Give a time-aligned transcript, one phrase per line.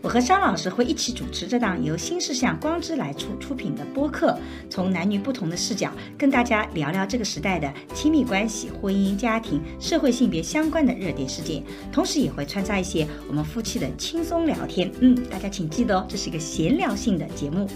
[0.00, 4.38] 我和张老师会一起主持这档由新事项光之来处出品的播客，
[4.70, 11.62] 从男女不同的视角跟大家聊聊这个时代的亲密关系、婚姻、家庭、社会性别相关的热点事件，
[11.92, 14.90] 同时也会穿插一些我们夫妻的轻松聊天。
[15.00, 17.68] 嗯，大家请记得哦，这是一个闲聊性的节目。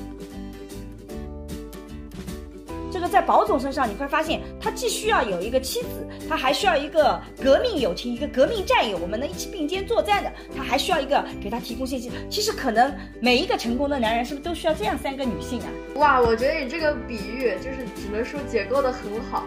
[3.13, 10.33] 在宝总身上，你会发现他既需要有一个妻子，他还需要一个革命友情，一个革命战友，我们能一起并肩作战的。
[10.57, 12.11] 他还需要一个给他提供信息。
[12.31, 12.91] 其实可能
[13.21, 15.69] 每一个成功的男人，是不是都需要这样三个女性啊？
[15.97, 19.47] 哇，我觉得你这个比喻就是只能说解构的很好，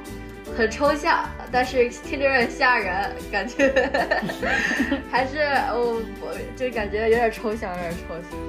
[0.55, 3.73] 很抽象，但是听着有点吓人，感觉
[5.09, 5.39] 还是
[5.73, 8.39] 我我就感觉有点抽象，有点抽象。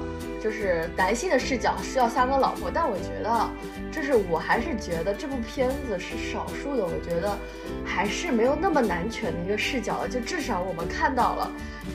[0.47, 3.49] 就是男性的视角需要三个老婆，但我觉得，
[3.91, 7.37] 就是我还是觉得这部片子是少数的，我觉得
[7.83, 10.07] 还是没有那么男权的一个视角了。
[10.07, 11.51] 就至少我们看到了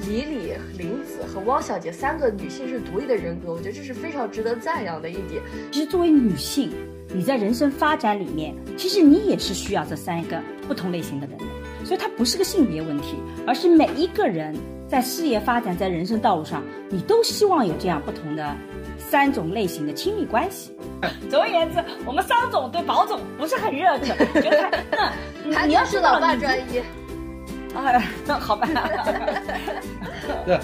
[0.07, 5.43] 李李、林子和汪小姐三个女性是独立的人格，我觉得这是非常值得赞扬的一点。
[5.71, 6.71] 其实作为女性，
[7.09, 10.39] 你在人生发展里面，其实你也是需要这三个
[10.69, 11.45] 不同类型的人的，
[11.87, 14.55] 所以它不是个性别问题，而是每一个人。
[14.93, 18.55] 在事业发展，在人生道路上，你都希望有这样不同的
[18.99, 20.71] 三种类型的亲密关系。
[21.31, 24.71] 总而言之，我们商总对宝总不是很热忱，觉得
[25.51, 26.83] 他 你要是老爸专一，
[27.75, 28.69] 哎，那好吧。
[30.45, 30.61] 对，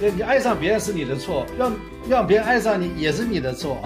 [0.00, 1.70] 那你爱上别人是你的错，让
[2.08, 3.76] 让别人爱上你也是你的错。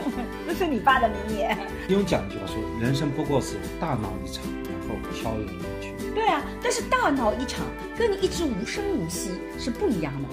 [0.46, 1.56] 这是你爸的名言。
[1.88, 5.71] 用讲句话说，人生不过是大闹一场，然后飘然远去。
[6.14, 7.64] 对啊，但是大闹一场
[7.96, 10.28] 跟你一直无声无息是不一样的。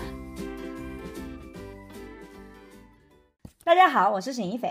[3.63, 4.69] 大家好，我是沈一斐。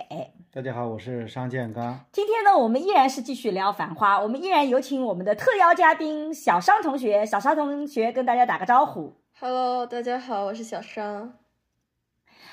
[0.53, 1.98] 大家好，我是商建刚。
[2.12, 7.25] 今天呢，我们依然是继续聊《繁花》，我们依然有请我们的特邀嘉宾小商同学。
[7.25, 9.15] 小商同学跟大家打个招呼。
[9.41, 11.33] Hello，大家好，我是小商。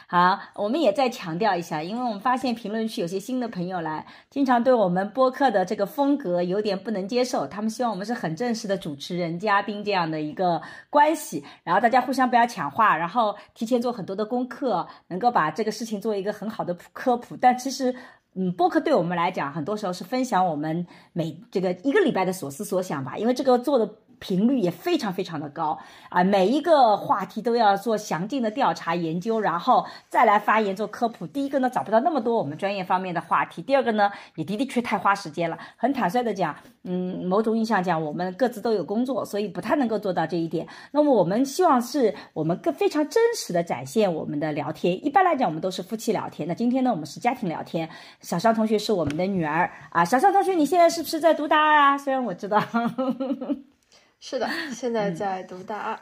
[0.08, 10.62] 好，我们也再强调一下，因为我们发现评论区有些新的朋友来，经常对我们播客的这个风格有点不能接受，他们希望我们是很正式的主持人、嘉宾这样的一个
[10.92, 17.36] 关系，然后大家互相不要抢话，然后提前做很多的功课，能够把这个事情做一个很好的科普。
[17.36, 17.96] 但其实，
[18.36, 23.90] 嗯，播客对我们来讲，很多时候是分享我们每这个一个礼拜的所思所想吧，因为这个做的。
[24.20, 25.78] 频率也非常非常的高
[26.09, 26.24] 啊！
[26.24, 31.26] 每一个话题都要做详尽的调查研究，然后再来发言做科普。
[31.28, 35.58] 第一个呢，找不到那么多我们专业方面的话题；第二个呢，也的的确太花时间了。
[35.75, 40.68] 很坦率的讲，嗯，某种意义上讲，我们各自都有工作，所以不太能够做到这一点。
[40.92, 45.06] 那么我们希望是我们更非常真实的展现我们的聊天。
[45.06, 46.48] 一般来讲，我们都是夫妻聊天。
[46.48, 47.90] 那今天呢，我们是家庭聊天。
[48.22, 51.98] 小尚同学是我们的女儿啊，小尚同学，你现在是不是在读大二啊？
[51.98, 52.62] 虽然我知道。
[54.20, 56.00] 是的，现在在读大二，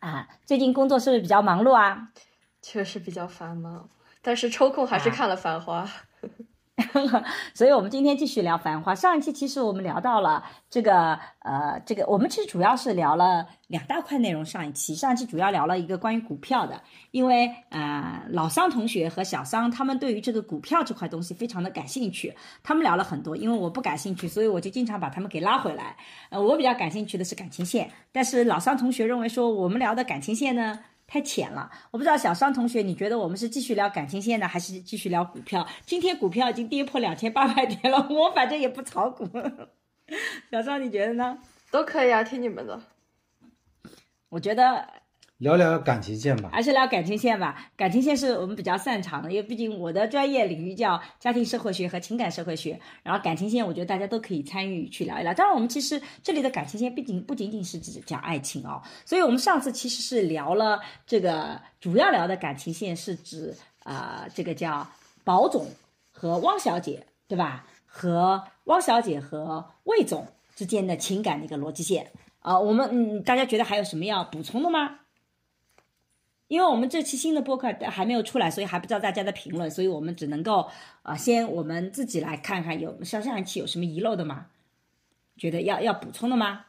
[0.00, 2.12] 啊，最近工作是不是比较忙碌啊？
[2.62, 3.88] 确实比较繁忙，
[4.22, 5.84] 但是抽空还是看了《繁花》。
[7.54, 8.94] 所以，我们今天继续聊《繁花》。
[8.98, 14.44] 上一期其实我们聊到了这个，呃，这个我们其实主要是聊了两大块内容。
[14.44, 23.36] 上一期，上一期主要聊了一个关于股票的，因为呃，老桑同学和小桑他们对于这个股票这块东西非常的感兴趣，他们聊了很多。
[23.36, 25.96] 因为我不感兴趣，所以我就经常把他们给拉回来。
[26.30, 30.78] 呃，我比较感兴趣的是感情线，但是老桑同学认为说我们聊的感情线呢。
[31.10, 35.66] 太浅了，我不知道小商同学，你觉得我们是继续聊感情线呢，还是继续聊股票？
[35.84, 39.28] 今天股票已经跌破两千八百点了，我反正也不炒股。
[40.52, 41.36] 小双，你觉得呢？
[41.72, 42.80] 都可以啊，听你们的。
[44.28, 44.99] 我觉得。
[45.40, 47.70] 聊聊感情线吧，还是聊感情线吧。
[47.74, 52.78] 感情线是我们比较擅长的，因为毕竟我的专业领域叫家庭社会学和情感社会学。
[53.02, 55.32] 然后感情线，我觉得大家都可以参与去聊一聊。
[55.32, 58.82] 当然，我们其实这里的感情线毕竟不仅仅是指讲爱情哦。
[59.06, 64.86] 所以我们上次其实是聊了这个，主要聊的感情线是指啊，这个叫
[65.24, 65.66] 宝总
[66.12, 67.64] 和汪小姐，对吧？
[67.86, 72.10] 和汪小姐和魏总之间的情感的一个逻辑线
[72.40, 72.60] 啊。
[72.60, 74.96] 我们嗯，大家觉得还有什么要补充的吗？
[76.50, 80.68] 因为我们这期新的播客还没有出来，所以还不知道大家的评论，所以我们只能够
[81.02, 84.46] 啊，先我们自己来看看有像上一期有什么遗漏的吗？
[85.36, 86.64] 觉得要要补充的吗？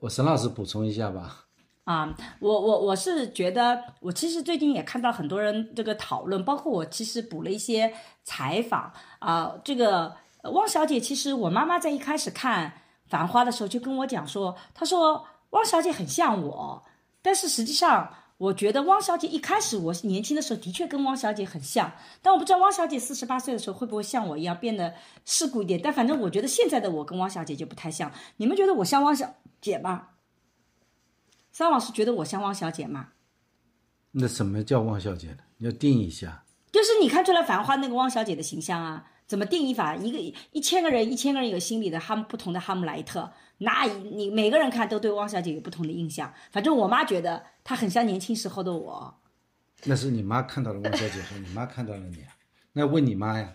[0.00, 1.44] 我沈老师补充一下吧。
[1.84, 9.54] 啊，我我我是觉得，我其实最近也看到很多人这个讨论，包括我其实补了一些采访啊。
[9.62, 10.16] 这个
[10.52, 12.70] 汪小姐，其实我妈妈在一开始看
[13.08, 16.82] 《繁花》的时候就跟我讲说，她说汪小姐很像我，
[17.22, 18.12] 但是实际上。
[18.42, 24.94] 我觉得汪小姐一开始我年轻的时候的确跟汪小姐很像，但我不知道汪小姐四十八岁的时候会不会像我一样变得
[25.24, 25.80] 世故一点。
[25.80, 28.10] 但反正我觉得现在的我跟汪小姐就不太像。
[28.38, 30.08] 你们觉得我像汪小姐吗？
[31.52, 33.10] 桑老师觉得我像汪小姐吗？
[34.10, 35.38] 那什么叫汪小姐呢？
[35.58, 36.42] 你要定义一下。
[36.72, 39.06] 就是你看出来《繁花》那个汪小姐的形象啊？
[39.28, 39.94] 怎么定义法？
[39.94, 40.18] 一个
[40.50, 46.34] 一千个人，一千个人有心里的哈姆不同的哈姆莱特，那你每个人看都对汪小姐有不同的印象。
[46.50, 49.18] 反正我妈觉得她很像年轻时候的我。
[49.84, 52.24] 那是你妈看到了汪小姐，和你妈看到了你，
[52.74, 53.52] 那问你妈呀。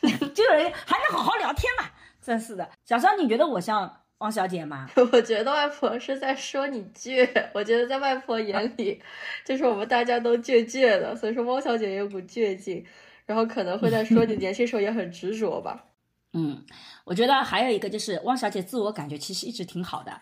[0.34, 1.90] 这个人还能好好聊天嘛？
[2.22, 4.88] 真是的，小张，你觉得我像汪小姐吗？
[5.12, 7.28] 我觉得外婆是在说你倔。
[7.52, 9.02] 我觉得在外婆眼里，
[9.44, 12.84] 就是我们大家都倔倔的，所以说汪小姐也有股倔劲。
[13.26, 15.84] 然后可能会在说你年轻时候也很执着吧。
[16.32, 16.64] 嗯，
[17.04, 20.12] 我觉得还有一个就是汪小姐自我感觉其实一直挺好的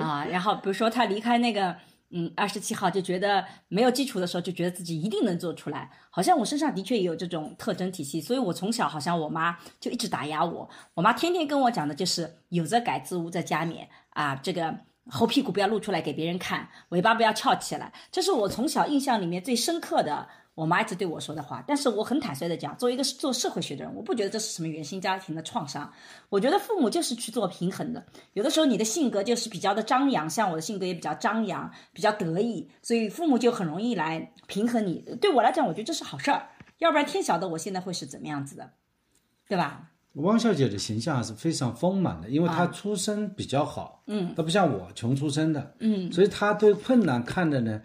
[0.00, 0.24] 啊。
[0.26, 1.76] 然后比如说她离开那个
[2.12, 5.90] 嗯二十七号就觉得没有基础的时候，就觉得自己一定能做出来。
[6.10, 10.68] 好像我身上的确也有这种特征体系，所以我从小好像我妈就一直打压我。
[10.94, 14.36] 我妈天天跟我讲的就是有则改之，无则加勉啊。
[14.36, 14.74] 这个
[15.10, 17.92] 猴屁股不要露出来给别人看，尾巴不要翘起来。
[18.10, 20.28] 这是我从小印象里面最深刻的。
[20.54, 25.90] 我妈一直对我说的话，但是我很坦率的讲，作为一个做社会学的人，我不觉得这是什么原生家庭的创伤。
[26.28, 28.04] 我觉得父母就是去做平衡的。
[28.34, 34.98] 有的时候你的性格就是比较的张扬，像我的性格也比较张扬，比较得意，所以父母就很容易来平衡你。
[35.20, 38.72] 对我来讲，我觉得这是好事儿，要不然天晓得我现在会是怎么样子的，
[39.48, 39.88] 对吧？
[40.16, 47.80] 汪小姐的形象还是非常丰满的，因为她出身比较好，嗯，她不像我穷出身的，嗯，所以她对困难看的呢。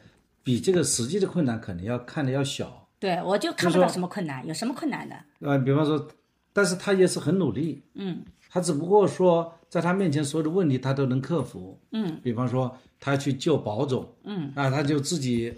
[0.48, 5.16] 比这个实际的困难可能要看的要小，对我就看不到什么困难，有什么困难的？
[5.42, 6.08] 呃，比方说，
[6.54, 15.54] 但是他也是很努力，嗯，他只不过说在他面前所有的问题他都能克服，嗯，比方说他去救保总，嗯，啊，他就自己，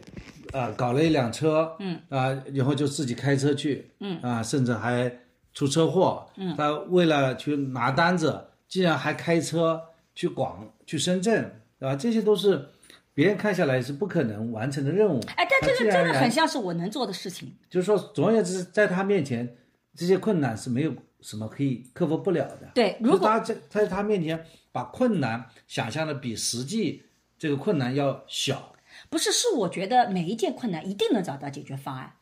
[0.54, 5.16] 啊，搞了一辆车，嗯，啊，然后就自己开车去，嗯，啊，甚至还
[5.54, 9.80] 出车祸，嗯，他为了去拿单子，竟然还开车
[10.16, 12.70] 去广去深圳，啊，这些都是。
[13.20, 17.54] 别人看下来是不可能完成的任务，哎，但这个真的很像是我能做的事情。
[17.70, 19.58] 就是说，总而言之，在他面前，
[19.94, 22.72] 这些困难是没有什么可以克服不了的。
[22.74, 27.04] 对，如果他在在他面前把困难想象的比实际
[27.38, 28.74] 这个困难要小，
[29.10, 32.14] 不是，是我觉得每一件困难一定能找到解决方案。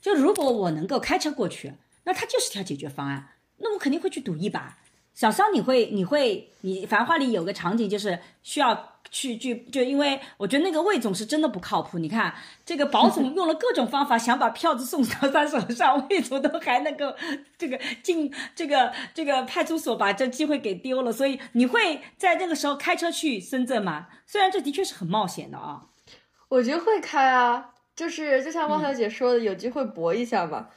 [0.00, 1.72] 就如果我能够开车过去，
[2.04, 4.78] 那它就是条解决方案，那我肯定会去赌一把。
[5.12, 11.98] 小桑，你会，你会，你《繁花》里有个场景，就是需要去去，就因为我觉得那个魏总是真的不靠谱。
[11.98, 17.14] 你看，这个保总用了各种方法想把票子送到他手上，魏总都还能够
[17.56, 21.12] 这个进这个这个派出所把这机会给丢了。
[21.12, 24.08] 所以你会在那个时候开车去深圳吗？
[24.26, 25.82] 虽然这的确是很冒险的啊。
[26.48, 30.68] 我觉得会开啊，就是就像汪小姐说的，有机会搏一下嘛。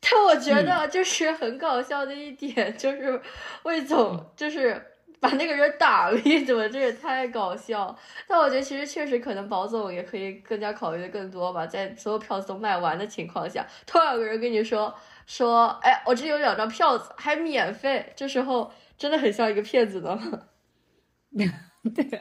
[0.00, 3.20] 但我觉得就是很搞笑的一点，就是
[3.64, 4.89] 魏总就是
[5.20, 7.96] 把那个人打了一顿，这也太搞笑。
[8.26, 14.92] 但我觉得其实确实可能保总也可以更加考虑的更多吧，在所有票子都卖完的情况下，突然有个人跟你说
[15.26, 20.18] 说，哎，我这里有两张票子还免费，这时候真的很像一个骗子呢。
[21.94, 22.20] 对。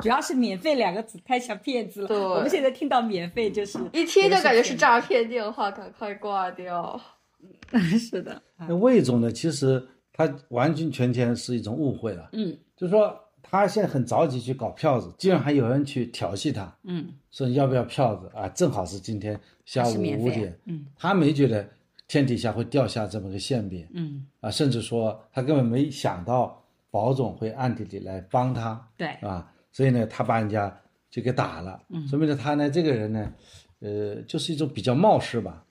[0.00, 2.08] 主要是“免费”两个字太像骗子了。
[2.08, 7.00] 对，我们现在听到“免费”就是一听就感觉是诈骗电话，赶快挂掉。
[7.98, 8.42] 是的。
[8.68, 9.30] 那魏总呢？
[9.30, 12.30] 其实他完完全全是一种误会了。
[12.32, 12.56] 嗯。
[12.74, 16.74] 就是说，他现在很着急去搞票子，竟然还有人去调戏他。
[16.84, 17.12] 嗯。
[17.30, 18.48] 说要不要票子啊？
[18.48, 20.58] 正好是今天下午五点。
[20.64, 20.86] 嗯。
[20.96, 21.68] 他没觉得
[22.08, 23.86] 天底下会掉下这么个馅饼。
[23.92, 24.26] 嗯。
[24.40, 28.88] 啊，甚至说他根本没想到保总会暗地里来帮他。
[28.96, 29.08] 对。
[29.16, 29.52] 啊。
[29.72, 30.74] 所以呢，他把人家
[31.10, 33.32] 就给打了，嗯说明了他呢，这个人呢，
[33.80, 35.62] 呃，就是一种比较冒失吧。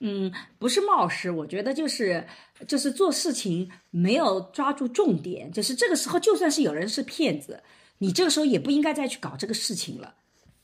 [0.00, 2.26] 嗯，不是冒失，我觉得就是
[2.68, 7.62] 就是做事情没有抓住重点，就是这个时候，就算是有人是骗子，
[7.98, 10.14] 你这个时候也不应该再去搞这个事情了。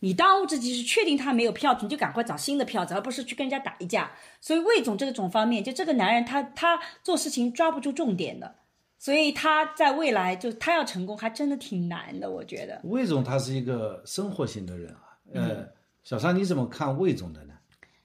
[0.01, 4.11] 你当务之急是确定他没有票子，你就赶快找新的票子，而不是去跟人家打一架。
[4.41, 8.55] 所以魏总这种方面，就这个男人他他做事情抓不住重点的。
[8.99, 12.81] 所以他在未来就他要成功还真的挺难的，我觉得。
[12.85, 15.67] 魏总他是一个生活型的人啊，呃，
[16.05, 17.52] 小桑你怎么看魏总的呢？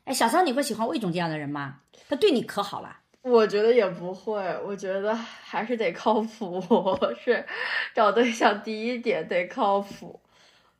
[0.07, 1.81] 哎，小桑你会喜欢魏总这样的人吗？
[2.07, 2.97] 他对你可好了？
[3.23, 6.63] 我觉得也不会，我觉得还是得靠谱，
[7.21, 7.45] 是
[7.93, 10.19] 找对象第一点得靠谱。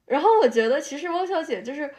[0.05, 1.93] 然后我觉得其实汪小姐就是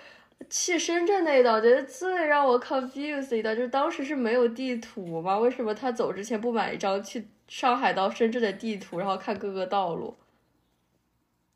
[0.49, 5.38] 去深圳那一档，觉得最让我 confused 一道就是当时是没有地图吗？
[5.38, 7.28] 为什么她走之前不买一张去？
[7.49, 10.14] 上海到深圳的地图，然后看各个道路，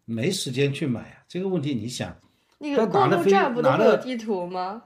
[0.07, 1.21] 没时间去买啊。
[1.29, 2.17] 这个问题你想，
[2.57, 4.85] 那个过路站不都会有地图吗？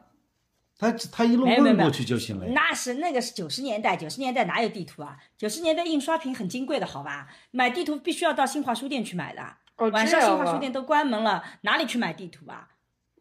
[0.79, 2.47] 他他一路问过去就行了。
[2.47, 5.17] 那是那个是九十年代，九十年代哪有地图啊？
[5.37, 7.29] 九十年代印刷品很金贵的，好吧？
[7.51, 9.43] 买地图必须要到新华书店去买的，
[9.77, 12.69] 哦，晚上新华书店都关门了，哪里去买地图啊？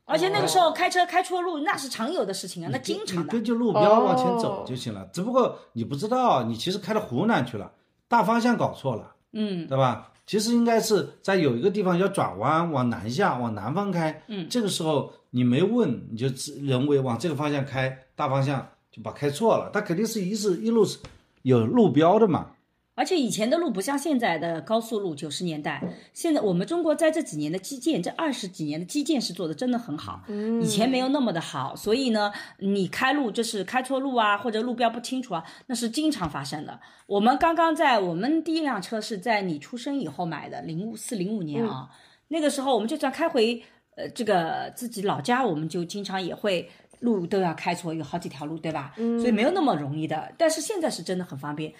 [0.08, 3.32] 而且那个时候开车开错路，那是常有的事情啊，那经常的。
[3.32, 5.10] 跟着路标往前哦走就行了。
[5.12, 7.72] 只不过你不知道，你其实开到湖南去了，
[8.08, 10.12] 大方向搞错了，嗯，对吧？
[10.28, 14.24] 其实应该是在有一个地方要转弯，往南下，往南方开。
[14.28, 19.70] 嗯，这个时候你没问，你就自人为往这个方向开，大方向就把开错了。
[19.74, 20.98] 它肯定是一是一路是
[21.42, 22.51] 有路标的嘛。
[22.94, 36.80] 而且以前的路不像现在的高速路，九十年代，现在我们中国在这几年的基建，这二十几年的基建是做的真的很好，嗯以前没有那么的好，所以呢，你开路就是开错路啊，或者路标不清楚啊，那是经常发生的。
[37.08, 41.89] 我们刚刚在我们第一辆车是在你出生以后买的，零五四零五年啊，
[42.30, 43.62] 那个时候我们就算开回
[43.96, 46.70] 呃这个自己老家，我们就经常也会。
[47.02, 48.94] 路都要开错，有好几条路，对吧？
[48.98, 50.34] 嗯所以没有那么容易的。
[50.38, 51.72] 但是现在是真的很方便，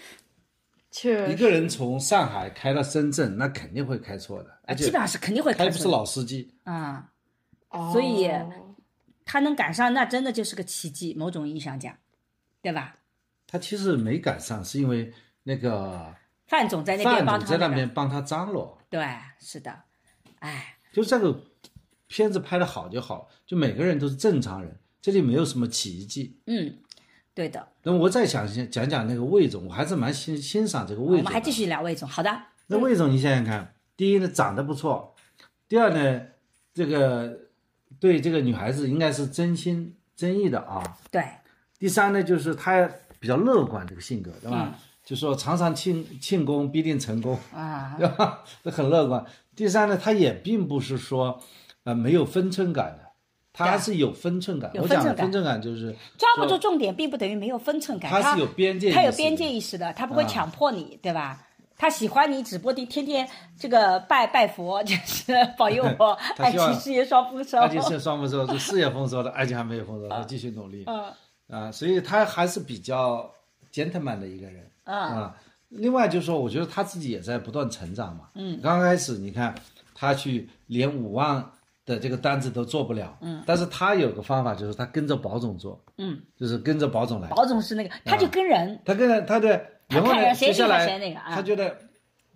[0.92, 6.54] 确一个人从上海开到深圳，那肯定会开错的，啊，而且基本上是肯定会开不是老司机。
[6.66, 7.10] 啊。
[7.70, 8.30] 哦所以
[9.24, 11.96] 他能赶上，那真的就是个奇迹，某种意义上讲，
[12.62, 12.98] 对吧？
[13.48, 15.12] 他其实没赶上，是因为
[15.44, 16.14] 那个
[16.46, 18.78] 范总在那边范总在那帮他个边帮他张罗。
[18.90, 19.04] 对，
[19.40, 19.74] 是的，
[20.40, 21.42] 哎，就这个
[22.08, 26.38] 片子拍的好就好，就每个人都是正常人，这里没有什么奇迹。
[26.46, 26.78] 嗯，
[27.34, 27.68] 对的。
[27.84, 31.24] 那我再想讲讲那个魏总，我还是蛮欣欣赏这个魏总我。
[31.24, 35.16] 们还继续聊魏总，好的，那魏总，你想想看，第一呢长得不错，
[35.68, 36.22] 第二呢，
[36.74, 37.40] 这个
[38.00, 40.98] 对这个女孩子应该是真心真意的啊。
[41.12, 41.24] 对，
[41.78, 44.70] 第三呢，就是他比较乐观这个性格，对吧？
[44.74, 48.44] 嗯就说常常庆庆功必定成功，啊， 对吧？
[48.64, 49.24] 这很乐观。
[49.56, 51.40] 第三呢，他也并不是说
[51.86, 53.12] 呃没有分寸感的，
[53.54, 54.70] 他是有分寸感。
[54.74, 61.42] 有我讲的分寸感就是抓不住重点，并不等于没有分寸感，他是有边界他有边界意识的，他不会啊强迫你，对吧？
[61.78, 63.28] 他喜欢你，只不过你天天
[63.60, 67.60] 这个拜拜佛， 就是保佑我 他爱情事业双丰收。
[67.60, 71.12] 而且是双丰收，是事业丰收的， 爱情还没有丰收，他继续努力嗯
[71.50, 73.30] 啊，所以他还是比较
[73.74, 75.36] gentleman 的一个人嗯啊。
[75.70, 78.30] 另外就是说，我觉得他自己也在不断成长嘛。
[78.36, 79.54] 嗯，刚开始你看
[79.94, 81.46] 他去连五万
[81.86, 87.30] 的这个单子都做不了，嗯，但是他有个方法，就是他跟着保总做，嗯，就是跟着保总来。
[87.30, 89.50] 保总是那个，他就跟人，他跟着他的，
[89.88, 91.36] 然后呢，接下来谁那个啊。
[91.36, 91.78] 他觉得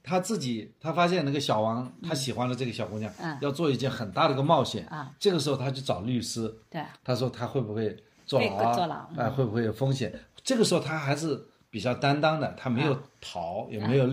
[0.04, 3.36] 他自己，他发现那个小王他喜欢的这个小姑娘嗯。
[3.42, 4.86] 要做一件很大的一个冒险。
[4.86, 8.74] 啊，这个时候他去找律师，对，他说他会不会坐牢啊？
[8.74, 9.26] 坐牢嗯。
[9.26, 10.14] 哎，会不会有风险？
[10.44, 14.08] 这个时候他还是比较担当的，他没有逃，也没有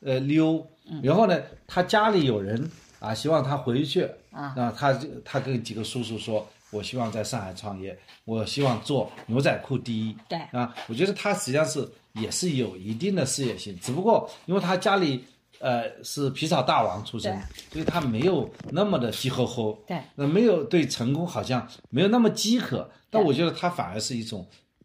[0.00, 0.66] 呃溜。
[1.02, 2.70] 然后呢，他家里有人
[3.04, 10.16] 啊，希望他回去啊，他就他跟几个叔叔说，我希望在上海创业，我希望做牛仔裤第一。
[10.28, 15.24] 对啊，我觉得他实际上是也是有一定的事业心，只不过因为他家里。
[15.60, 17.32] 呃，是皮草大王出身，
[17.72, 24.44] 所以他没有那么的急吼吼，对，那没有对成功好像没有那么饥渴，但我觉得他反而是一种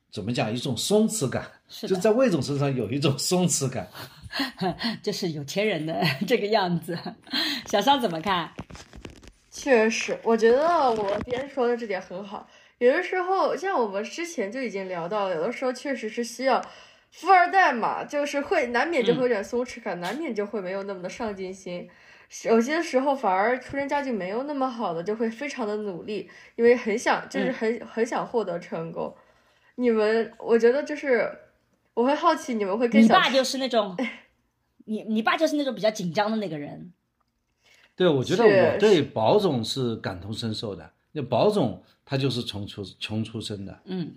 [0.10, 3.90] 怎么讲，一种松弛感，是就在魏总身上有一种松弛感。
[5.02, 6.98] 就是有钱人的 这个样子。
[7.66, 8.52] 小商怎么看？
[9.52, 12.48] 确实，我觉得我别人说的这点很好。
[12.78, 16.64] 有的时候，像我们之前就已经聊到了，有的时候确实是需要
[17.12, 21.90] 富二代嘛，就是会难免就会有点松弛感，难免就会没有那么的上进心。
[22.44, 29.14] 有些时候反而出身家境没有那么好的，就会非常的努力，因为很想，就是很、很想获得成功。
[29.76, 31.30] 你们，我觉得就是
[32.00, 33.94] 我会好奇，你们会跟你爸就是那种，
[34.86, 36.94] 你你爸就是那种比较紧张的那个人。
[37.94, 40.90] 对，我觉得我对保总是感同身受的。
[41.12, 44.16] 那保总他就是穷出穷出身的，嗯，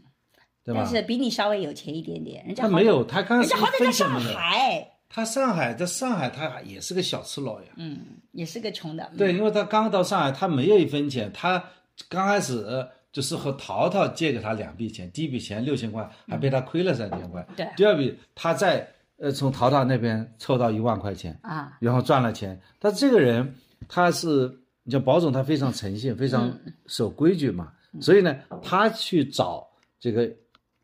[0.62, 0.94] 对吧但？
[0.94, 4.20] 是比你稍微有钱一点点，人家他没有，他刚开始人家好歹在上。
[4.20, 7.66] 海，他上海在上海，他也是个小赤佬呀。
[7.76, 7.98] 嗯，
[8.30, 9.02] 也是个穷的。
[9.10, 11.64] 嗯对，因为他刚到上海，他没有一分钱，他
[12.08, 17.47] 刚开始呃就是和淘淘借给他两笔钱，第一笔钱六千块，还被他亏了三千块。
[17.54, 17.69] 对。
[17.76, 18.88] 第二笔他在
[19.19, 22.59] 呃从淘淘那边凑到一万块钱，啊，然后赚了钱。
[22.78, 23.54] 但这个人
[23.87, 24.50] 他是，
[24.83, 26.52] 你像保总，他非常诚信，非常
[26.87, 29.69] 守规矩嘛，所以呢，他去找
[30.00, 30.28] 这个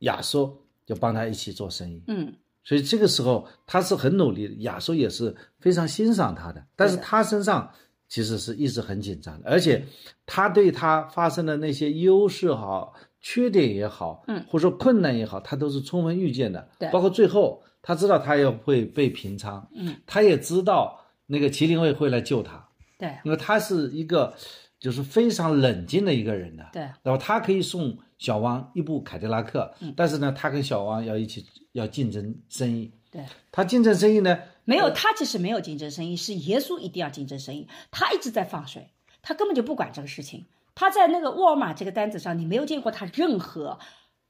[0.01, 0.55] 亚叔，
[0.85, 2.03] 就帮他一起做生意。
[2.09, 2.33] 嗯，
[2.63, 7.73] 所以这个时候他是很努力的，亚叔也是非常欣赏他的，但是他身上
[8.09, 9.85] 其实是一直很紧张的，而且
[10.25, 22.67] 他对他发生的那些优势好、缺点也好，嗯，或者说困难也好，他都是充分预见的，对包括最后他知道他要会被平仓，嗯，他也知道那个麒麟卫会来救他，
[22.99, 24.35] 对，因为他是一个，
[24.81, 26.67] 就是非常冷静的一个人的。
[26.73, 32.91] 对，然后他可以送小汪一部凯迪拉克，嗯但是呢，他跟小汪要一起要竞争生意。
[33.19, 38.91] 对，他竞争生意呢，没有，他其实没有竞争生意，是耶稣一定要竞争生意，他一直在放水，
[39.23, 40.47] 他根本就不管这个事情。
[40.77, 43.81] 他在那个沃尔玛这个单子上，你没有见过他任何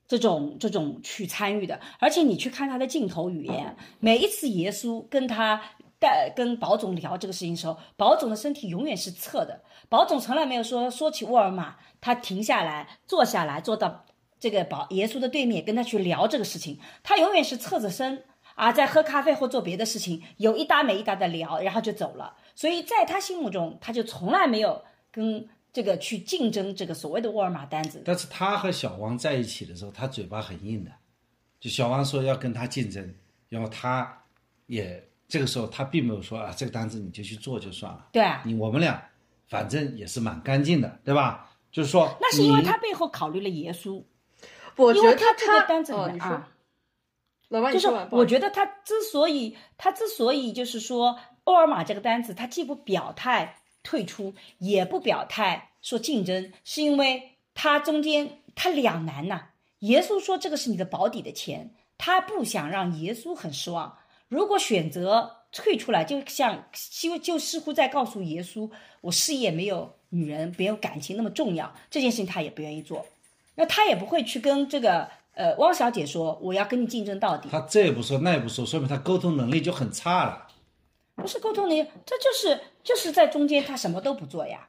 [0.07, 5.61] 这种这种去参与的，而且你去看他的镜头语言，每一次耶稣跟他
[5.99, 14.07] 带跟保总聊这个事情的时候，保总的身体永远是侧的，保总从来没有说说起沃尔玛，他停下来坐下来坐到
[14.40, 18.25] 这个保耶稣的对面跟他去聊这个事情，他永远是侧着身。
[18.58, 22.34] 啊，在喝咖啡或做别的事情，有一搭没一搭的聊，然后就走了。
[22.56, 28.02] 所以在他心目中，他就从来没有跟这个去竞争这个所谓的沃尔玛单子。
[28.04, 30.90] 但是他和小王在一起的时候，他嘴巴很硬的，
[31.60, 33.14] 就小王说要跟他竞争，
[33.48, 34.22] 然后他
[34.66, 39.00] 也这个时候他并没有说啊，这个单子你就去做就算了，对啊，你我们俩
[39.46, 41.48] 反正也是蛮干净的，对吧？
[41.70, 44.02] 就是说，那是因为他背后考虑了耶稣，
[44.76, 46.48] 我觉得因为他这个单子哦，你说，里面啊，
[47.73, 59.49] 就是我觉得他之所以他之所以就是说沃尔玛这个单子，他既不表态退出，也不表态说竞争，是因为他中间他两难呐、
[59.81, 63.97] 耶稣说这个是你的保底的钱，他不想让耶稣很失望。
[64.28, 73.07] 如果选择退出来，就像就就似乎在告诉耶稣，我事业没有女人没有感情那么重要，这件事情他也不愿意做。
[73.55, 77.49] 那他也不会去跟这个呃汪小姐说我要跟你竞争到底。
[77.49, 80.49] 他这也不说那也不说，说明他沟通能力就很差了。
[81.14, 84.68] 不是沟通能力，这就是就是在中间他什么都不做呀，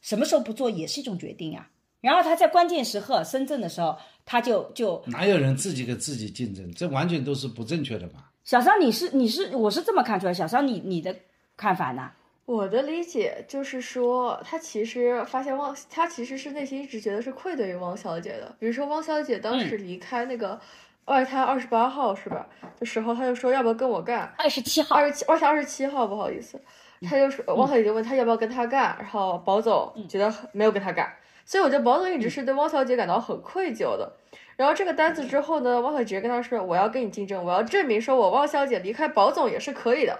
[0.00, 1.68] 什么时候不做也是一种决定呀。
[2.00, 6.72] 然后他在关键时刻深圳的时候，他就就哪有人自己跟自己竞争？
[6.72, 8.24] 这完全都是不正确的嘛。
[8.42, 11.14] 小张，你是你是我是这么看出来，小张你你的
[11.58, 12.10] 看法呢？
[12.50, 18.52] 我的理解就是说，他其实发现汪，他其实是内心一直觉得是愧对于汪小姐的。
[18.58, 20.60] 比如说，汪小姐当时离开那个
[21.04, 22.48] 外滩二十八号是吧
[22.80, 24.34] 的时候，他就说要不要跟我干？
[24.36, 26.60] 二十七号，二十七，外滩二十七号，不好意思，
[27.08, 31.08] 他就说汪小姐就问他要不要跟他干，然后保总觉得没有跟他干，
[31.44, 34.12] 所以我觉得保总一直是对汪小姐感到很愧疚的。
[34.56, 40.18] 然后这个单子之后呢，汪小姐直接跟他说：“我要跟你竞争，我要证明说我汪小姐离开保总也是可以的。”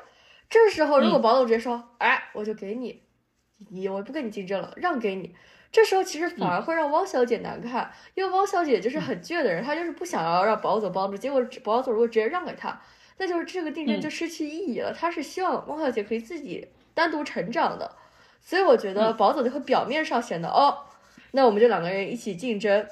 [0.51, 3.03] 这时候如果保总直接说：“哎，我就给你，
[3.71, 5.35] 你我不跟你竞争了，让给你。”
[5.73, 12.83] 这时候其实反而会让汪小姐难看，因为汪小姐就是很倔的人，她就是不想要让保总帮助，结果保总如果直接让给她，
[13.19, 14.93] 那就是这个竞争就失去意义了。
[14.93, 17.95] 她是希望汪小姐可以自己单独成长的，
[18.41, 20.87] 所以我觉得保总就会表面上显得、哦，
[21.31, 22.85] 那我们就两个人一起竞争，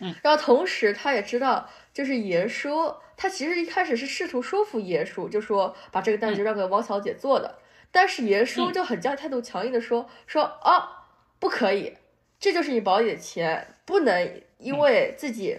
[0.00, 7.58] 嗯，然后同时他也知道，就是爷叔，他其实一开始是试图说服爷叔，就说把这个单子让给汪小姐做的，
[7.90, 10.88] 但是爷叔就很态度强硬的说说哦，
[11.38, 11.94] 不可以，
[12.38, 15.58] 这就是你保底的钱，不能因为自己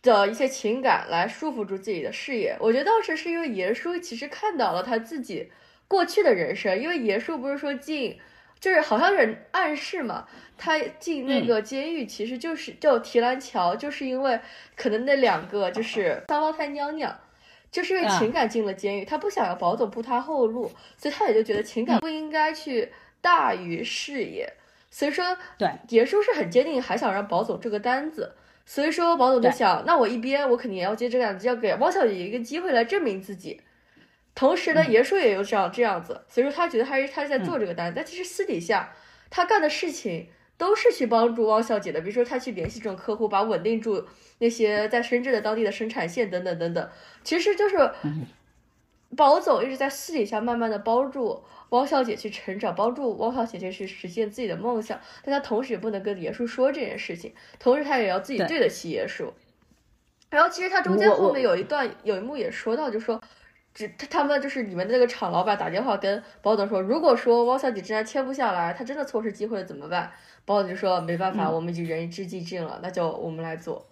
[0.00, 2.56] 的一些情感来束缚住自己的事业。
[2.58, 5.52] 我觉得当时是因为爷叔其实看到了他自己
[5.86, 8.18] 过去的人生，因为爷叔不是说进。
[8.62, 10.24] 就是好像是暗示嘛，
[10.56, 14.38] 他进那个监狱其实就是叫提篮桥，就是因为
[14.76, 17.12] 可能那两个就是双胞胎娘娘，
[17.72, 24.48] 就是因为情感进了监狱，他不想要保总步他后路，所以他也就觉得情感不应该去大于事业，
[24.92, 25.68] 所以说对。
[25.88, 28.32] 爷叔是很坚定，还想让保总这个单子，
[28.64, 33.60] 所以说保总就想，那我一边我肯定也要接这个单子，要给汪小姐一个机会来证明自己。
[34.34, 38.94] 同时呢，爷叔也有这样这样子，所以说他觉得他是他是在做这个单子，但其实私底下
[39.28, 44.06] 他干的事情都是去帮助汪小姐的，比如说他去联系这种客户，把稳定住
[44.38, 46.90] 那些在深圳的当地的生产线等等等等，
[47.22, 47.76] 其实就是
[49.14, 58.58] 保总一直在私底下慢慢的帮助汪小姐去成长，帮助汪小姐去实现自己的梦想，但他同时也不能跟爷叔说这件事情，同时他也要自己对。
[58.58, 59.34] 得起爷叔。
[60.30, 63.22] 然后其实他中间后面有一段有一幕也说到，就说。
[63.74, 70.12] 只他他们就是你们那个厂老板打电话跟包总说，如果说汪小姐真的签不下来，她真的错失机会了怎么办？
[70.44, 73.86] 包总就说没办法，嗯、我们已经仁至义尽了，那就我们来做。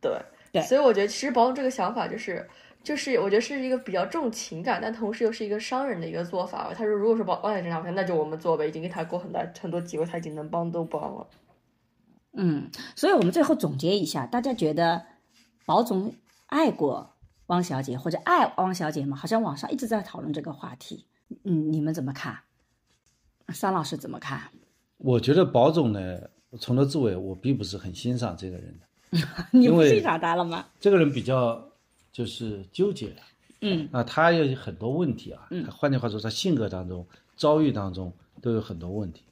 [0.00, 0.12] 对
[0.52, 2.46] 对，所以我觉得其实包总这个想法就是
[2.82, 6.70] 就是我觉得是一个比较重情感，但同时又是一个商人的一个做法。
[6.74, 11.26] 他说如果说保汪小姐真的那就我们做呗，已经给他过很大很多机会，他已经能帮都帮了。
[12.34, 15.06] 嗯，所以我们最后总结一下，大家觉得
[15.64, 16.14] 保总
[16.48, 17.15] 爱过？
[17.46, 19.16] 汪小姐或者爱汪小姐吗？
[19.16, 21.06] 好像网上一直在讨论这个话题。
[21.44, 22.38] 嗯，你们怎么看？
[23.48, 24.50] 桑老师怎么看？
[24.98, 26.18] 我觉得保总呢，
[26.58, 28.86] 从头至尾我并不是很欣赏这个人的。
[29.52, 30.66] 你不欣赏他了吗？
[30.80, 31.62] 这个人比较
[32.10, 33.14] 就是纠结。
[33.60, 35.46] 嗯啊，他有很多问题啊。
[35.50, 35.64] 嗯。
[35.70, 37.06] 换句话说，他性格当中、
[37.36, 39.22] 遭遇当中都有很多问题。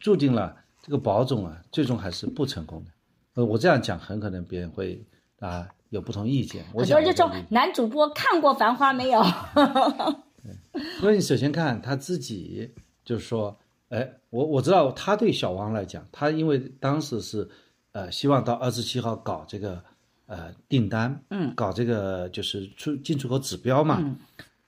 [0.00, 2.90] 注定了这个宝总啊，最终还是不成功的。
[3.34, 5.04] 呃，我这样讲，很可能别人会
[5.38, 6.64] 啊有不同意见。
[6.72, 9.22] 我很多想人就说男主播看过《繁花》没有？
[11.00, 12.70] 所以你首先看他自己，
[13.04, 17.48] 就是说，哎，我我知道他对小王来讲，他因为当时是，
[17.92, 19.82] 呃，希望到二十七号搞这个
[20.26, 24.16] 呃订单，嗯，搞这个就是出进出口指标嘛，嗯，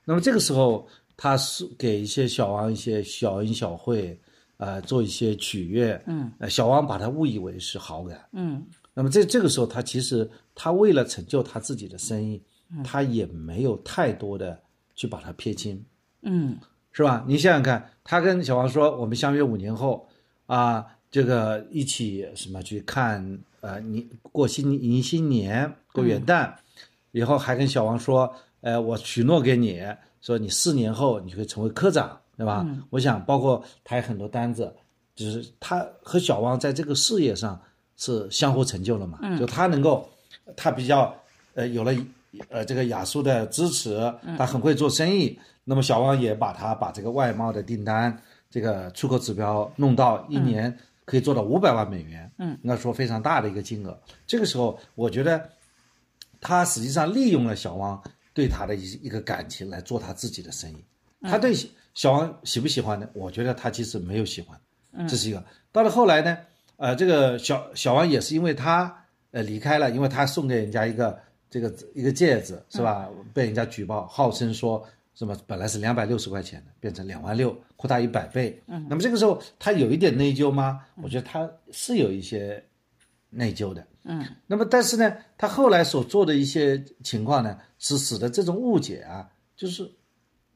[0.05, 4.19] 那么这个时候他是给一些小王一些小恩小惠，
[4.57, 14.61] 呃，做一些取悦，嗯，呃，小王把他误以为是好感，嗯那么这这个时候，他其实他为了成就他自己的生意，嗯他也没有太多的
[14.95, 15.83] 去把它撇清。
[16.23, 16.59] 嗯
[16.93, 17.25] 是吧？
[17.29, 20.09] 你想想看，他跟小王说，我们相约五年后，
[20.47, 26.53] 啊，这个一起什么去看呃，你过新迎新年过元旦，
[27.13, 29.81] 以后还跟小王说，呃，我许诺给你，
[30.21, 32.67] 说你四年后你会成为科长，对吧？
[32.91, 34.75] 我想包括他有很多单子，
[35.15, 37.61] 就是他和小王在这个事业上
[38.01, 40.09] 是相互成就了嘛，就他能够，
[40.57, 41.15] 他比较
[41.55, 41.95] 呃有了
[42.49, 45.39] 呃这个雅苏的支持，他很会做生意。
[45.65, 53.97] 那么小王也把他把这个外贸的订单，这个出口指标弄到一年可以做到五百万美元，嗯，应该说非常大的一个金额。
[54.27, 55.47] 这个时候，我觉得
[56.41, 60.83] 他实际上利用了小王对他的一一个感情来做他自己的生意。
[61.23, 61.55] 他对
[61.93, 63.07] 小王喜不喜欢呢？
[63.13, 64.59] 我觉得他其实没有喜欢，
[65.07, 65.45] 这是一个。
[65.71, 66.39] 到了后来呢，
[66.81, 73.07] 呃，这个小小王也是因为他呃离开了，因为他送给人家一个这个一个戒指是吧？
[73.35, 74.83] 被人家举报，号称说
[75.15, 78.59] 什么本来是两百六十块钱的，变成两万六，扩大一百倍。
[78.67, 80.81] 嗯，那么这个时候他有一点内疚吗？
[81.03, 82.65] 我觉得他是有一些
[83.29, 83.87] 内疚的。
[84.05, 89.85] 嗯，那么但是呢，他后来所做的一些情况呢，是使得这种误解啊，就是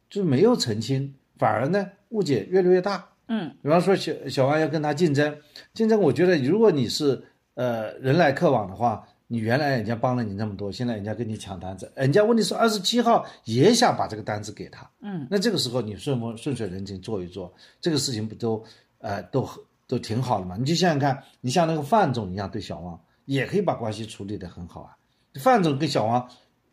[0.08, 3.06] 就是没有澄清，反而呢误解越来越大。
[3.28, 5.36] 嗯，比方说小小王要跟他竞争，
[5.72, 7.22] 竞争，我觉得如果你是
[7.54, 18.62] 呃人来客往的话，你原来人家帮了你那么多，现在人家跟你抢单子，人家问题是二十七号也想把这个单子给他，嗯，那这个时候你顺风顺水人情做一做，这个事情不都
[18.98, 19.48] 呃都
[19.86, 20.56] 都挺好的嘛？
[20.58, 24.96] 你就想想看，你像那个范总一样对小王，也可以把关系处理得很好啊。
[25.40, 26.28] 范总跟小王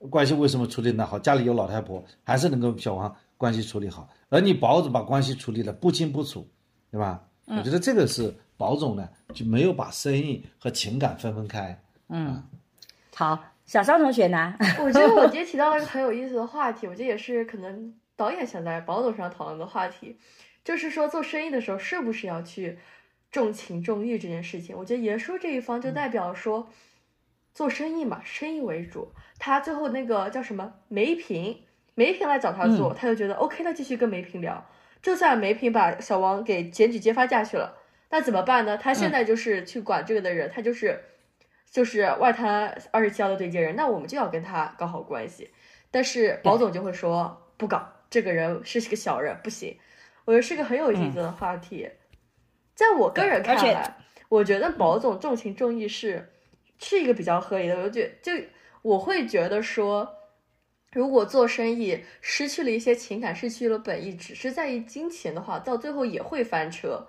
[0.09, 1.17] 关系为什么处理得好？
[1.17, 4.09] 家里有老太婆，还是能够小王关系处理好。
[4.31, 6.47] 而你保总把关系处理的不清不楚，
[6.89, 7.27] 对吧？
[7.45, 11.77] 我觉得这个是保总呢就没有把生意和情感分分开。
[12.07, 12.41] 嗯，
[13.13, 14.55] 好，小邵同学呢？
[14.79, 20.17] 我觉得我今天提到了一个很有意思的话题，我觉得也是可能导演想在宝总上讨论的话题，
[20.63, 22.79] 就是说做生意的时候是不是要去
[23.31, 24.77] 重情重义这件事情。
[24.77, 26.69] 我觉得爷叔这一方就代表说，
[27.53, 29.11] 做生意嘛，生意为主。
[29.39, 31.63] 他最后那个叫什么梅萍，
[31.95, 34.65] 梅萍来找他做，他就觉得 OK，那继续跟梅萍聊。
[35.01, 37.77] 就算梅萍把小王给检举揭发下去了，
[38.11, 38.77] 那怎么办呢？
[38.77, 41.03] 他现在就是去管这个的人，他就是
[41.71, 45.49] 就是外滩二十七号的对接人，那我们就要跟他搞好关系。
[45.89, 49.77] 但是保总就会说不搞，这个人是个小人，不行。
[50.25, 51.89] 我觉得是个很有意思的话题。
[52.75, 53.97] 在我个人看来，
[54.29, 56.31] 我觉得保总重情重义是
[56.77, 57.77] 是一个比较合理的。
[57.79, 58.31] 我觉就
[58.83, 60.07] 我会觉得说，
[60.91, 67.01] 如果做生意失去了一些情感，失去了本意，只是在意金钱的话，到最后也会翻车，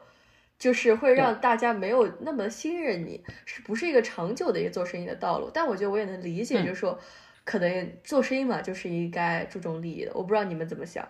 [0.56, 5.50] 就是会让大家没有那么信任你，是不是一个长久的一个做生意的道路？
[5.52, 6.96] 但我觉得我也能理解，嗯就是说，
[7.42, 10.12] 可能做生意嘛，就是应该注重利益的。
[10.14, 11.06] 我不知道你们怎么想。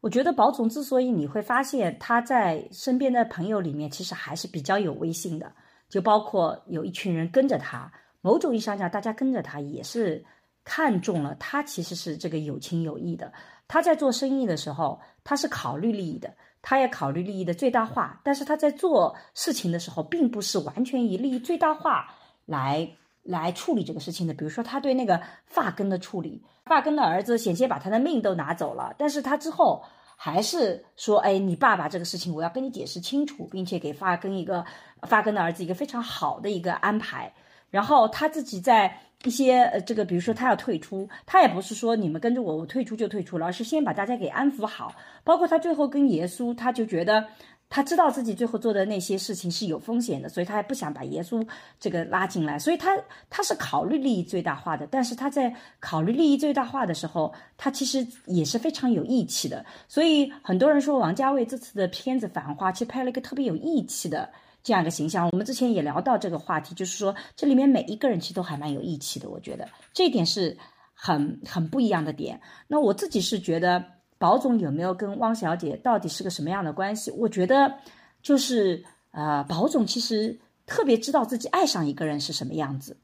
[0.00, 5.52] 我觉得宝总之所以你会发现他在身边的朋友里面，其实还是比较有威信的，
[5.88, 7.90] 就包括有一群人跟着他。
[8.20, 10.24] 某种意义上讲，大家跟着他也是
[10.66, 13.32] 看中了他，其实是这个有情有义的。
[13.68, 18.20] 他在做生意的时候，他是考虑利益的，他也考虑利益的最大化。
[18.24, 22.12] 但是他在做事情的时候，并不是完全以利益最大化
[22.46, 22.90] 来
[23.22, 24.34] 来处理这个事情的。
[24.34, 29.84] 比如说，他对那个发根的处理，发根的儿子险些把他的命都拿走了，但是他之后
[30.16, 34.64] 还是说，哎，你爸爸这个事情我要跟你解释清楚，并且给发根一个
[35.02, 37.32] 发根的儿子一个非常好的一个安排。
[37.68, 44.94] 然后他自己在一些呃，这个比如说他要退出，他也不是说你们跟着我，我退出就退出了，而是先把大家给安抚好。
[45.24, 47.26] 包括他最后跟耶稣，他就觉得
[47.68, 51.44] 他知道自己最后做的那些事情是有风险的，所以他也不想把耶稣
[51.80, 52.96] 这个拉进来，所以他
[53.28, 54.86] 他是考虑利益最大化的。
[54.88, 59.64] 但是他在考虑利益最大化的时候，他其实也是非常有义气的。
[59.88, 64.30] 所以很多人说王家卫这次的片子《繁花》其实拍了一个特别有义气的。
[64.66, 70.58] 这样一个形象，我们之前也聊到这个话题，就是说这里面每一个人其实都还蛮有义气的，我觉得这一点是
[70.92, 72.40] 很很不一样的点。
[72.66, 73.84] 那我自己是觉得，
[74.18, 77.12] 保总有没有跟汪小姐到底是个什么样的关系？
[77.12, 77.78] 我觉得
[78.20, 82.96] 就是呃，宝总其实特别知道自己爱上一个人是什么样子，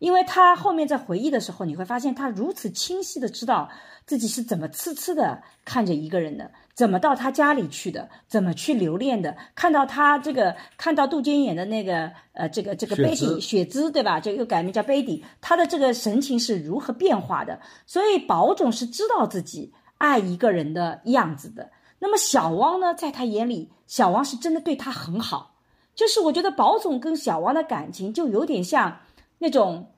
[0.00, 3.70] 因为他后面在回忆的时候，你会发现他如此清晰的知道
[4.06, 14.18] 自己是怎么痴痴的看着一个人的，怎么到他家里去的，怎么去留恋的，看到他这个看到杜鹃演的那个呃这个这个雪贝蒂芝雪姿对吧？
[14.18, 17.60] 这个又改名叫贝蒂，他的这个神情是如何变化的？
[17.86, 21.70] 所以宝总是知道自己爱一个人的样子的。
[21.98, 25.48] 那么小汪呢，在他眼里，小汪是真的对他很好。
[25.94, 29.00] 就是我觉得宝总跟小汪的感情就有点像
[29.42, 29.92] 那种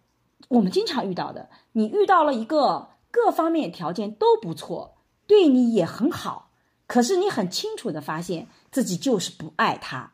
[0.48, 4.94] 我们经常遇到的，你遇到了一个各方面条件都不错，
[5.26, 6.50] 对你也很好，
[6.86, 10.12] 可是你很清楚的发现自己就是不爱他，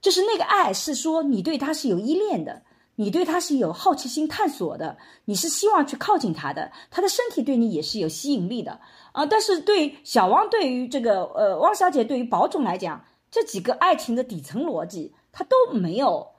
[0.00, 2.62] 就是那个爱是说你对他是有依恋的，
[2.96, 8.80] 你对他是有好奇心探索的，你是希望去靠近他的，他的身体对你也是有吸引力的
[9.12, 9.24] 啊。
[9.24, 16.33] 但是对小汪，对于这个呃汪小姐，对于宝总来讲，这几个爱情的底层逻辑，他都没有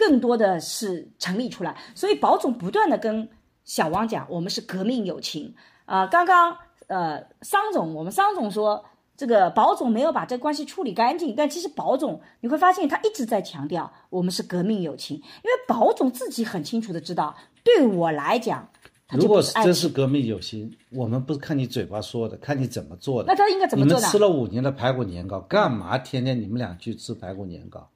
[0.00, 3.28] 更多的是成立出来，所以宝总不断的跟
[3.64, 8.82] 小汪讲，我们是革命友情啊、刚刚呃桑总，我们桑总说。
[9.20, 18.66] 这个宝总没有把这关系处理干净，但其实宝总你会发现他一直在强调我们是革命友情，因为宝总自己很清楚的知道，对我来讲，
[19.06, 19.52] 他就如果是。
[19.62, 23.26] 真是革命友情，我们不是看你嘴巴说的，看你怎么做的。
[23.30, 23.98] 那他应该怎么做呢？
[23.98, 27.90] 你们吃了五年的排骨年糕，干嘛天天你们俩去吃排骨年糕？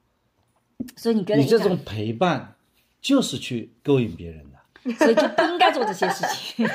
[0.95, 2.55] 所以你觉得你这种陪伴，
[3.01, 4.95] 就是去勾引别人的。
[4.97, 6.67] 所以就不应该做这些事情。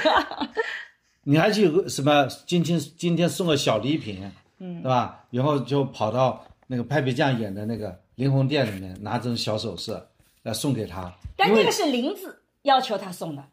[1.23, 2.27] 你还去什么？
[2.45, 5.25] 今天今天送个小礼品，嗯，对吧？
[5.31, 9.97] 然后就跑到那个派皮匠演的那个灵魂店里面，拿这种小首饰
[10.43, 11.13] 来送给他。
[11.37, 13.45] 但那个是林子要求他送的，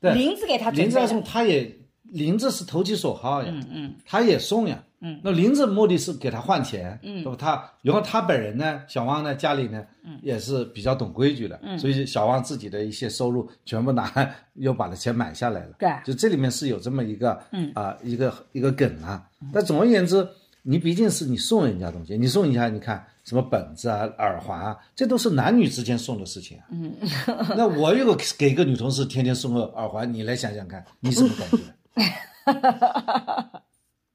[0.00, 0.70] 对林子给他。
[0.70, 7.36] 林子要送，他也林子是投其所好呀，嗯嗯他也送呀，嗯，那林子目的是给他换钱，嗯，对吧？
[7.38, 14.12] 他然后他本人呢，小汪呢，家里呢，嗯，也是比较懂规矩的，嗯，所以小汪自己的一些收入全部拿，
[14.54, 19.26] 又把那钱买下来了，对就这里面是有这么一个，嗯啊、一个一个梗啊。
[19.52, 20.26] 但总而言之，
[20.62, 26.64] 你毕竟是你送人家东西，你送人家，你看什么本子啊、耳环啊，这都是男女之间送的事情啊。
[26.72, 26.92] 嗯，
[27.56, 31.58] 那我如果给一个女同事天天送个耳环，你来想想看，你什么感觉？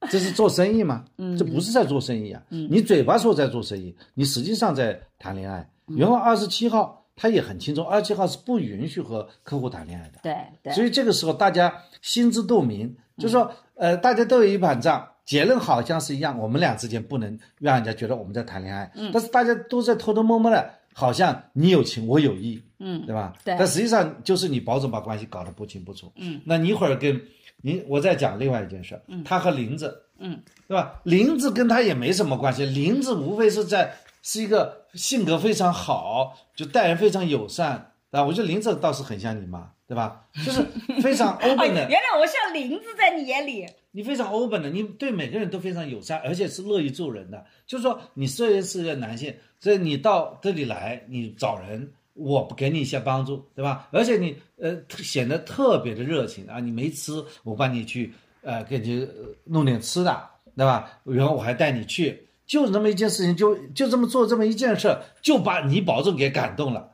[0.09, 1.05] 这是做生意吗？
[1.17, 2.41] 嗯这不是在做生意啊！
[2.49, 5.67] 你嘴巴说在做生意，你实际上在谈恋爱。
[5.97, 10.19] 然后二十七号他也很清楚，二十七号是不允许和客户谈恋爱的。
[10.23, 23.33] 对对，所以这个时候大家心知肚明，就说呃，大家都有一盘账，结论好像是一样，我们俩之间不能让人家觉得我们在谈恋爱，嗯但是大家都在偷偷摸摸的，好像你有情我有意，嗯，对吧？
[23.43, 27.21] 对但实际上就是你保准把关系搞得不清不楚，嗯，那你一会儿跟
[27.65, 31.01] 你我再讲另外一件事，嗯，他和林子，嗯，对吧？
[31.03, 37.91] 林子跟他也没什么关系，林子无非是在是一个性格非常好，就待人非常友善。
[38.11, 40.21] 啊，我觉得林子倒是很像你妈，对吧？
[40.45, 40.63] 就是
[41.01, 43.67] 非常哎， open 的原，来我像林子在你眼里。
[43.91, 47.43] 你非常 open 的，你对每个人都非常友善，而且是乐于助人的。
[47.65, 53.87] 就是说，你虽然是个男性，所以你到这里来，你找人，我不给你一些帮助，对吧？
[53.91, 59.07] 而且你呃显得特别的热情啊，你没吃，我帮你去呃给你
[59.43, 60.89] 弄点吃的，对吧？
[61.03, 66.91] 然后我还带你去，就是那么一件事情，就就这么做这么一件事儿，就把你保证给感动了。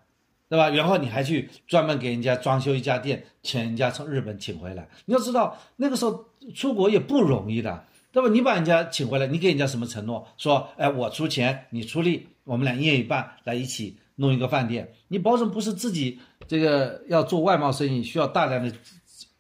[0.49, 0.69] 对吧？
[0.69, 4.86] 然后你还去专门给人家装修一家店，请人家从日本请回来。
[5.05, 8.27] 你要知道，那个时候出国也不容易的，对吧？
[8.27, 10.27] 你把人家请回来，你给人家什么承诺？
[10.36, 14.89] 说，哎，我出钱，你出力，我们俩一人一半，来一起弄一个饭店。
[15.10, 18.71] 你保证不是自己这个要做外贸生意，需要大量的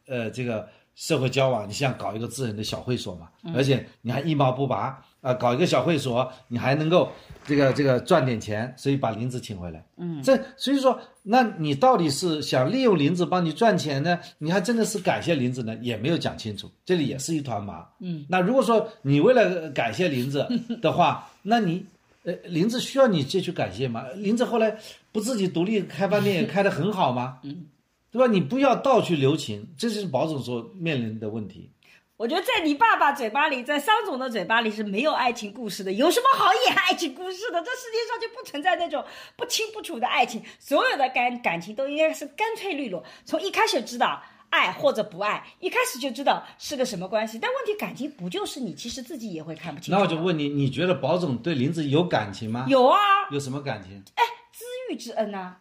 [0.07, 3.29] 呃这个社会交往，你像搞一个自人的小会所嘛？
[3.55, 7.07] 而且你还一毛不拔啊、搞一个小会所，你还能够
[7.45, 9.85] 这个这个赚点钱，所以把林子请回来。
[9.97, 14.19] 嗯，这所以说，那你到底是想利用林子帮你赚钱呢？
[14.39, 15.75] 你还真的是感谢林子呢？
[15.79, 17.87] 也没有讲清楚，这里也是一团麻。
[17.99, 20.47] 嗯，那如果说你为了感谢林子
[20.81, 21.85] 的话， 那你。
[22.23, 24.05] 呃，林子需要你这去感谢吗？
[24.15, 24.77] 林子后来
[25.11, 27.39] 不自己独立开饭店也开得很好吗？
[27.43, 27.65] 嗯，
[28.11, 28.27] 对吧？
[28.27, 31.71] 你不要倒去留情，这是保总所面临的问题。
[32.17, 35.91] 我觉得在你爸爸嘴巴里，在桑总的嘴巴里是没有爱情故事的。
[35.91, 37.59] 有什么好演爱情故事的？
[37.63, 39.03] 这世界上就不存在那种
[39.35, 47.39] 不清不楚的爱情，所有的感感情都应该是干脆利落，从一开始知道爱或者不爱，一开始就知道是个什么关系。
[47.39, 49.97] 但问题感情不就是你其实自己也会看不清楚？
[49.97, 52.65] 那我就问你，你觉得保总对林子有感情吗？
[52.69, 52.97] 有啊，
[53.31, 54.03] 有什么感情？
[54.15, 55.55] 哎知遇之恩呐、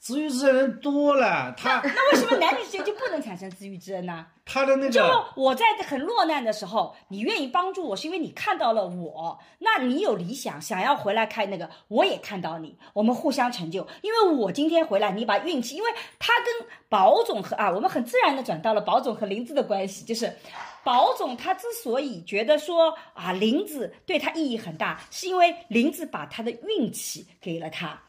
[0.00, 4.26] 知遇之恩人多了，他那为什么男女之间就不能产生自愈之恩呢？
[4.46, 13.86] 他的那个就个我在很落难的时候，你愿意帮助我，是因为你看到了我，那你有理想，想要回来开那个，我也看到你，我们互相成就。
[14.00, 20.34] 因为我今天回来，你把运气，因为他跟宝总和啊，我们很自然的转到了宝总和林子的关系，就是
[20.82, 28.00] 宝总他之所以觉得说啊林子对他意义很大，是因为林子把他的运气给了他。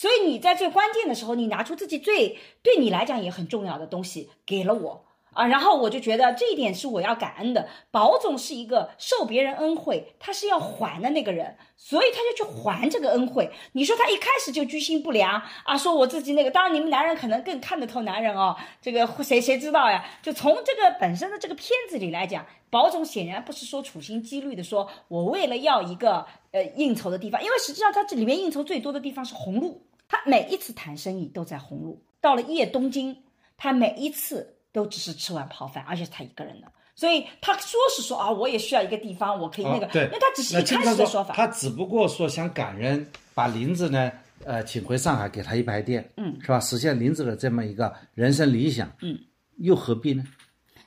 [0.00, 7.68] 所以你在最关键的时候，你拿出自己最对你来讲也很重要的东西给了我啊，然后我就觉得这一点是我要感恩的。
[7.90, 13.50] 宝总是一个受别人恩惠，他是要还的那个人，所以他就去还这个恩惠。
[13.72, 20.02] 你说他一开始就居心不良啊，说我自己那个，当然你们男人可能更看得透男人哦，这个谁谁知道呀？
[20.22, 29.82] 就从这个本身的这个片子里来讲，宝总显然不是说处心积虑的说，我为了要一个呃应酬的地方，因为实际上他这里面应酬最多的地方是红路。
[30.12, 33.16] 他每一次谈生意都在红路，到了夜东京，
[33.56, 44.10] 他每一次都只是吃碗泡饭，而且他一个人的，所以他说是说啊，我也需要一个地方，我可以那个，哦对，那他只是一开始的说法，他只不过说想感恩，把林子呢，
[44.44, 46.58] 呃，请回上海给他一排店，嗯，是吧？
[46.58, 49.16] 实现林子的这么一个人生理想，嗯，
[49.58, 50.24] 又何必呢？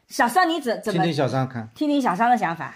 [0.09, 2.75] 小三你怎怎么听听小张看，听听小三的想法？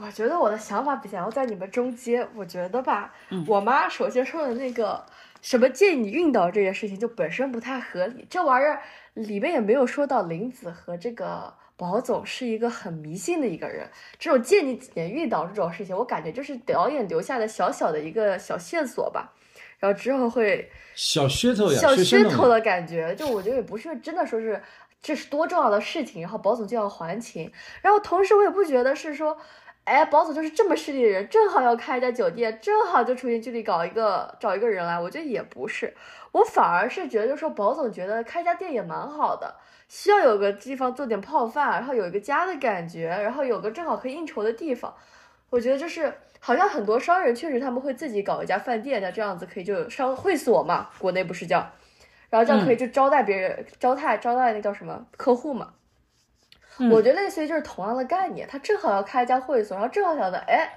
[0.00, 2.26] 我觉得我的想法比较在你们中间。
[2.36, 3.12] 我觉得吧，
[3.48, 5.04] 我妈首先说的那个
[5.40, 8.26] 什么建议你晕倒这件事情，就本身不太合理。
[8.28, 8.82] 这玩意儿
[9.14, 13.88] 里面也没有说到林子和这个宝总是一个很迷信的一个人。
[14.18, 19.34] 这种借你几年晕倒这种事情，我感觉就是导演留下的小小的一个小线索吧。
[19.78, 24.60] 然后之后会小噱头呀，小噱头的感觉，就我觉得也不是真的说是
[25.00, 29.38] 这是多重要的事情，然后宝总就要还情，然后同时我也不觉得是说，
[29.88, 35.94] 哎，宝总就是这么势利的人，正好要开一家酒店，正好就处心积虑搞一个找一个人来，我觉得也不是，
[36.32, 39.54] 我反而是觉得就是说宝总觉得开家店也蛮好的，
[39.88, 44.94] 需要有个地方做点泡饭，然后有一个家的感觉，然后有个正好可以应酬的地方，
[45.50, 46.12] 我觉得就是。
[46.40, 51.58] 好像很多商人确实他们会自己搞一家饭店，那这样子可以就商会所嘛，国内不是叫，
[52.30, 55.72] 然后这样可以就招待别人，招待招待那叫什么客户嘛。
[56.90, 60.72] 我觉得类似于就是同样的概念，他正好要开一家会所，然后正好想到，哎，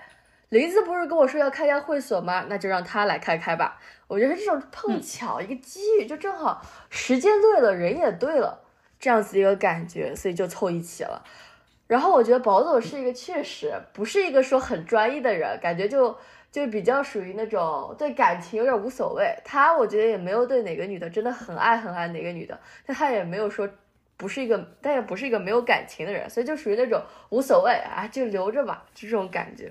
[0.50, 2.46] 林子不是跟我说要开一家会所吗？
[2.50, 3.80] 那就让他来开开吧。
[4.08, 8.62] 我觉得这种碰巧、一个机遇，就正好时间对了，人也对了，
[9.00, 11.24] 这样子一个感觉，所以就凑一起了。
[11.88, 16.18] 然后我觉得宝总是一个确实不是一个说很专一的人，感觉就
[16.52, 19.34] 就比较属于那种对感情有点无所谓。
[19.44, 23.70] 他我觉得也没有对哪个女的真的很爱很爱哪个女的，但他也没有说
[24.22, 29.64] 不是一个，但也不是一个没有感情的人，所以就属于那种无所谓啊，就留着吧，就这种感觉。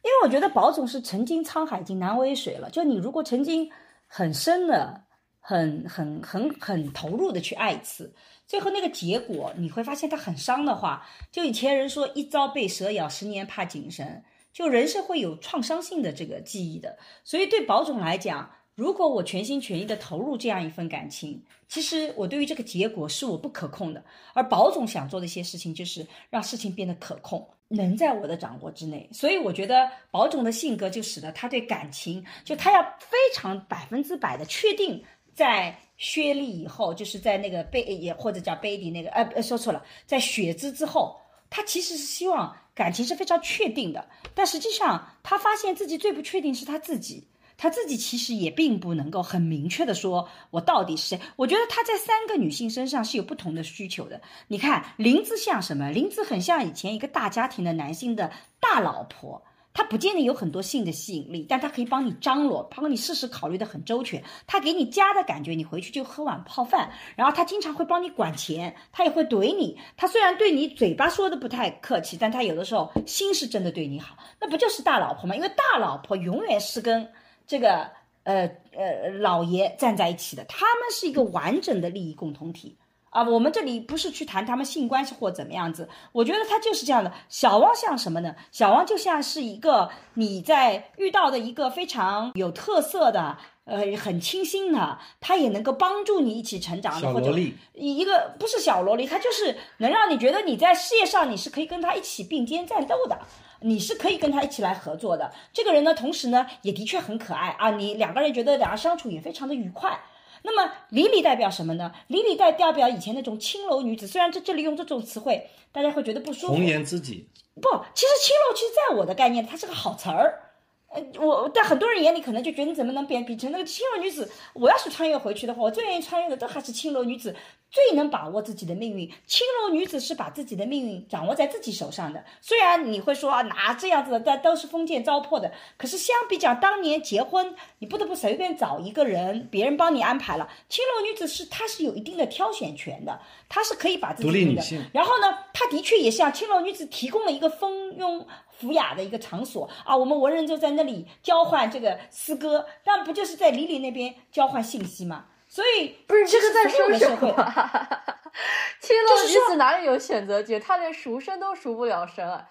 [0.00, 3.70] 因为我觉得宝总是曾经沧海已经难为水了，就你如果曾经
[4.06, 5.04] 很深的、
[5.40, 8.14] 很很很很投入的去爱一次。
[8.46, 14.22] 最后那个结果你会发现他很伤的话，就以前人说一朝被蛇咬，十年怕井绳，
[14.54, 16.96] 就人是会有创伤性的这个记忆的。
[17.24, 24.02] 所以对宝总来讲，如果我全心全意的投入这样一份感情，其实我对于这个结果是我不可控的。
[24.34, 29.08] 而宝总想做的一些事情，就是让事情变得可控，能在我的掌握之内。
[29.12, 35.02] 所以我觉得宝总的性格就使得他对感情，就他要非常百分之百的确定。
[35.34, 47.26] 在薛丽以后，就是在那个贝也或者叫贝迪那个，呃呃，说错了，在雪姿之后，他其实是希望感情是非常确定的，但实际上他发现自己最不确定是他自己，
[47.62, 51.20] 他自己其实也并不能够很明确的说我到底是谁。
[51.36, 54.20] 我觉得他在三个女性身上是有不同的需求的。
[54.48, 55.92] 你看林子像什么？
[55.92, 59.40] 林子很像以前一个大家庭的男性的大老婆。
[59.74, 64.22] 他不见得有很多性的吸引力，但他可以帮你张罗，帮你事事考虑的很周全。
[64.46, 66.90] 他给你家的感觉，你回去就喝碗泡饭。
[67.16, 69.78] 然后他经常会帮你管钱，他也会怼你。
[69.96, 74.14] 他虽然对你嘴巴说的不太客气，但他有的时候心是真的对你好。
[74.40, 75.36] 那不就是大老婆吗？
[75.36, 77.08] 因为大老婆永远是跟
[77.46, 77.90] 这个
[78.24, 82.76] 呃呃老爷站在一起的，他们是一个完整的利益共同体。
[83.10, 87.12] 啊，我们这里不是去谈他们性关系或怎么样子，我觉得他就是这样的。
[87.28, 88.34] 小汪像什么呢？
[88.50, 93.36] 小汪就像是一个你在遇到的一个非常有特色的，
[93.66, 97.38] 呃，很清新的，他也能够帮助你一起成长的，或者
[97.74, 103.18] 一个不是小萝莉，他就是能让你觉得你在事业上你是可以跟他一起并肩战斗的，
[103.64, 105.32] 你是可以跟他一起来合作的。
[105.52, 110.00] 这个人呢，同时呢也的确很可爱啊，你两个人觉得两个相处也非常的愉快。
[110.44, 111.92] 那么，李李代表什么呢？
[112.08, 114.08] 李李代代表以前那种青楼女子。
[114.08, 116.54] 虽然在这里用这种词汇，大家会觉得不舒服。
[116.54, 117.28] 红颜知己。
[117.54, 120.40] 不，其实青楼其实在我的概念，它是个好词儿。
[120.88, 124.28] 呃，我在很多人眼里可能就觉得你怎么能贬比成那个青楼女子？
[124.54, 127.36] 我要是穿越回去的话，我最愿意穿越的都还是青楼女子，
[127.72, 129.10] 最能把握自己的命运。
[129.26, 132.22] 青楼女子是把自己的命运掌握在自己手上的。
[132.40, 135.50] 虽然你会说啊，哪这样子的，但都是封建糟粕的。
[135.76, 140.48] 可是相比较当年结婚，你不得不随便找一个人，别人帮你安排了。
[140.68, 143.18] 青楼女子是她是有一定的挑选权的，
[143.48, 144.84] 她是可以把自己独立女性。
[144.92, 148.26] 然后呢，她的确也向青楼女子提供了一个蜂拥。
[148.54, 155.24] 福雅的一个场所啊，我们文人就在那里交换这个诗歌，但不就是在李李那边交换信息吗？
[155.52, 157.28] 所以不是这个在说什么？
[158.80, 160.58] 青楼女子哪里有选择权？
[160.58, 162.48] 她连赎身都赎不了身啊！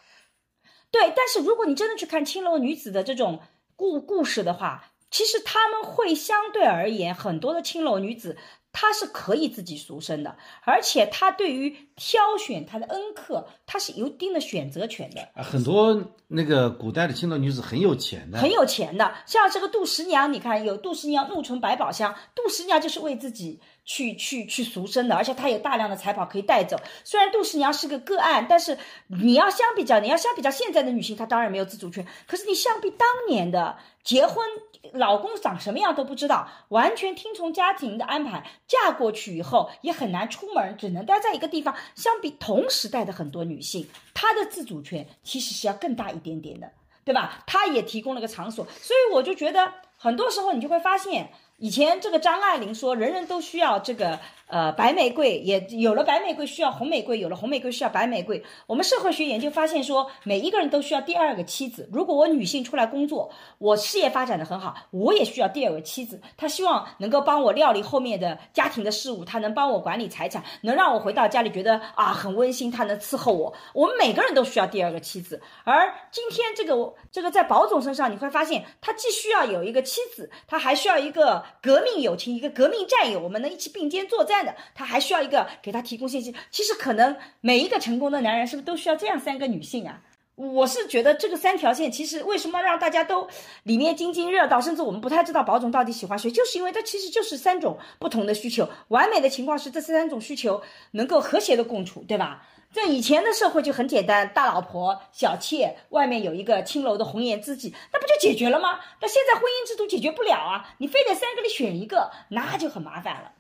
[0.92, 3.42] 对，但是如果你真的去看青楼女子的这种
[3.76, 8.38] 故故事的话，其实他们会相对而言，很多的青楼女子。
[8.74, 15.22] 她是可以自己赎身的，而且她对于挑选她的恩客，她是有一定的选择权的。
[15.36, 19.14] 啊，很多那个古代的青楼女子很有钱的，很有钱的。
[19.26, 26.78] 像这个杜十娘，你看有杜十娘怒存百宝箱，杜十娘就是为自己去去去赎身的，而且她有大量的财宝可以带走。
[27.04, 28.78] 虽然杜十娘是个个案，但是
[29.08, 32.06] 你要相比较，你要相比较现在的女性，她当然没有自主权。
[32.28, 34.46] 可是你相比当年的结婚。
[34.94, 38.44] 老公长什么样都不知道，完全听从家庭的安排。
[38.68, 41.76] 嫁过去以后也很难出门，只能待在一个地方。
[41.94, 46.72] 相比同时代的很多女性，她的自主权其实是要更大一点点的，
[47.06, 47.44] 对吧？
[47.46, 51.32] 她也提供了个场所，所以我就觉得很多时候你就会发现，
[51.62, 54.20] 以前这个张爱玲说，人人都需要这个。
[54.52, 58.44] 呃，白玫瑰也有了，白玫瑰需要红玫瑰，有了红玫瑰需要白玫瑰。
[58.68, 61.88] 我们社会学研究发现说，每一个人都需要第二个妻子。
[61.90, 66.20] 如果我女性出来工作，我事业发展的很好，我也需要第二个妻子。
[66.36, 73.54] 她希望能够帮我料理后面的家庭的事务，她能帮我管理财产，能让我回到家里觉得啊很温馨，她能伺候我。
[73.74, 75.42] 我们每个人都需要第二个妻子。
[75.64, 84.56] 而今天这个这个在宝总身上，你会发现，他既需要有一个妻子，他还需要一个革命友情，一个革命战友，我们能一起并肩作战的。
[84.76, 86.36] 他还需要一个给他提供信息。
[86.52, 90.02] 其实可能每一个成功的男人是不是都需要这样三个女性啊？
[90.36, 93.28] 我是觉得这个三条线，其实为什么让大家都
[93.64, 98.68] 里面津津乐道，甚至我们不太知道宝总到底喜欢谁，就是因为它其实就是三种不同的需求。
[98.88, 100.62] 完美的情况是这三种需求
[100.92, 102.48] 能够和谐的共处，对吧？
[102.72, 108.80] 在以前的社会就很简单，大老婆、小妾，外面有一个青楼的红颜知己，那不就解决了吗？
[108.98, 113.34] 但现在婚姻制度解决不了啊，你非得三个里选一个，那就很麻烦了。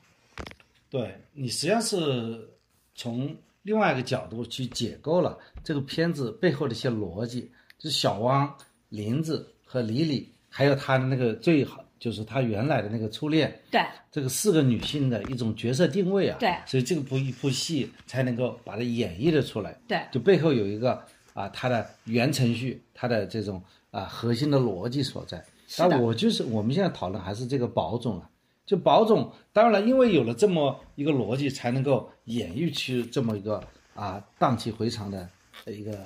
[0.89, 2.49] 对你实际上是
[2.93, 3.33] 从
[3.63, 8.51] 另外一个角度去解构了这个片子背后的一些逻辑，就是小汪、
[8.89, 13.81] 林子和李李，还有他的那个最好，就是他原来的那个初恋，对
[14.11, 20.99] 这个四个女性的一种角色定位啊，对，所以这个部一部戏才能够把它演绎的出来，对，就背后有一个
[21.33, 25.43] 啊，它的原程序，它的这种啊核心的逻辑所在。
[25.77, 28.27] 但我就是我们现在讨论还是这个宝总啊。
[28.71, 33.61] 就保总，当然了，因为有了这么一个逻辑，才能够演绎出这么一个
[33.93, 35.29] 啊荡气回肠的
[35.65, 36.01] 一个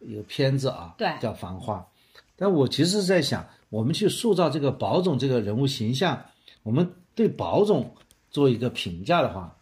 [0.00, 1.76] 一个片子啊，对，叫《繁花》。
[2.34, 6.20] 但我其实是在想，我们去塑造这个保总这个人物形象，
[6.64, 7.94] 我们对保总
[8.32, 9.56] 做一个评价的话，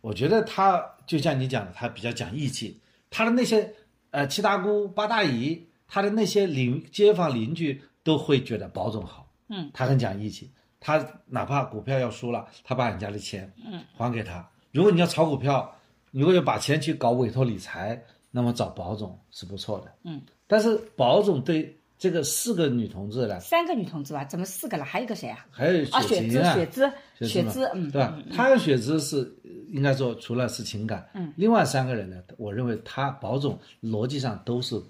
[0.00, 3.72] 我觉得他就像你讲的，他比较讲义气，他的那些
[4.10, 10.50] 呃七大姑八大姨，他的那些邻街坊邻居都会觉得保总好，嗯，他很讲义气。
[10.86, 14.48] 他哪怕股票要输了，他把你家的钱，嗯，还给他。
[14.70, 15.76] 如果你要炒股票，
[16.12, 20.22] 如果要把钱去搞委托理财，那么找保总是不错的，嗯。
[20.46, 23.40] 但是保总对这个四个女同志呢？
[23.40, 24.24] 三个女同志吧？
[24.26, 24.84] 怎么四个了？
[24.84, 25.44] 还有一个谁啊？
[25.50, 26.92] 还有啊，雪芝，雪芝，
[27.26, 28.16] 雪芝，嗯，对吧？
[28.32, 29.28] 他和雪芝是
[29.72, 34.80] 应该说除了是情感，嗯，另外三个人呢，我认为他保总逻辑上都是，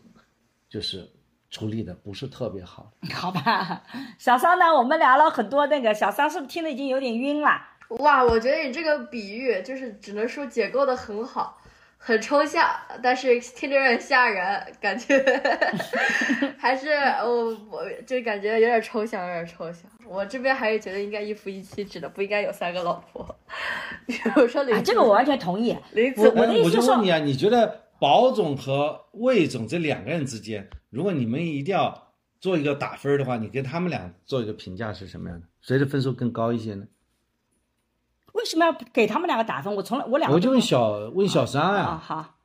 [0.68, 1.10] 就是。
[1.56, 3.80] 处理的不是特别好， 好吧，
[4.18, 4.66] 小桑呢？
[4.66, 7.58] 我们聊了很多，那个小桑是不是听得已经有点晕了？
[8.00, 11.56] 哇，我觉得你这个比喻就是只能说解构的很好，
[11.96, 12.68] 很抽象，
[13.02, 15.16] 但是听着有点吓人，感觉
[16.60, 16.90] 还是
[17.24, 19.84] 我我就感觉有点抽象，有点抽象。
[20.04, 23.34] 我这边还是觉得应该一夫一妻制的，不应该有三个老婆。
[24.04, 25.74] 比如说林，这个我完全同意。
[25.92, 30.68] 林子，我的意思是说，我就问你啊，你觉得保总和魏总这两个人之间？
[30.90, 35.46] 如果你们一定要做一个打分的话，你跟他们俩做一个评价是什么样的？
[35.60, 36.86] 谁的分数更高一些呢？
[38.32, 39.74] 为什么要给他们两个打分？
[39.74, 42.36] 我从来我两个我就问小问小三啊，好，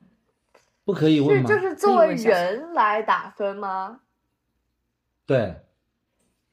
[0.86, 1.49] 不可以问吗？
[1.49, 3.99] 是就是作为人来打分吗？
[5.26, 5.58] 对，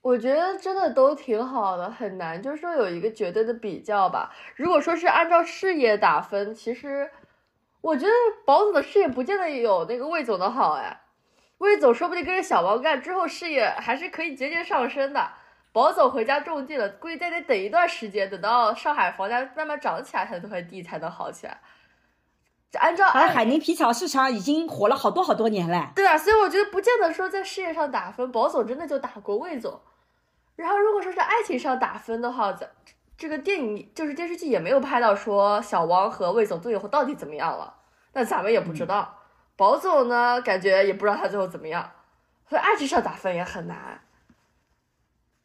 [0.00, 4.34] 我觉得真的都挺好的，很难就是说有一个绝对的比较吧。
[4.56, 7.08] 如果说是按照事业打分，其实
[7.80, 8.12] 我觉得
[8.44, 11.00] 宝总的事业不见得有那个魏总的好哎。
[11.58, 15.30] 魏总说不定跟着小王干之后，事业还是可以节节上升的。
[15.72, 21.60] 宝总回家种地了，估计再得等一段时间，等到上海房价慢慢涨起来，他那块地才能好起来。
[22.78, 25.92] 按照而海宁皮草市场已经火了好多好多年了。
[25.96, 29.80] 对啊，所以我觉得不见得说在事业上打分，宝总真的就打过魏总。
[30.54, 32.52] 然后如果说是爱情上打分的话，
[33.18, 37.74] 这这个电影就是电视剧也没有拍到说小王和魏总最后到底怎么样了，
[38.14, 39.18] 那咱们也不知道。
[39.54, 41.92] 宝总呢，感觉也不知道他最后怎么样，
[42.48, 44.00] 所以爱情上打分也很难。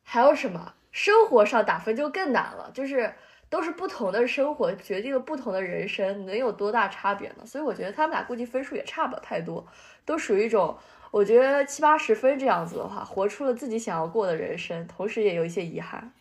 [0.03, 0.75] 还有什么？
[0.93, 3.15] 生活上打分就更难了，就是
[3.49, 7.45] 都是不同的生活决定了不同的人生，能有多大差别呢？
[7.45, 9.67] 所以我觉得他们俩估计分数也差不了太多，
[10.05, 10.77] 都属于一种，
[11.11, 16.13] 我觉得七八十分这样子的话，活出了自己想要过的人生，同时也有一些遗憾。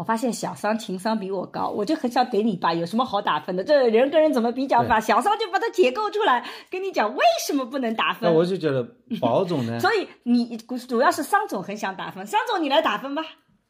[0.00, 3.62] 我发现小桑情商比我高，我就很想给你吧，有什么好打分的？
[3.62, 4.98] 这人跟人怎么比较法？
[4.98, 8.20] 小桑就把它解构出来，跟你讲为什么不能打分。
[8.22, 8.82] 那我就觉得
[9.20, 13.22] 宝总呢， 所以你主要是桑总很想打分，桑总你来打分吧。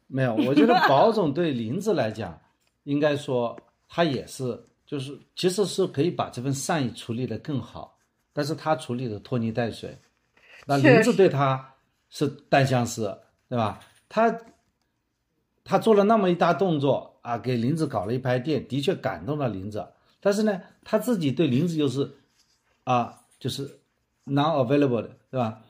[0.07, 2.39] 没有，我觉得 宝总对林子来讲，
[2.83, 3.59] 应该说
[3.89, 7.97] 他也是，就是其实是可以把这份善意处理的更好，
[8.31, 9.99] 但是他处理的拖泥带水。
[10.65, 11.73] 那林子对他
[12.09, 13.19] 是单相思，
[13.49, 13.77] 对吧？
[14.07, 14.33] 他。
[15.63, 19.85] 他做了那么一大动作啊，给林子搞了一排电，的确感动了林子。
[20.19, 22.11] 但是呢，他自己对林子又是，
[22.83, 23.79] 啊，就是
[24.25, 25.61] non-available 的，对吧？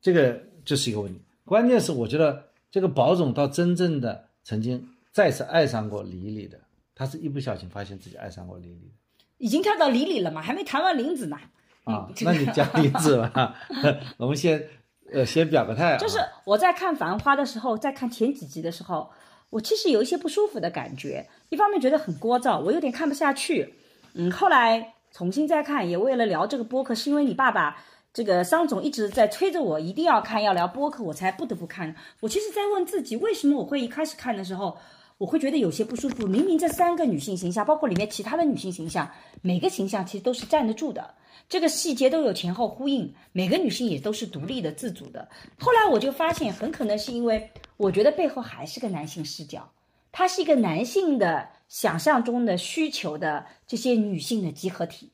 [0.00, 1.20] 这个就是一个问题。
[1.44, 6.58] 关键是我觉得这个宝总到真正的曾经再次爱上过李李的，
[6.94, 8.94] 他是一不小心发现自己爱上过李李的
[9.38, 11.38] 已经跳到李李了嘛，还没谈完林子呢。
[11.84, 13.54] 啊，那你讲林子吧
[14.18, 14.68] 我们先
[15.12, 15.96] 呃先表个态啊。
[15.98, 19.10] 就是我在看《繁花》的时候，在看前几集的时候。
[19.48, 23.74] 我其实有一些不舒服的感觉，一方面觉得很聒噪，我有点看不下去。
[24.14, 27.78] 嗯，后来重新再看，也为了聊这个播客，是因为你爸爸
[28.12, 31.94] 这个桑总一直在催着我一定要看，要聊播客，我才不得不看。
[32.18, 34.76] 我其实在问自己，为什么我会一开始看的时候，
[35.18, 36.26] 我会觉得有些不舒服？
[36.26, 39.10] 明明这三个女性形象，包括里面其他的女性形象，
[39.40, 41.14] 每个形象其实都是站得住的。
[41.48, 45.28] 这个细节都有前后呼应，每个女性也都是独立的、自主的。
[45.58, 49.70] 后来我就发现，很可能是因为我觉得背后还是个男性视角，
[50.12, 55.10] 它是一个男性的想象中的需求的这些女性的集合体，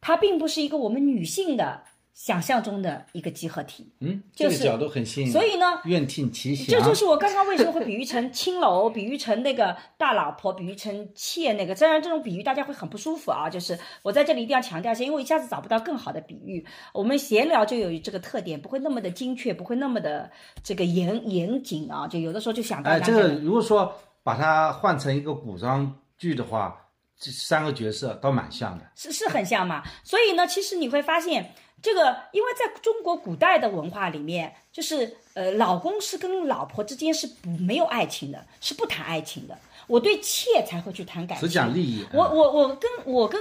[0.00, 1.82] 它并不是一个我们女性的。
[2.18, 5.32] 想象中的一个集合体，嗯，这个角度很新颖。
[5.32, 6.66] 所以呢，愿听其详。
[6.68, 11.76] 这就是我刚刚为什么会比喻成青楼， 比喻成那个大老婆，比喻成妾那个。
[11.76, 16.66] 虽然这种比喻大家会很不舒服啊，就是我在这里一定要强调一下，因为一下子找不到更好的比喻。
[16.92, 20.28] 我们闲聊就有这个特点，不会那么的精确，不会那么的
[20.64, 22.08] 这个严严谨啊。
[22.08, 22.90] 就有的时候就想到。
[22.90, 23.94] 哎，这个如果说
[24.24, 26.76] 把它换成一个古装剧的话，
[27.16, 29.84] 这三个角色倒蛮像的，是是很像嘛。
[30.02, 31.54] 所以呢，其实你会发现。
[31.80, 39.56] 这个，因为在中国古代的文化里面，就是呃，老公是跟老婆之间是不没有爱情的，是不谈爱情的。
[39.86, 42.04] 我对妾才会去谈感情，只讲利益。
[42.12, 43.40] 我我我跟我跟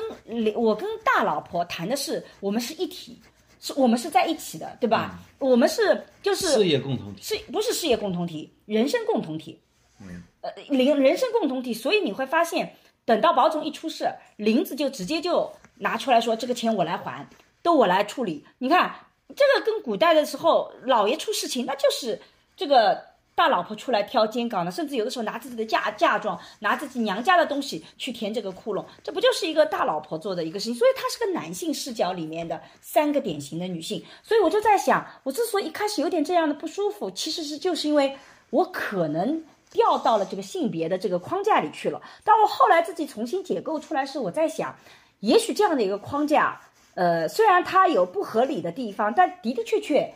[0.56, 3.20] 我跟大老婆谈的是，我们是一体，
[3.60, 5.20] 是我们是在一起的，对吧？
[5.40, 8.54] 我们是就是事业共同体，是不是事业共同体？
[8.66, 9.60] 人生共同体。
[10.00, 10.24] 嗯。
[10.42, 17.28] 呃，人人生共同体，所以你会发现，等到宝总一出事，林子就直接就拿出来说，这个钱我来还。
[17.68, 18.96] 都我来处理，你看
[19.36, 22.18] 这个跟古代的时候老爷出事情，那就是
[22.56, 23.04] 这个
[23.36, 30.76] 大老婆出来挑肩膀的，甚至有的时候拿自己的嫁嫁妆，拿自己娘家的东西去填这个窟窿，这不就是一个大老婆做的一个事情？
[30.76, 34.02] 所以她是个男性视角里面的三个典型的女性。
[34.24, 38.18] 所以我就在想，我之所以一开始有点这样的不舒服，其实是就是因为
[38.50, 39.44] 我可能
[39.74, 42.02] 掉到了这个性别的这个框架里去了。
[42.24, 44.74] 但我后来自己重新解构出来，是我在想，
[45.20, 46.62] 也许这样的一个框架。
[46.98, 50.12] 呃，虽然它有不合理的地方，但的的确确，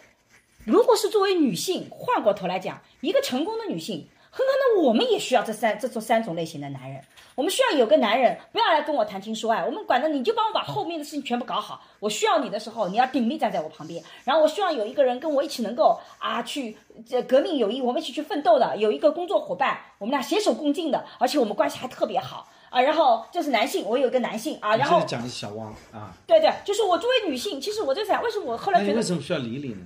[0.65, 6.99] 如果是作为女性，换过头来讲，一个成功的女性，很可能我们也需要这三这做三种类型的男人。
[7.35, 11.83] 我们需要有个男人，不要来跟我谈情说爱，我们管的你就帮我把后面的事情全部搞好。
[11.99, 14.03] 我需要你的时候，你要鼎力站在我旁边。
[14.23, 16.75] 然后我希望有一个人跟我一起能够啊去
[17.07, 22.47] 这革命友谊，我们一起去奋斗的，有一个工作伙伴，我们俩携手共进的，而且我们关系还特别好。
[22.71, 29.85] 啊，然后这是男性，我有一个男性啊，然后讲的是小汪啊，对对，就是我作为女性，其实我在想，为什么我后来觉得为什么需要理理呢？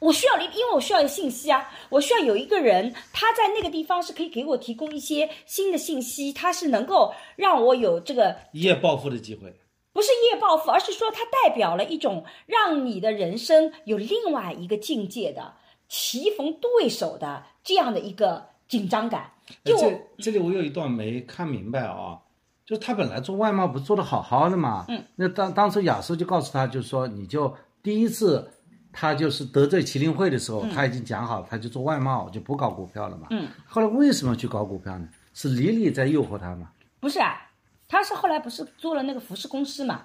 [0.00, 9.54] 我需要理，因为我需要信息啊，我需要有一个人，他在那个地方是可以给我提供一些新的信息，他是能够让我有这个一夜暴富的机会，
[9.92, 15.54] 不是一夜暴富，而是说它代表了一种让你的人生有另外一个境界的
[15.88, 19.30] 棋逢对手的这样的一个紧张感。
[19.64, 22.18] 就这这里我有一段没看明白啊。
[22.66, 28.50] 就他本来做外贸不做的好好的嘛，嗯，那当当初亚瑟就告诉他，就是说你就第一次
[28.92, 33.26] 他就是得罪麒麟会的时候，他已经讲好，他就做外贸，就不搞股票了嘛。
[33.30, 33.48] 嗯。
[33.66, 35.08] 后来为什么去搞股票呢？
[35.34, 36.70] 是李李在诱惑他吗？
[37.00, 37.50] 不是啊，
[37.86, 40.02] 他是后来不是做了那个服饰公司嘛？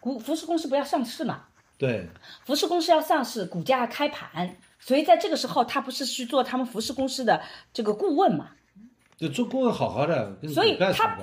[0.00, 1.44] 股服饰公司不要上市嘛？
[1.78, 2.08] 对，
[2.44, 7.40] 服饰公司要上市，股价开盘，所以在这个时候，他不是去做他们服饰公司的
[7.72, 8.50] 这个顾问嘛？
[9.16, 11.16] 就做顾问好好的，跟所以股票有什他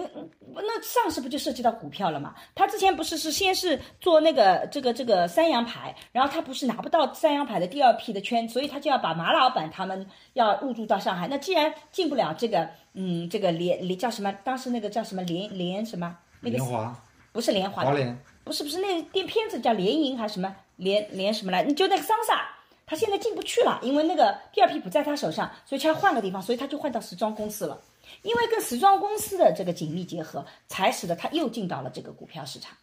[0.00, 0.30] 么关系？
[0.54, 2.34] 那上市不就涉及到股票了嘛？
[2.54, 11.26] 他之前不是是先是做那个这个这个三洋牌，然后他不是拿不到三洋牌的第二批的圈，所以他就要把马老板他们要入驻到上海。
[11.28, 14.32] 那既然进不了这个，嗯，这个联联叫什么？
[14.44, 16.16] 当时那个叫什么联联什么？
[16.40, 16.94] 那个莲花、
[17.32, 21.64] 不是莲花，华联，不是不是那个电片子叫联营还是什么联联什么来？
[21.72, 22.48] 就那个桑萨，
[22.84, 27.80] 他现在进不去了，因为那个第二批不在他手上，所以他要换个地方，所以他就换到时装公司了。
[28.22, 32.76] 因为跟时装公司的这个紧密结合，才使得他又进到了这个股票市场。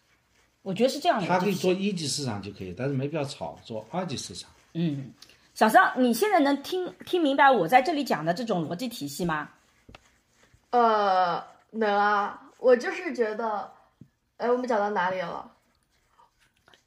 [0.62, 1.28] 我觉得是这样的。
[1.28, 4.50] 他可以做一级市场就可以，但是没必要炒做二级市场。
[4.74, 5.14] 嗯，
[5.54, 9.50] 小张，你现在能听听明白我在这里讲的这种逻辑体系吗？
[10.72, 13.72] 呃，能啊，我就是觉得，
[14.38, 15.50] 哎，我们讲到哪里了？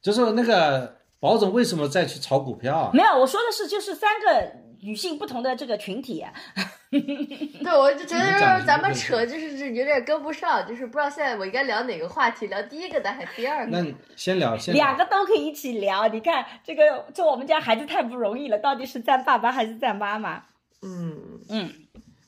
[0.01, 2.91] 就是那个保总为什么再去炒股票啊？
[2.93, 4.53] 没有，我说的是就是三个
[4.83, 6.25] 女性不同的这个群体。
[6.91, 13.71] 对，我就觉得你讲就是咱们扯，就是这有点跟不上，就是不知道现在我应该聊哪个话题，聊第一个的还是第二个？
[13.71, 16.07] 那你先聊，先聊两个都可以一起聊。
[16.09, 20.43] 你看这个做我们家孩子太不容易了，到底是赞爸爸还是赞妈妈？
[20.83, 21.73] 嗯，嗯，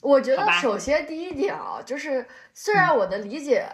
[0.01, 3.67] 我觉得首先第一点啊，就是虽然我的理解，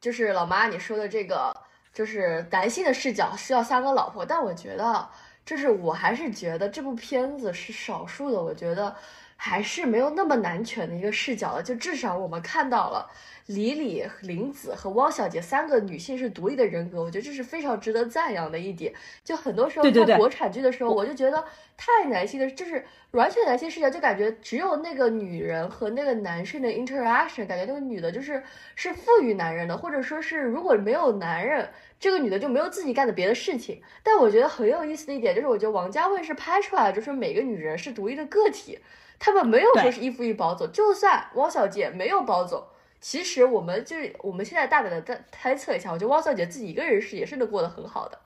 [0.00, 1.54] 就是老妈你说的这个，
[1.94, 5.08] 就是男性的视角需要三个老婆，但我觉得，
[5.44, 8.94] 就是我还是觉得这部片子是少数的，我觉得
[9.36, 13.10] 还是没有那么男权的一个视角的，就至少我们看到了。
[13.46, 18.92] 李李、林子和汪小姐三个女性是独立的人格，我觉得这是非常值得赞扬的一点。
[19.24, 21.44] 就很多时候看国产剧的时候，我就觉得
[21.76, 28.42] 太男性的，就是完全男性视角，就感觉只有那个女人和那个男生的 interaction，感觉那个女的就是
[28.76, 31.68] 是赋予男人的，或者说是如果没有男人，
[31.98, 33.82] 这个女的就没有自己干的别的事情。
[34.02, 38.78] 但我觉得很有意思的一点就是，我觉得王家卫是拍出来，就是每个女人是独立的个体，
[39.18, 42.64] 他们没有说是依附于保总，就算汪小姐没有保总。
[43.02, 48.18] 其实我们就是我们现在大胆的猜猜测一下，我觉得汪小姐自己一个人是也是能过得很好的。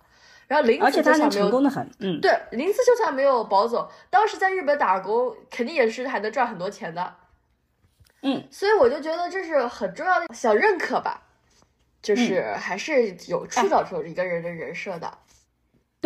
[0.47, 1.91] 然后林子他能就算没有成功的很。
[1.99, 7.17] 嗯，对，林子就算没有保总，当时在日本打工，肯定也是还能赚很多钱的。
[8.21, 11.23] 嗯，所以我就觉得这是很重要的小认可吧，
[12.03, 15.19] 就是还是有塑造出一个人的人设的。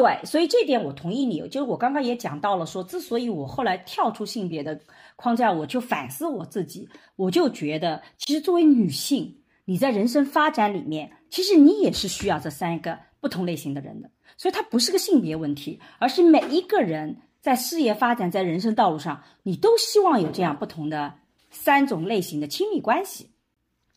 [0.01, 1.40] 对，所以这点我同意你。
[1.48, 4.80] 就是我刚刚也讲到了说，之所以我后来跳出性别的
[5.14, 9.36] 框架，我就反思我自己，我就觉得，其实作为女性，
[9.66, 14.11] 你在人生发展里面，其实你也是需要这三个不同类型的人的。
[14.38, 21.12] 所以它不是个性别问题，而是每一个人在事业发展、在人生道路上，你都希望有这样不同的
[21.51, 23.28] 三种类型的亲密关系。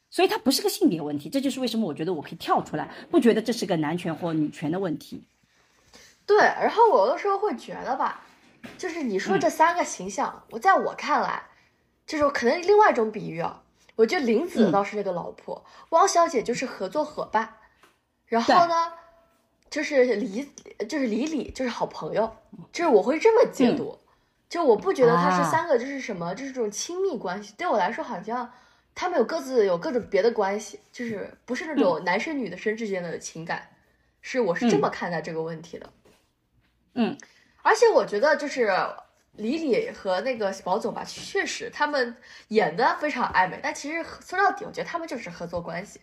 [0.09, 5.23] 所以它不是个性别问题，这就是为什么我觉得我可以跳出来，不觉得这是个男权或女权的问题。
[6.26, 8.21] 对，然后我有的时候会觉得吧，
[8.78, 11.43] 就是你说这三个形象，我在我看来，
[12.05, 13.61] 就是可能另外一种比喻啊，
[13.95, 14.71] 我觉得林子嗯。
[14.71, 17.55] 倒是那个老婆，汪小姐就是合作伙伴，
[18.26, 18.93] 然后呢，
[19.69, 20.49] 就是李
[20.88, 22.38] 就是李李就是好朋友，
[22.71, 23.99] 就是我会这么解读，
[24.47, 25.43] 就我不觉得他啊。
[25.43, 28.49] 是三个就是什么，就是这种亲密关系，对我来说好像
[28.95, 33.67] 他们有各自有各种别的关系，就是不是那种男生女的生之间的情感，
[34.21, 35.86] 是我是这么看待这个问题的。
[35.88, 36.02] 嗯，
[37.61, 38.69] 而且我觉得就是
[39.37, 42.15] 李李和那个保总吧，确实他们
[42.49, 45.99] 演的非常暧昧，但其实说到底，我觉得他们就是合作关系，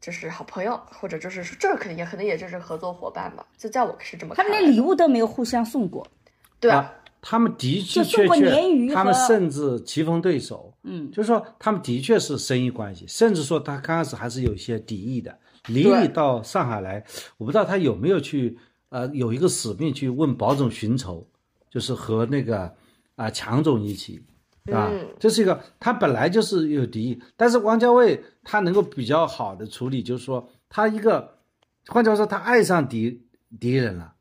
[0.00, 3.44] 就是好朋友，或者就是这可能也可能也就是合作伙伴吧。
[3.58, 6.06] 就在我是这么看，他们连礼物都没有互相送过。
[6.60, 15.36] 对啊，啊，他们的的就送过确确鲶鱼，他们甚至棋逢对手，嗯，就是说他们的确是生意关系，甚至说他刚开始还是有一些敌意的。
[15.66, 17.02] 李对李到上海来，
[17.38, 18.56] 我不知道他有没有去
[18.94, 21.26] 呃有一个使命去问保总寻仇，
[21.68, 22.72] 就是和那个
[23.16, 24.24] 啊、强总一起，
[24.72, 31.38] 啊，嗯这是一个他本来就是有敌意，但是王家卫他能够比较好的处理，就是说他一个，
[31.88, 33.26] 换句话说，他爱上敌
[33.58, 34.14] 敌人了。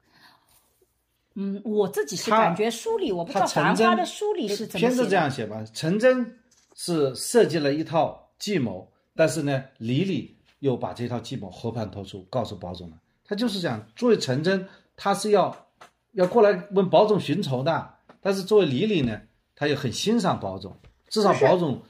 [1.35, 5.07] 嗯，我自己是感觉梳理，我不知道《繁花的梳理是怎么片子。
[5.07, 6.39] 这样写吧，陈真
[6.73, 12.97] 是设计了一套计谋，但是呢，李李又把这套计谋和盘托出，告诉保总了。
[13.25, 15.67] 他就是想，作为陈真，他是要
[16.11, 19.21] 要过来问保总寻仇的，但是作为李李呢，
[19.55, 21.81] 他也很欣赏保总，至少保总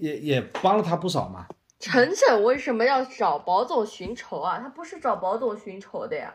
[0.00, 1.46] 也也帮了他不少嘛。
[1.78, 4.58] 陈晨为什么要找保总寻仇啊？
[4.58, 6.34] 他不是找保总寻仇的呀。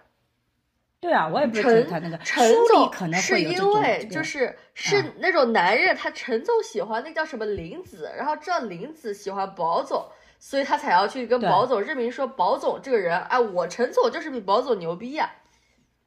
[0.99, 10.03] 对啊，我也不是觉得陈他那个陈总可能是因为就是是啊那种男人，他陈总喜欢那叫什么林子，然后知道林子喜欢宝总，
[10.45, 15.27] 所以他才要去跟对宝总认明说宝总这个人，哎，我陈总就是比宝总牛逼呀，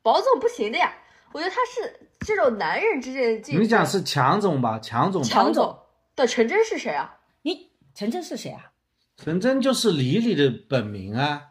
[0.01, 0.95] 宝总不行的呀。
[1.33, 3.65] 我觉得他是这种男人之间的竞争。
[3.65, 4.79] 你讲是强总吧？
[4.79, 5.79] 强总，强强总总，
[6.15, 7.19] 对，陈真是谁啊？
[7.43, 8.71] 你陈真是谁啊？
[9.17, 11.43] 陈真就是李李的本名啊。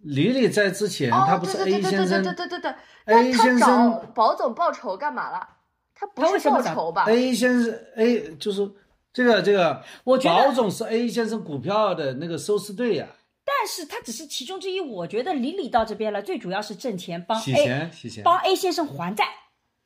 [0.00, 2.70] 李李在之前，哦，他不是对对 A 对对先生对对对对对。
[3.06, 5.48] ，A 那他先找生宝总报仇干嘛了？
[5.94, 8.70] 他不是报仇吧？A 先生 A 就是
[9.16, 13.06] 这个这个，我觉得宝总是 A 先生股票的那个收视队呀、
[13.46, 14.78] 但是他只是其中之一。
[14.78, 18.22] 我觉得李李到这边了，最主要是挣钱，帮洗钱洗钱。
[18.22, 19.24] 帮 A 先生还债，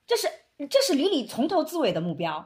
[0.04, 0.26] 这是
[0.68, 2.44] 这是李李从头至尾的目标，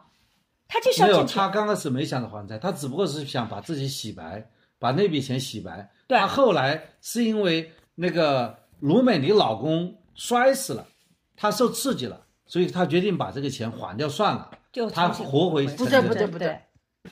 [0.69, 1.25] 他就是要。
[1.25, 4.47] 他刚开始没想着还债，他只不过是想把自己洗白，
[4.79, 5.91] 把那笔钱洗白。
[6.07, 10.87] 对他后来是因为那个卢美妮老公摔死了，
[11.35, 14.51] 他受刺激了，所以他决定把这个钱还掉算了。
[14.71, 16.61] 就他活回回不对不对不对，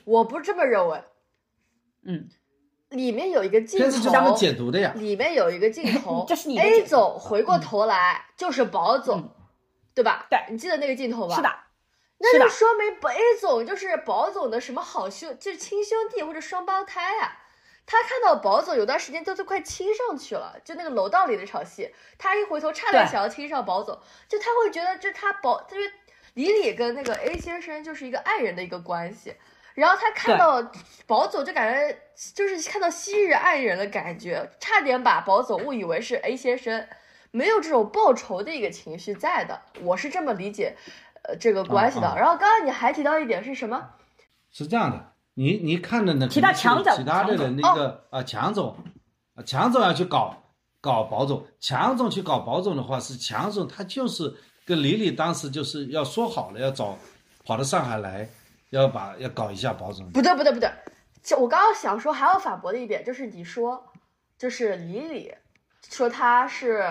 [0.05, 1.01] 我不是这么认为。
[2.05, 2.29] 嗯，
[2.89, 4.93] 里面有一个镜片子就这么头，解读的呀。
[4.95, 9.29] 里面有一个镜头 这是你，A 总回过头来就是宝总，嗯
[9.95, 10.25] 对吧？
[10.29, 11.35] 对你记得那个镜头吧？
[11.35, 11.49] 是的，
[12.17, 17.39] 那就说明 A 总就是宝总的什么好兄，就是亲兄弟或者双胞胎啊。
[17.85, 25.91] 他看到宝总有段时间都都快亲上去了，就那个楼道里那场戏，他一回头差点想要亲上宝总，就他会觉得这他宝，就是
[26.33, 29.35] 李李跟那个 A 先生就是一个爱人的一个关系。
[29.75, 30.71] 然后他看到
[31.07, 31.97] 宝总就感觉
[32.35, 36.87] 就是看到昔日爱人的感觉，差点把宝总误以为是 A 先生，
[37.31, 40.75] 没有这种报仇的一个情绪在的，我是这么理解，
[41.23, 42.07] 呃，这个关系的。
[42.07, 43.89] 啊啊然后刚刚你还提到一点是什么？
[44.51, 46.27] 是这样的，你你看的呢？
[46.27, 48.77] 提到可能是强总其他的人那个啊，强总，
[49.33, 50.37] 啊，强总要去搞
[50.79, 54.31] 搞宝总，强总去搞宝总的话，是强总他就是
[54.65, 56.95] 跟李李当时就是要说好了，要找
[57.43, 58.29] 跑到上海来，
[58.73, 60.09] 要把要搞一下保总。
[60.11, 60.69] 不对，不对，不对。
[61.21, 63.91] 就我刚刚想说还要反驳的一点就是你说，
[64.37, 65.33] 就是李李
[65.89, 66.83] 说他是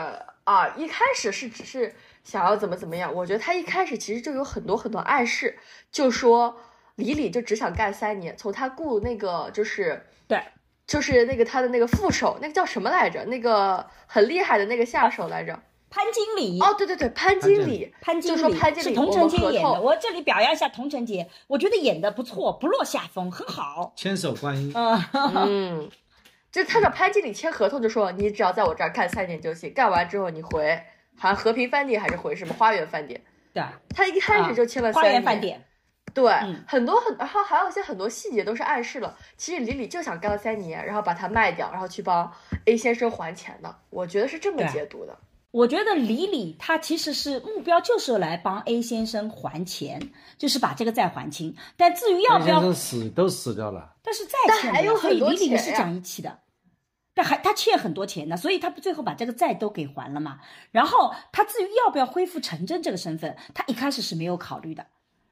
[0.44, 5.58] 啊，一开始是只是想要怎么怎么样，我觉得他一开始其实就有很多很多暗示，
[5.90, 6.56] 就说
[6.94, 10.40] 李李就只想干三年，从他雇那个就是对，
[10.86, 13.24] 就是那个他的那个副手，那个叫什么来着？
[13.24, 15.60] 那个很厉害的那个下手来着？
[15.92, 16.58] 潘经理。
[16.58, 23.92] 哦，对对对，潘经理，就潘经理说潘经理，是童承杰演的，我这里表扬一下童承杰，我觉得演的不错，不落下风，很好。
[23.94, 25.90] 千手观音，嗯，嗯，
[26.50, 30.82] 就他找潘经理签合同，就说你只要在我这儿干三年就行，干完之后你回，
[31.18, 33.20] 好像和平饭店还是回什么花园饭店。
[33.52, 33.62] 对，
[33.94, 35.62] 他一开始就签了花三年，园饭店，
[36.14, 36.64] 对，嗯。
[36.66, 42.32] 很多很，然后还有一些很多细节都是暗示了，其实李李就想干三年，然后把它卖掉，然后去帮
[42.64, 43.76] A 先生还钱的。
[43.90, 45.14] 我觉得是这么解读的。
[45.52, 51.54] 我觉得李李他其实是目标就是来帮 A 先生还钱，就是把这个债还清。
[51.76, 53.94] 但至于要不要先生死都死掉了。
[54.02, 56.38] 但是债但欠的呀，还有很多所以李李是讲义气的，
[57.14, 60.40] 但还他欠很多钱呢，所以他不最后把这个债都给还了嘛。
[60.70, 64.86] 然后他至于要不要恢复陈真这个身份，他一开始是没有考虑的，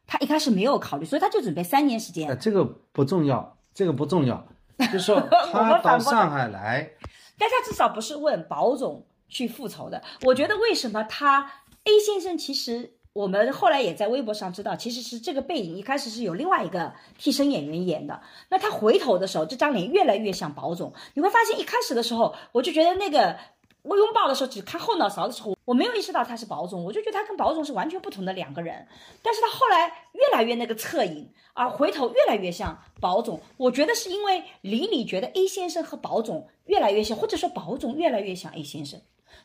[0.06, 2.38] 他一开始没有考虑，所以他就准备三年时哎，间。
[2.38, 2.62] 这个
[2.92, 4.46] 不重要，这个不重要，
[4.78, 6.90] 就是说 我他到上海来，
[7.38, 10.02] 但他至少不是问保总去复仇的。
[10.22, 11.50] 我觉得为什么他
[11.84, 18.20] A 先生其实我们后来也在微博上知道，其实是这个背影一开始是有另外一个替身演员演的。
[18.50, 20.92] 那他回头的时候，这张脸越来越像保总。
[21.14, 23.36] 你会发现一开始的时候，我就觉得那个。
[23.82, 28.86] 我拥抱的时候，只看后脑勺的时候，我没有意识到他是保总，我就觉得他跟保总是完全不同的两个人。
[29.22, 33.40] 但是他后来越来越那个侧影，啊，回头越来越像保总。
[33.56, 39.00] 我觉得是因为李李觉得 A 先生和保总越来越像，或者说保总越来越像 A 先生，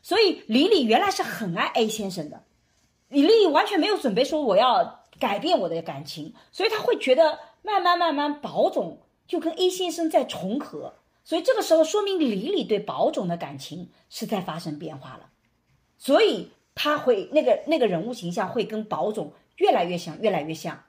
[0.06, 2.44] 所以李李原来是很爱 A 先生的，
[3.08, 10.94] 李李完全没有准备说我要改变我的感情，所以他会觉得慢慢慢慢保总就跟 A 先生在重合，
[11.24, 15.28] 所以这个时候说明李李对保总的感情是在发生变化了，
[15.98, 20.80] 所以他会那个那个人物形象会跟保总越来越像，越来越像，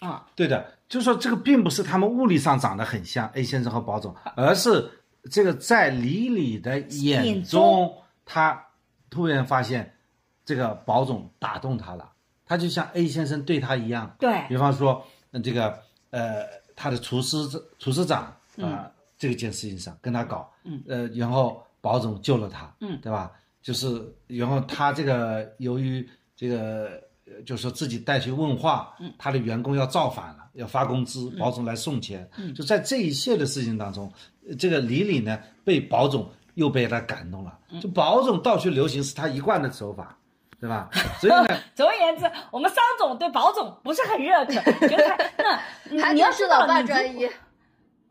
[0.00, 4.90] 啊，对的，就说这个并不是他们物理上长得很像 A 先生和保总，而是
[5.30, 7.96] 这个在李李的眼中，
[8.26, 8.62] 他
[9.08, 9.96] 突然发现
[10.44, 12.12] 这个保总打动他了，
[12.44, 14.46] 他就像 A 先生对他一样，对。
[14.48, 15.78] 比方说呃这个
[16.10, 17.38] 呃他的厨师
[17.78, 23.32] 厨师长啊、这个件事情上跟他搞，嗯，呃，然后保总救了他，嗯，对吧？
[23.62, 26.06] 就是然后他这个由于
[26.36, 27.00] 这个。
[27.28, 34.08] 呃就说自己带去问话，嗯，他的员工要造反了，要发工资，保总来送钱，嗯，就在这一切的事情当中，
[34.48, 37.58] 呃这个李李呢被保总又被他感动了。
[37.80, 40.18] 就保总到处流行是他一贯的手法，
[40.60, 40.90] 对吧？
[41.20, 44.54] 所以呢， 总而言之，我们桑总对保总不是很热可，
[44.86, 47.30] 觉得他那你要是老爸专一。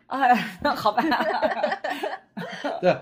[0.08, 1.04] 哎，那好吧，
[2.80, 2.96] 对，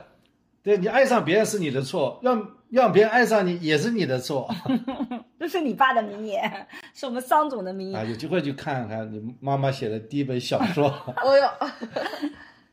[0.63, 4.49] 对你爱上别人是你的错，让让别人爱上你也是你的错
[5.37, 6.65] 这是你爸的名言，
[6.95, 7.99] 是我们桑总的名言。
[7.99, 8.05] 啊！
[8.05, 10.87] 有机会去看看你妈妈写的第一本小说。
[11.21, 11.49] 哦呦，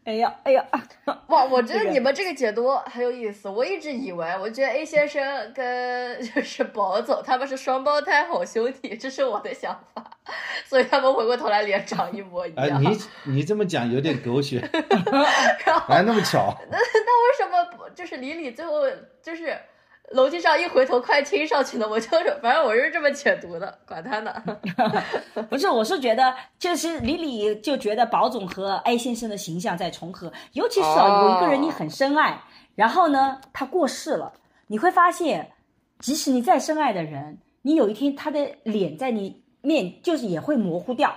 [0.05, 0.65] 哎呀，哎呀，
[1.29, 1.45] 哇！
[1.45, 3.49] 我觉得你们这个解读很有意思。
[3.49, 10.03] 我一直以为，我觉得 A 先生跟 就是宝总他们是双胞胎好兄弟，这是我的想法，
[10.67, 12.83] 所以他们回过头来脸长一模一哎，样。
[12.83, 14.59] 你你这么讲有点狗血，
[15.67, 16.57] 然后还那么巧。
[16.71, 18.81] 那为什么不就是李李最后
[19.23, 19.57] 就是
[20.11, 21.89] 楼梯上一回头快亲上去了？
[21.89, 24.43] 我就是反正我是这么解读的，管他呢。
[25.49, 32.43] 不是，我是觉得，就是李李就觉得宝总和 A 先生的形象在重合，尤其是啊，哦有一个人你很深爱，
[32.75, 34.33] 然后呢，他过世了，
[34.67, 35.53] 你会发现，
[36.01, 41.15] 即使你再深爱的人，你有一天他的脸在你面就是也会模糊掉，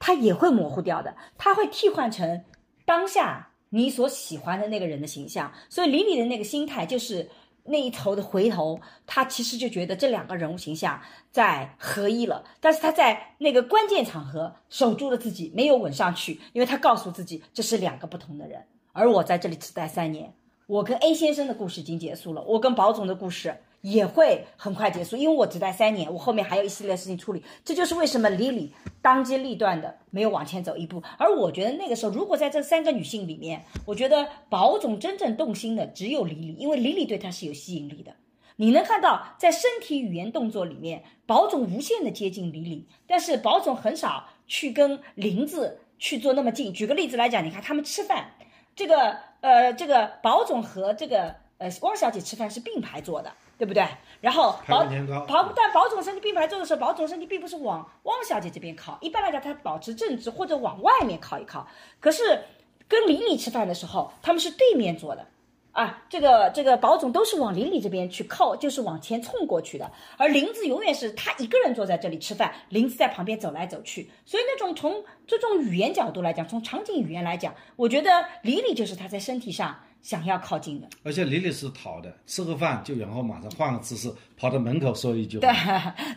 [0.00, 2.42] 他也会模糊掉的，他会替换成
[2.84, 7.30] 当下你所喜欢的那个人的形象，所以李李的那个心态就是。
[7.68, 11.00] 那一头的回头，他其实就觉得这两个人物形象
[11.30, 20.32] 在合一了，但是他在那个关键场合守住了自己，没有吻上去，因为他告诉自己这是两个不同的人，而我在这里只待三年，
[20.66, 23.56] 我跟 A 先生的故事已经结束了，我跟宝总的故事
[23.86, 31.00] 也会很快结束，因为我只待三年，我后面还有一系列事情处理，这就是为什么李李当机立断的没有往前走一步。
[31.16, 38.12] 而我觉得那个时候，如果在这三个女性里面，我觉得宝总真正动心的只有李李，因为李李对他是有吸引力的。
[38.56, 46.72] 你能看到，在身体语言动作里面，宝总无限的接近李李，但是宝总很少去跟林子去做那么近。
[46.72, 48.32] 举个例子来讲，你看他们吃饭，
[48.74, 53.86] 这个呃，这个宝总和这个呃汪小姐吃饭是并排坐的，对不对？
[54.20, 61.66] 然后排宝位年糕宝但保总身体并排坐的时候，保总身体并不是往汪小姐这边靠，一般来讲他保持正直或者往外面靠一靠。
[62.00, 62.40] 可是
[62.88, 65.26] 跟李李吃饭的时候，他们是对面坐的。
[65.72, 85.52] 啊，这个这个保总都是往林里这边去靠，就是往前冲过去的，而林子永远是他一个人坐在这里吃饭，林子在旁边走来走去，所以那种从这种语言角度来讲，从场景语言来讲，我觉得李李就是他在身体上想要靠近的，而且李李是逃的，吃个饭就然后马上换个姿势跑到门口说一句话，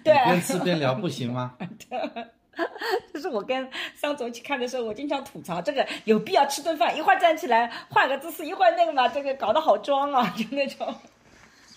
[0.04, 1.56] 对你边吃边聊不行吗？
[3.12, 10.94] 就是我跟桑总一起看的时候，我经常吐槽这个有必要吃顿饭，一会儿站起来换个姿势，一会儿那个嘛，这个搞得好装啊， 就那种，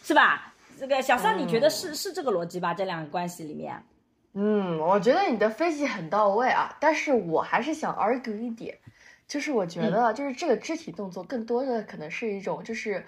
[0.02, 0.52] 是吧？
[0.78, 2.74] 这个小桑，你觉得是、是这个逻辑吧？
[2.74, 3.82] 这两个关系里面，
[4.34, 8.76] 嗯，我觉得你的分析很到位啊，但是我还是想 argue 一点，
[9.32, 13.02] 就是我觉得就是这个肢体动作更多的可能是一种就是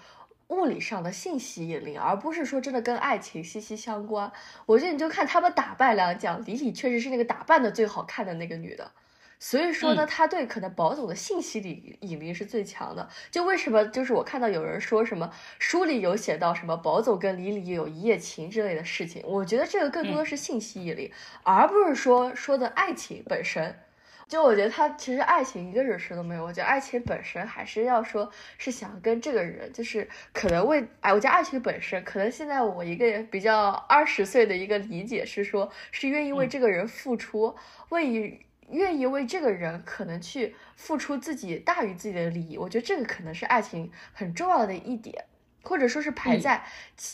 [0.48, 4.32] 物理上的性吸引力，而不是说真的跟爱情息息相关。
[4.64, 8.90] 我觉得你就看他们打扮来讲，李李确实是那个打扮的最好看的那个女的。
[9.38, 13.06] 所以说呢，他对可能宝总的信息引引力是最强的。
[13.30, 21.12] 就为什么就是我看到有人说什么书里有写到什么宝总跟李李有一夜情之类的事情，我觉得这个更多的是性吸引力，
[21.42, 23.78] 而不是说说的爱情本身。
[24.26, 37.54] 就我觉得他其实爱情一个人事都没有，我觉得爱情本身还是要说是想跟这个人，就是可能为哎，我觉得爱情本身可能现在我一个比较二十岁的一个理解是说，是愿意为这个人付出，
[37.90, 45.26] 为愿意为这个人可能去付出自己大于自己的利益，我觉得这个可能是爱情很重要的一点，
[45.62, 46.64] 或者说是排在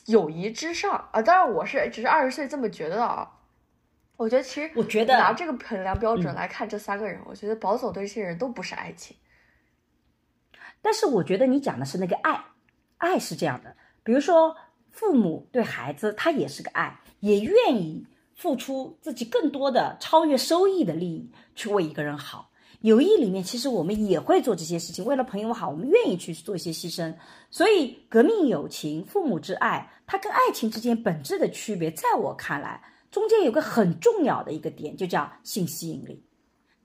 [0.07, 1.21] 友谊之上啊。
[1.21, 3.33] 当然，我是只是二十岁这么觉得啊。
[4.21, 9.16] 我觉得其实我觉得拿这个衡量标准来看这三个人，我觉得保总对这些人都不是爱情。
[10.83, 12.39] 但是我觉得你讲的是那个爱，
[12.99, 14.55] 爱是这样的，比如说
[14.91, 18.07] 父母对孩子，他也是个爱，也愿意
[18.37, 22.51] 付出自己更多的超越收益的利益去为一个人好。
[22.83, 27.14] 友谊里面，其实我们也会做这些事情，为了朋友好，我们愿意去做一些牺牲。
[27.51, 36.23] 所以，革命友情、父母之爱，它跟爱情之间本质的区别，在我看来，中间有个很重要的一个点，就叫性吸引力。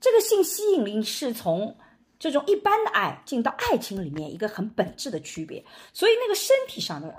[0.00, 1.76] 这个性吸引力是从
[2.18, 5.64] 这种一般的爱进到爱情里面一个很本质的区别。
[5.92, 7.14] 所以，那个身体上的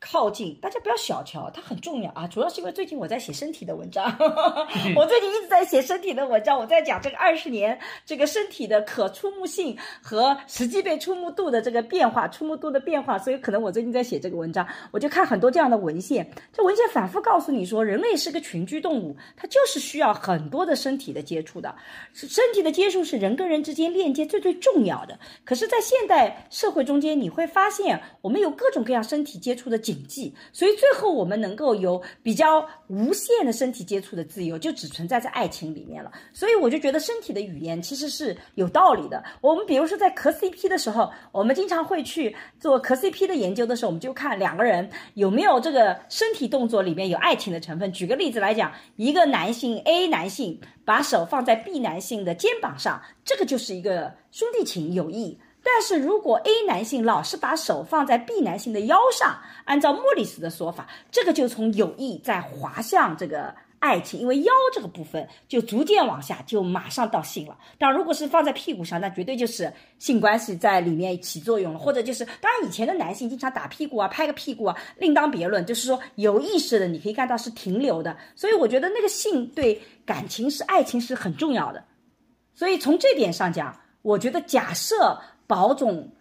[0.00, 2.26] 靠近，大家不要小瞧它，很重要啊！
[2.28, 4.04] 主要是因为最近我在写身体的文章，
[4.94, 7.76] 我最近一直在写身体的文章，我在讲这个二十年
[8.06, 21.74] 这个身体的可触目性和实际被触目度的这个变化，触目度的变化，所以可能我最近在写这个文章，我就看很多这样的文献，这文献反复告诉你说，人类是个群居动物，它就是需要很多的身体的接触的，
[22.14, 25.18] 身体的接触是人跟人之间链接最最重要的。
[25.44, 29.76] 可是，在现代社会中间，你会发现我们有各种各样身体接触的。
[29.88, 36.12] 谨记，所以最后我们能够有比较无限的身体接触的自由，就只存在在爱情里面了。
[36.30, 39.24] 所以我就觉得身体的语言其实是有道理的。
[39.40, 47.90] 我们比如说在磕 CP 的时候，我们经常会去做磕 CP 的研究的时候，我们就看两个人有没有这个身体动作里面有爱情的成分。
[47.90, 55.38] 举个例子来讲，一个男性 A 男性把手放在 B 男性的肩膀上，这个就是一个兄弟情友谊。
[55.70, 67.56] 但是如果 A 男性老是把手放在 B 男性的腰上，按照莫里斯的说法，这个就从友谊在滑向这个爱情，因为腰这个部分就逐渐往下，就马上到性了。
[67.78, 75.64] 但，如果是放在屁股上，那绝对就是性关系在里面起作用了，或者就是当然以前的男性经常打屁股啊，拍个屁股啊，另当别论。
[75.66, 78.16] 就是说有意识的，你可以看到是停留的。
[78.34, 81.84] 所以我觉得那个性对感情是爱情是很重要的。
[82.54, 85.20] 所以从这点上讲，我觉得假设。
[85.48, 86.12] 保总，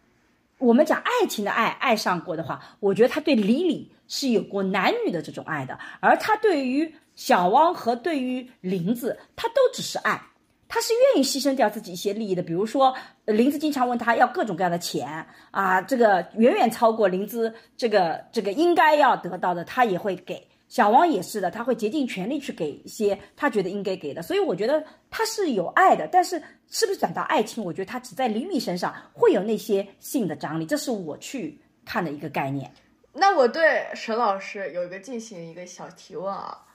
[0.58, 10.20] 我们讲爱情的爱，爱上过的话，我觉得他对李李是有过男女的这种爱的，而他对于小汪和对于林子，他都只是爱，
[10.68, 12.42] 他是愿意牺牲掉自己一些利益的。
[12.42, 20.48] 比如说，林子经常问他要各种各样的钱啊，这个远远超过林子这个这个应该要得到的，他也会给。
[20.68, 26.08] 小王也是的，他会竭尽全力去给一些他觉得应该给的，所以我觉得他是有爱的。
[26.12, 32.70] 但是是不是转到爱情，我觉得他只在李米身上会有那些性的张力，这是我去看的一个概念。
[33.14, 36.66] 那我对沈老师有一个进行一个小提问啊，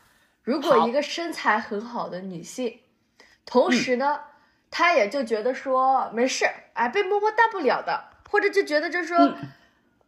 [0.42, 2.74] 如果一个身材很好的女性，
[3.44, 4.18] 同时呢，
[4.70, 9.36] 她也就觉得说没事，哎，被摸摸大不了的，或者就觉得就是说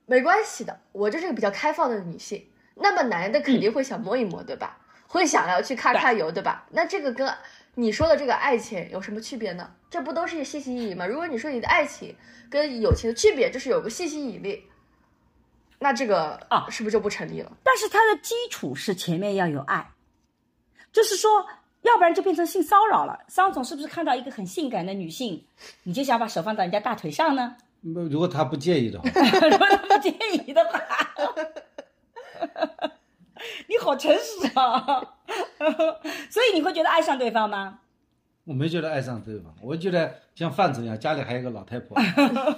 [0.06, 2.42] 没关系的，我就是个比较开放的女性。
[2.74, 4.78] 那么男的肯定会想摸一摸，对吧？
[5.06, 6.66] 会想要去揩揩油，对吧？
[6.70, 7.32] 那这个跟
[7.76, 9.70] 你说的这个爱情有什么区别呢？
[9.88, 11.06] 这不都是信息引力吗？
[11.06, 12.16] 如果你说你的爱情
[12.50, 14.64] 跟友情的区别就是有个信息引力，
[15.78, 17.52] 那这个啊是不是就不成立了？
[17.62, 19.92] 但是它的基础是前面要有爱，
[20.92, 21.46] 就是说，
[21.82, 23.20] 要不然就变成性骚扰了。
[23.28, 25.44] 桑总是不是看到一个很性感的女性，
[25.84, 27.56] 你就想把手放到人家大腿上呢？
[27.82, 29.08] 如果他不介意的话，
[29.48, 30.10] 如果他不介
[30.44, 30.80] 意的话。
[33.68, 35.16] 你好诚实啊！
[36.30, 37.80] 所以你会觉得爱上对方吗？
[38.44, 41.96] 我没觉得爱上对方，我觉得像范总一样，家里还有个老太婆。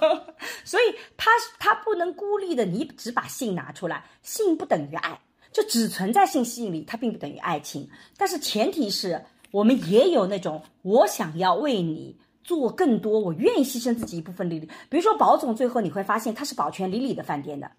[0.65, 0.83] 所以
[1.15, 5.19] 他他不能孤立的，你只把性拿出来，性不等于爱，
[5.51, 7.89] 就只存在性吸引力，它并不等于爱情。
[8.17, 14.69] 但是前提是我们也有那种我想要为你做更多，我愿意牺牲自己一部分利益。
[14.89, 17.71] 比如说保总，最后你会发现他是保全李李的饭店的。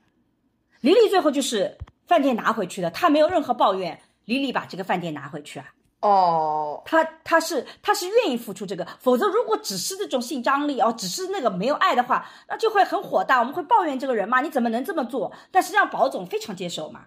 [0.81, 1.77] 李李最后就是
[2.07, 4.01] 饭店拿回去的，他没有任何抱怨。
[4.27, 5.67] 李李把这个饭店拿回去啊？
[6.01, 14.41] 哦，他他是他是愿意付出这个，否则如果只是这种性张力哦，只是那个没有爱的话，那就会很火大，我们会抱怨这个人嘛？
[14.41, 15.33] 你怎么能这么做？
[15.51, 17.07] 但实际上保总非常接受嘛，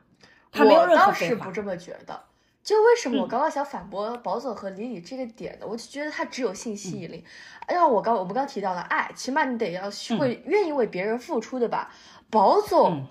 [0.52, 2.24] 他没有任何我倒是不这么觉得。
[2.64, 5.66] 就为什么我刚刚想反驳保总和李李这个点呢？
[5.66, 7.24] 我就觉得他只有性吸引力。
[7.68, 9.84] 哎呀，我刚我们刚提到了爱，起码你得要
[10.20, 11.94] 会愿意为别人付出的吧？
[12.30, 13.06] 保总。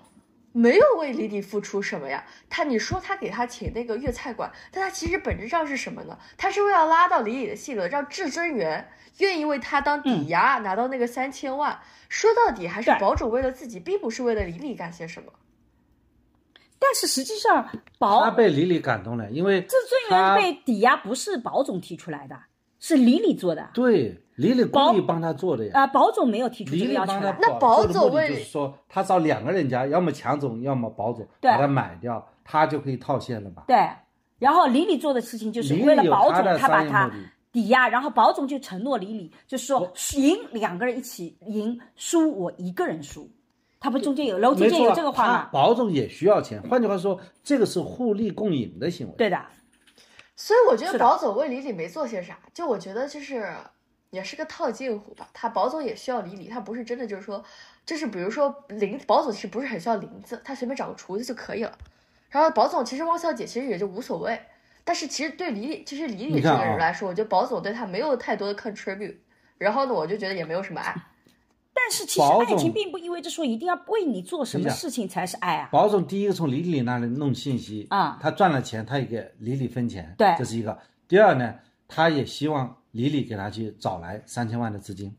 [0.53, 2.25] 没有为李李付出什么呀？
[2.49, 6.17] 他你说他给他请那个粤菜馆，但他其实本质上是什么呢？
[6.37, 11.79] 他是为了拉到李李的戏了，让至尊园愿意为他当抵押拿到那个三千万。
[12.09, 15.31] 说到底还是保总为了自己，并不是为了李李干些什么。
[16.77, 22.37] 但是实际上，宝他被李李感动了，因为至尊园被抵押不是宝总提出来的，
[22.79, 23.69] 是李李做的。
[23.73, 24.20] 对。
[24.35, 25.71] 李李故意帮他做的呀！
[25.73, 27.13] 啊，保总没有提出这个要求。
[27.39, 33.65] 那保总为就是说，他找两个人家，要么强总，要么保总，把他买掉，他就可以套现了吧？
[33.67, 33.77] 对。
[34.39, 37.11] 然后李李做的事情就是为了保总，他把他
[37.51, 43.29] 抵押，然后保总就承诺李李，就是说赢两个人一起赢，输我一个人输。
[43.79, 45.49] 他不中间有楼梯间有这个话吗？
[45.51, 49.13] 保总也需要钱，换句话说，这个是互利共赢的行为。
[49.17, 49.39] 对的。
[50.35, 53.53] 所以我觉得保总为李李没做些啥，就我觉得就是。
[54.11, 57.43] 也是个套近乎吧，他保总也需要李李，他不是真的就是说，
[57.85, 61.75] 就是比如说林保总其实不是很需要林子，他随便找个厨子就可以了。
[62.29, 64.39] 然后保总其实汪小姐其实也就无所谓，
[64.83, 69.15] 但是其实对李李，其实李李这个人来说，我觉得保总对他没有太多的 contribute。
[69.57, 70.93] 然后呢，我就觉得也没有什么爱。
[71.73, 75.69] 但是其实爱情并不意味着说一定要为你做什么事情才是爱啊。
[75.71, 80.77] 保总第一个从李李那里弄信息啊他赚了钱，他也给李李分钱，对这是一个。
[81.07, 81.55] 第二呢，
[81.87, 85.15] 他也希望李李给他去找来三千万的资金。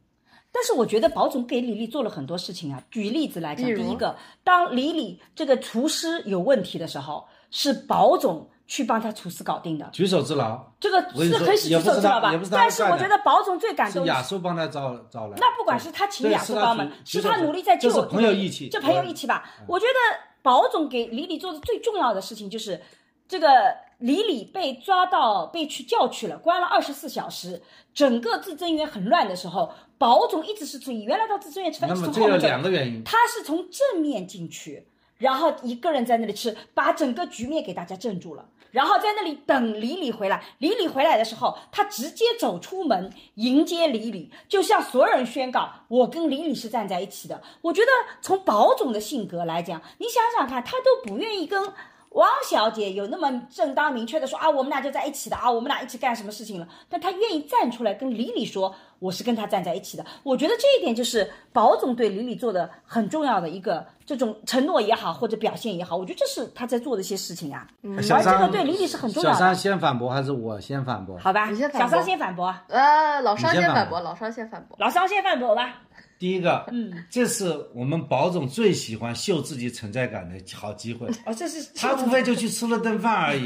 [0.55, 2.83] 但是我觉得保总给李李做了很多事情啊。
[2.91, 4.15] 举例子来讲，第一个，
[4.45, 9.89] 当李李这个厨师有问题的时候，是保总去帮他厨师搞定的。
[9.93, 12.39] 举手之劳，这个是可以是举手之劳吧？
[12.51, 15.39] 但是我觉得保总最感动的亚叔帮他找找来。
[15.41, 19.51] 那不管是他请对雅叔帮忙，是他努力在救我，这是朋友义气这朋友义气吧？
[19.67, 22.79] 我觉得保总给李李做的最重要的事情就是，
[23.27, 27.63] 这个李李被抓到被去叫去了，关了二十四小时，
[27.95, 34.87] 整个自增园很乱的时候，保总一直是注意原来到自增园吃饭那是么这有从后面走两个原因，他是从正面进去，
[35.19, 38.45] 然后一个人在那里吃，把整个局面给大家镇住了。
[38.73, 47.43] 然后在那里等李李回来，李李回来的时候，他直接走出门迎接李李，就向所有人宣告：我跟李李是站在一起的。
[47.61, 47.89] 我觉得
[48.23, 51.71] 从保总的性格来讲，你想想看，他都不愿意跟
[52.15, 56.69] 汪小姐有那么正当明确的说啊，我们俩就在一起的啊，我们俩一起干什么事情了？
[56.89, 60.05] 但她愿意站出来跟李李说，我是跟她站在一起的。
[60.23, 67.67] 我觉得这一点就是保总对李李做的很重要的一个这种承诺也好，或者表现也好，我觉得这是他在做的一些事情啊。
[68.03, 69.55] 小而这个三对李李是很重要小三的。
[69.55, 71.19] 先反驳还是我先反驳？
[71.19, 74.77] 好吧，你先反驳小商先反驳，呃，老商先反驳先反驳，老商先反驳。
[74.79, 75.77] 老商先反驳吧。
[76.23, 81.09] 第一个，嗯，这是我们保总最喜欢秀自己存在感的好机会。
[81.27, 83.43] 哦，这是他无非就去吃了顿饭而已，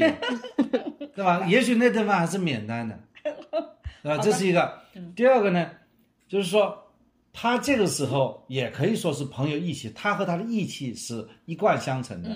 [1.15, 1.43] 对吧？
[1.47, 2.99] 也许那顿饭还是免单的，
[4.03, 4.19] 对吧？
[4.21, 4.79] 这是一个。
[5.15, 5.71] 第二个呢，
[6.27, 6.77] 就是说
[7.33, 12.29] 他这个时候也可以说是朋友义气，他和他的义气是一贯相承的。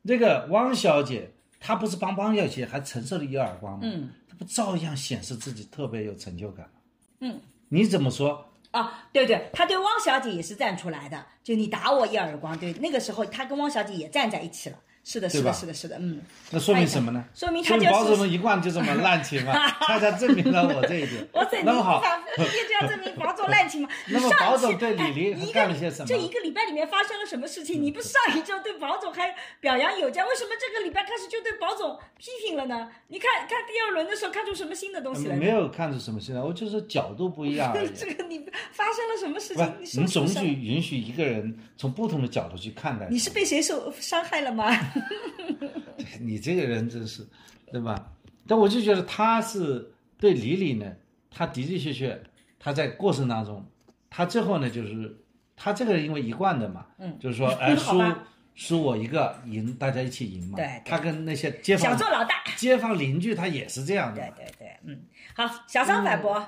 [0.00, 1.30] 那个汪小姐，
[1.60, 3.80] 她不是帮汪小姐还承受了一耳光吗？
[3.82, 6.72] 嗯，她不照样显示自己特别有成就感吗？
[7.20, 7.38] 嗯，
[7.68, 8.42] 你怎么说？
[8.72, 14.78] 啊，对对，他对汪小姐也是站出来的，就你打我一耳光，对，那个时候他跟汪小姐也站在一起了。
[15.04, 17.24] 是的，是的，是的，是的，嗯，那说明什么呢？
[17.34, 19.52] 说明他就是保总一贯就这么滥情嘛，
[19.86, 21.26] 恰恰证明了我这一点。
[21.34, 22.00] 我整那么好，
[22.38, 23.88] 你就要证明保总滥情吗？
[24.06, 27.82] 那么你上保总期对李黎还哎一个干了些什么这一个礼拜里面发生了什么事情？
[27.82, 32.88] 你不上一周对保总还表扬有加，为什么这个礼拜开始就对保总批评了呢？
[33.08, 35.34] 你看看第二轮的时候看出什么新的东西来？
[35.34, 37.90] 没有看出什么新的，我就是角度不一样而已。
[37.92, 38.38] 这个你
[38.70, 40.02] 发生了什么事不情？
[40.02, 43.08] 你总说出声许允许一个人从不同的角度去看待。
[43.10, 44.70] 你是被谁受伤害了吗？
[46.20, 47.26] 你这个人真是，
[47.70, 48.12] 对吧？
[48.46, 50.92] 但我就觉得他是对李李呢，
[51.30, 52.22] 他的的确确，
[52.58, 53.64] 他在过程当中，
[54.10, 55.16] 他最后呢就是
[55.56, 58.24] 他这个人因为一贯的嘛，嗯就是说哎 好输吧
[58.54, 60.56] 输我一个赢，大家一起赢嘛。
[60.56, 62.42] 对对他跟那些街坊想做老大。
[62.56, 64.44] 街坊邻居他也是这样的对。
[64.44, 65.02] 对对，嗯，
[65.34, 66.46] 好，小张反驳。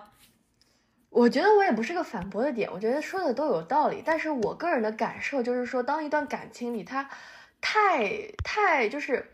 [1.08, 4.02] 我觉得我也不是个反驳的点，我觉得说的都有道理。
[4.04, 7.08] 但是我个人的感受就是说，当一段感情里它
[7.66, 9.26] 太太就是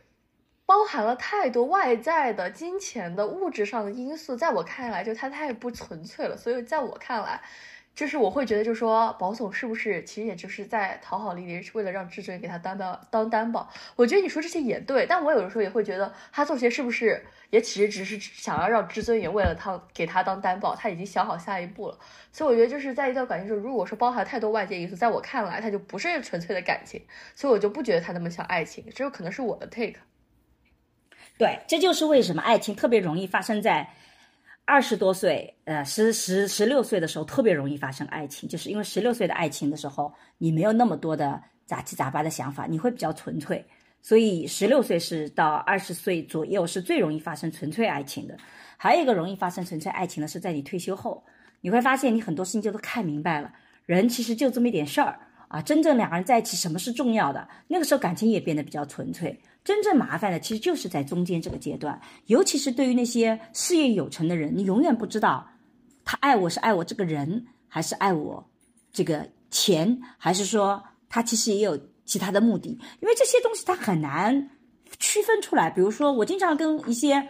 [0.64, 6.36] 包含了太多外在的、金钱的、物质上的因素，在我看来，就它太不纯粹了。
[6.36, 7.42] 所以在我看来，
[7.94, 13.68] 就是我会觉得，就是说，保总是不是其实也就是在讨好丽丽，是为了让至尊给他当当当担保？
[13.94, 21.98] 我觉得你说这些也对，但我有的时候也会觉得，他做这些是不是也其实只是想要让至尊也为了他给他当担保，他已经想好下一步了。
[22.32, 27.02] 所以我觉得就是在一段感情中，如果说包含太多外界因素，在我看来，它就不是纯粹的感情，
[27.34, 30.00] 所以我就不觉得它那么像爱情，这有可能是我的 take。
[31.36, 33.90] 对，这就是为什么爱情特别容易发生在
[34.70, 43.66] 二十多岁，呃，十十十六岁的时候特别容易发生爱情，就是因为十六岁的爱情的时候，你没有那么多的杂七杂八的想法，你会比较纯粹，
[44.00, 48.36] 所以十六岁是到二十岁左右是最容易发生纯粹爱情的。
[48.76, 51.20] 还有一个容易发生纯粹爱情的是在你退休后，
[51.60, 53.52] 你会发现你很多事情就都看明白了，
[53.86, 55.18] 人其实就这么一点事儿
[55.48, 59.36] 啊，真正两个人在一起什么是重要的，那个时候感情也变得比较纯粹。
[59.70, 65.46] 真正麻烦的其实就是在中间这个阶段，尤其是对于那些事业有成的人，你永远不知道
[66.04, 68.44] 他爱我是爱我这个人，还是爱我
[68.92, 72.70] 这个钱，还是说他其实也有其他的目的，
[73.00, 74.50] 因为这些东西他很难
[74.98, 75.70] 区分出来。
[75.70, 77.24] 比如说，我经常跟一些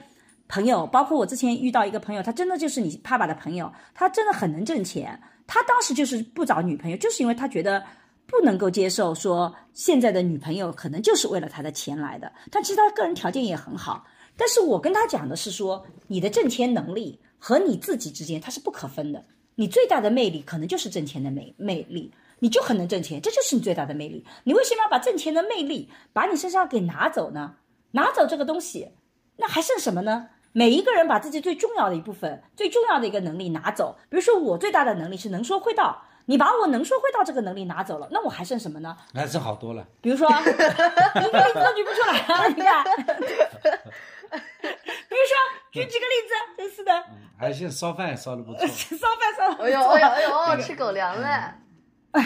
[0.49, 7.85] 朋友，包括我之前遇到一个朋友，他真的就是你爸爸的朋友，他真的很能挣钱，他当时就是不找女朋友，就是因为他觉得。
[8.31, 14.07] 不能够接受说现在的女朋友可能就是为了他的钱来的，但其实他个人条件也很好。
[14.37, 19.23] 但是我跟他讲的是说，你的挣钱能力和你自己之间它是不可分的。
[19.57, 24.25] 你最大的魅力可能就是挣钱的魅魅力，你就很能挣钱，这就是你最大的魅力。
[24.45, 27.57] 你为什么要把挣钱的魅力把你身上给拿走呢？
[27.91, 28.93] 拿走这个东西，
[29.37, 30.29] 那还剩什么呢？
[30.53, 33.99] 每一个人把自己最重要的一部分、最重要的一个能力拿走。
[34.09, 38.97] 比如说，我最大的能力是能说会道，你把我能说会道这个能力拿走了，那我还剩什么呢？
[39.15, 39.87] 还是好多了。
[40.01, 42.47] 比如说，一个例子都举不出来啊！
[42.55, 43.27] 你看，比
[44.31, 45.35] 如说，
[45.73, 48.67] 举几个例子，真是的，嗯，还现在烧饭也烧的不错。
[48.67, 51.29] 烧饭烧得 哎呦哎呦哎呦，吃狗粮嘞！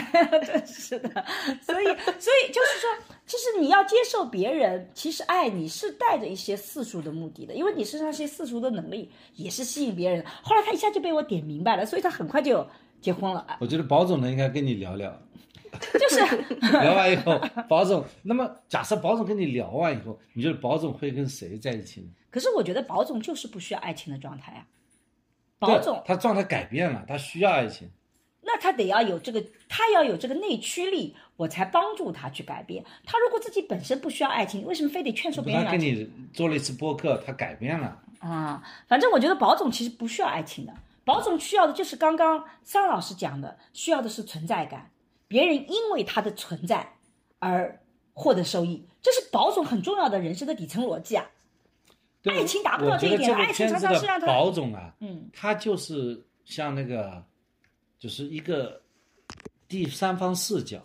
[0.43, 1.23] 真是的，
[1.61, 2.89] 所以所以就是说，
[3.27, 10.25] 其实你要接受别人，其实爱你是带着一些世俗的目的的，因为你身上一些世俗的能力也是吸引别人的。
[10.41, 12.67] 后来他一下就被我点明白了，所以他很快就
[13.05, 13.45] 结婚了。
[13.59, 15.15] 我觉得保总呢应该跟你聊聊，
[15.93, 16.19] 就是
[16.81, 22.07] 聊完以后，保总，那么假设保总跟你聊完以后，你觉得保总会跟谁在一起呢？
[22.31, 24.65] 可是我觉得保总就是不需要爱情的状态啊。
[25.59, 27.87] 保总，他状态改变了，他需要爱情。
[28.41, 32.83] 那他得要有这个，他要有这个内驱力，我才帮助他去改变。
[33.05, 35.79] 他如果自己本身不需要爱情，为什么非得劝说别人他跟？
[35.79, 38.01] 你做了一次播客，他改变了。
[38.19, 40.73] 啊，反正我觉得保总其实不需要爱情的，
[41.05, 44.91] 保总需要的就是刚刚桑老师讲的，需要的是存在感，
[45.27, 46.97] 别人因为他的存在
[47.39, 47.79] 而
[48.11, 51.25] 获得收益，这是保总很重要的人生的底层逻辑啊。
[52.21, 57.23] 对爱情达不到这一点爱情常常是让他保总啊，嗯，他就是像那个，
[57.99, 58.81] 就是一个
[59.67, 60.83] 第三方视角。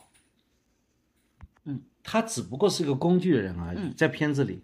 [1.65, 4.63] 嗯，他只不过是一个工具人而已，嗯在片子里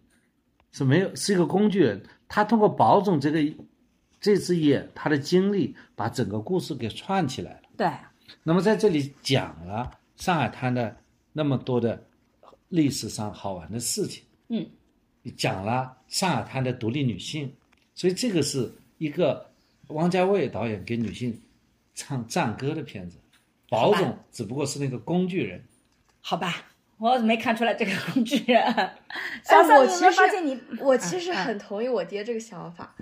[0.71, 2.05] 是没有是一个工具人。
[2.29, 3.39] 他通过保总这个
[4.21, 7.61] 这只眼，他的经历把整个故事给串起来了。
[7.77, 7.91] 对，
[8.43, 10.97] 那么在这里讲了上海滩的
[11.33, 12.03] 那么多的
[12.69, 14.67] 历史上好玩的事情，嗯，
[15.37, 17.53] 讲了上海滩的独立女性，
[17.95, 19.49] 所以这个是一个
[19.89, 21.41] 王家卫导演给女性
[21.95, 23.19] 唱赞歌的片子，
[23.69, 25.63] 保好吧总只不过是那个工具人。
[26.21, 26.65] 好吧，
[26.99, 28.61] 我没看出来这个工具人。
[28.63, 28.99] 哎
[29.45, 32.97] 小三，你有没我其实有发现你，我其实嗯很同意我爹这个想法，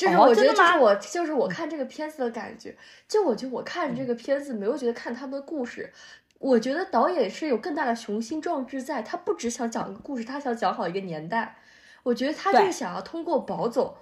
[0.00, 2.74] 就是哦我觉得真的吗这是我就是我看这个片子的感觉，
[3.06, 5.92] 就我觉得我看这个片子没有觉得看他们的故事。
[6.38, 11.56] 我觉得导演是有更大的雄心壮志在，他不只想讲一个故事，他想讲好一个年代。
[12.02, 13.94] 我觉得他就是想要通过宝总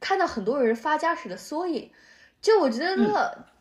[0.00, 1.92] 看到很多人发家史的缩影。
[2.44, 2.94] 就我觉得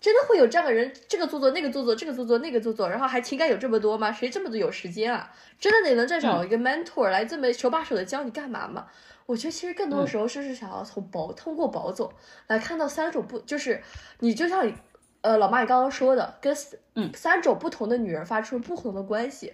[0.02, 4.12] 真的会有这样的人，这个做做那个做做，这个做做那个做做，然后还情感有这么多吗？
[4.12, 5.32] 谁这么多有时间啊？
[5.58, 8.88] 真的得能再找一个 mentor 来这么手把手的教你干嘛吗？
[9.26, 12.12] 我觉得其实更多的时候是是想要从宝通过宝总
[12.48, 13.82] 来看到三种不，就是
[14.20, 14.76] 你就像你
[15.22, 16.54] 呃老妈你刚刚说的，跟
[16.96, 19.54] 嗯三种不同的女人发出不同的关系。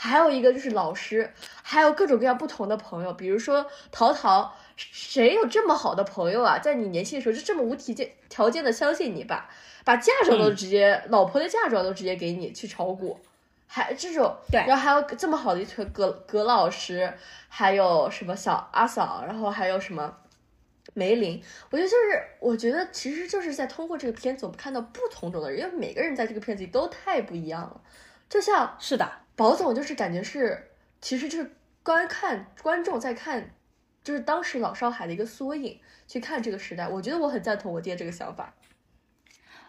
[0.00, 1.32] 还有一个就是老师，
[1.64, 6.58] 还有各种各样不同的朋友，比如说淘淘，谁有这么好的朋友啊？
[6.58, 9.50] 在你年轻的时候就这么无条件条件的相信你吧
[9.84, 13.18] 把嫁妆都直接、老婆的嫁妆都直接给你去炒股，
[13.66, 17.12] 还这种对然后还有这么好的一群葛葛老师，
[17.48, 20.14] 还有什么小阿嫂，然后还有什么
[20.94, 27.80] 梅林，我觉得就是，我觉得其实就是在通过这个片子，我们看到不同种的人，因为每个人在这个片子里都太不一样了。
[28.28, 31.50] 就像是的，宝总，就是感觉是，其实就是
[31.82, 33.54] 观看观众在看，
[34.02, 36.88] 就是当时老上海的一个缩影，去看这个时代。
[36.88, 38.54] 我觉得我很赞同我爹这个想法。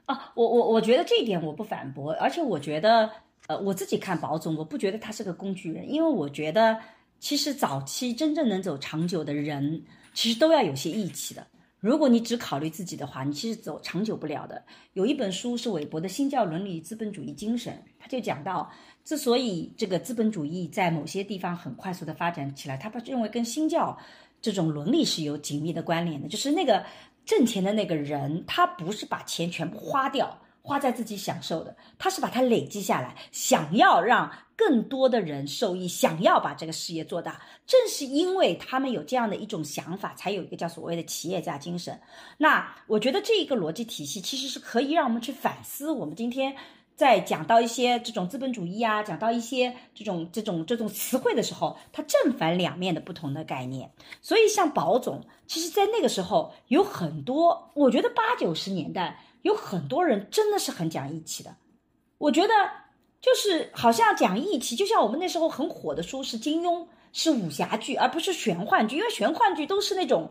[0.06, 3.12] 啊，我我我觉得这一点我不反驳，而且我觉得，
[3.48, 6.80] 呃，我自己看保总，我不觉得他是个工具人，因为我觉得
[7.20, 9.84] 其实早期真正能走长久的人，
[10.14, 11.46] 其实都要有些义气的。
[11.80, 14.66] 如果你只考虑自己的话，你其实走长久不了的。
[14.94, 18.70] 有一本书是韦伯的《新教伦理与资本主义精神》，他就讲到，
[19.10, 23.98] 之所以这个资本主义在某些地方很快速的发展起来，他不认为跟新教
[24.40, 26.86] 这种伦理是有紧密的关联的，就是那个
[27.26, 37.42] 挣钱的那个人，他不是把钱全部花掉，花在自己享受的，他是把它累积下来，想要让更多的人受益，想要把这个事业做大。
[37.66, 42.00] 正是因为他们有这样的一种想法，才有一个叫所谓的企业家精神。
[42.38, 46.56] 那我觉得这一个逻辑体系其实是可以让我们去反思我们今天。
[47.00, 53.90] 在讲到一些这种资本主义啊，讲到一些这种这种这种词汇的时候，它正反两面的不同的概念。
[54.22, 61.56] 所以像保总，其实在那个时候有很多，我觉得八九十年代有很多人真的是很讲义气的。
[62.18, 62.54] 我觉得
[63.22, 70.30] 就是好像讲义气，就像我们那时候很火的书是金庸，是武侠剧，而不是玄幻剧，因为玄幻剧都是那种。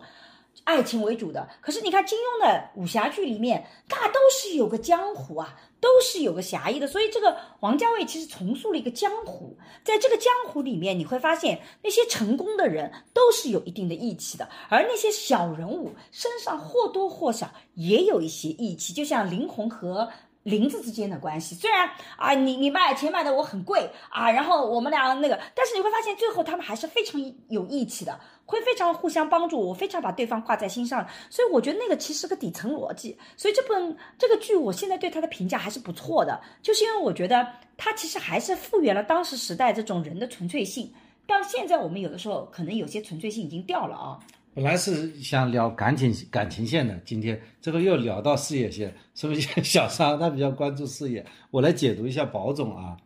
[0.64, 20.10] 爱情为主的，可是你看金庸的武侠剧里面，大都是有个江湖啊，都是有个侠义的，所以这个王家卫其实重塑了一个江湖，在这个江湖里面，你会发现那些成功的人都是有一定的义气的，而那些小人物身上或多或少也有一些义气，就像林红和
[20.48, 21.54] 林子之间的关系。
[21.54, 31.06] 虽然啊，你你卖钱卖的我很贵啊，然后我们俩那个，但是你会发现最后他们还是非常有义气的，会非常互相帮助，我非常把对方挂在心上。
[31.30, 33.16] 所以我觉得那个其实是个底层逻辑。
[33.36, 37.46] 所以这本这个剧，我现在对它的评价还是不错的，就是因为我觉得
[37.76, 40.92] 它其实还是复原了当时时代这种人的纯粹性。
[41.26, 44.18] 但现在我们有的时候可能有些纯粹性已经掉了啊。
[44.58, 49.40] 本来是想聊感情感情线的，今天这个又聊到事业线，是不是？
[49.62, 52.96] 小商他比较关注事业，我来解读一下宝总啊。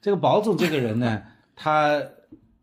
[0.00, 1.22] 这个宝总这个人呢，
[1.54, 2.02] 他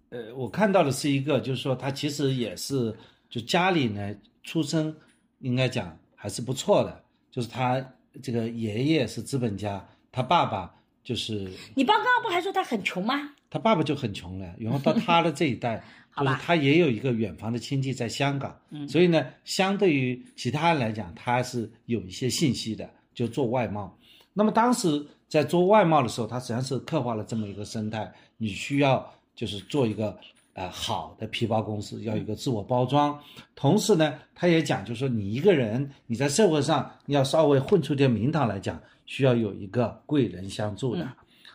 [0.10, 2.98] 呃，我看到的是一个，就是说他其实也是
[3.30, 4.96] 就家里呢出身
[5.42, 7.86] 应该讲还是不错的，就是他
[8.24, 10.74] 这个爷爷是资本家，他爸爸
[11.04, 13.36] 就是你刚刚不还说他很穷吗？
[13.54, 15.78] 他爸爸就很穷了，然后到他的这一代，
[16.18, 23.96] 就是他也有一个远房的亲戚在香港，所以呢，相对于其他人来讲，他是有一些信息的，就做外贸。
[24.34, 30.18] 那么当时在做外贸的时候，他实际上是刻画了这么一个生态，你需要就是做一个
[30.54, 33.16] 呃好的皮包公司，要有一个自我包装。
[33.54, 41.08] 同时呢，他也讲，就是说你一个人你在社会上要稍微混出点名堂来讲，需要有一个贵人相助的。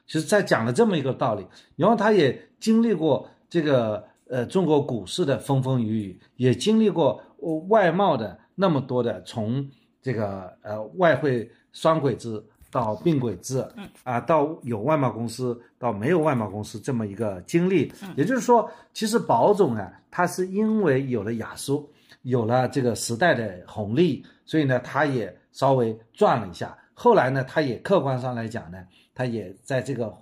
[0.09, 7.23] 其实，在讲了这么一个道理，然后他也经历过这个呃中国股市的风风雨雨，也经历过
[7.69, 9.69] 外贸的那么多的从
[10.01, 13.63] 这个呃外汇双轨制到并轨制，
[14.03, 17.93] 啊，到有外贸公司到没有外贸公司这么一个经历。
[18.17, 21.87] 也就是说，其实宝总啊，他是因为有了雅书，
[22.23, 26.77] 有了这个时代的红利，所以呢，他也稍微赚了一下。
[26.95, 28.79] 后来呢，他也客观上来讲呢。
[29.19, 30.17] 他也在这个，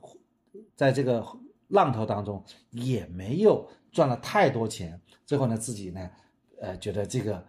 [0.74, 1.22] 在这个
[1.68, 4.98] 浪头当中，也没有赚了太多钱。
[5.26, 6.08] 最后呢，自己呢，
[6.62, 7.44] 呃，觉得这个，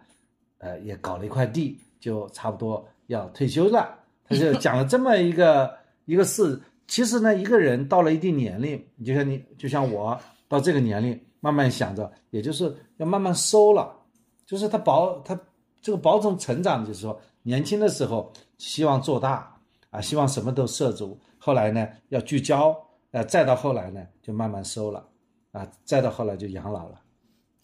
[0.58, 3.98] 呃，也搞了一块地，就差不多要退休了。
[4.26, 6.60] 他就 讲了这么一个一个事。
[6.86, 13.96] 其实呢，一个人到了一定年龄，你就像你，就像我到这个年龄，慢慢想着，也就是要慢慢收了。
[14.44, 15.40] 就是他保他
[15.80, 19.58] 这个保种成长，就是说年轻的时候希望做大
[19.88, 21.18] 啊，希望什么都涉足。
[21.38, 25.08] 后来呢，要聚焦，呃，再到后来呢，就慢慢收了，
[25.52, 27.00] 啊，再到后来就养老了。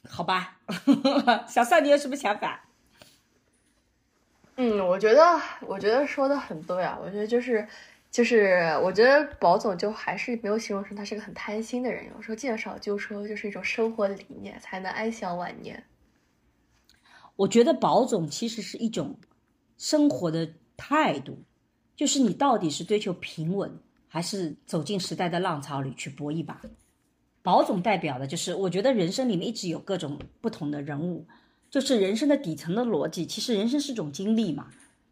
[0.08, 0.58] 好吧，
[1.48, 2.68] 小帅，你有什么想法？
[4.56, 5.20] 嗯，我觉得，
[5.66, 6.98] 我觉得说的很对啊。
[7.02, 7.66] 我觉得就是，
[8.10, 12.06] 就是，我觉得宝总就还是没有形容成他是个很贪心的人。
[12.14, 15.82] 有时候见少就收，就是一种生活理念，才能安享晚年。
[17.36, 19.18] 我觉得宝总其实是一种
[19.76, 21.42] 生活的态度。
[21.96, 23.70] 就是你到底是追求平稳，
[24.08, 26.60] 还是走进时代的浪潮里去搏一把？
[27.42, 31.26] 宝总代表的就是，我觉得人生里面一直有各种不同的人物，
[31.70, 33.26] 就是人生的底层的逻辑。
[33.26, 34.68] 其实人生是种经历嘛，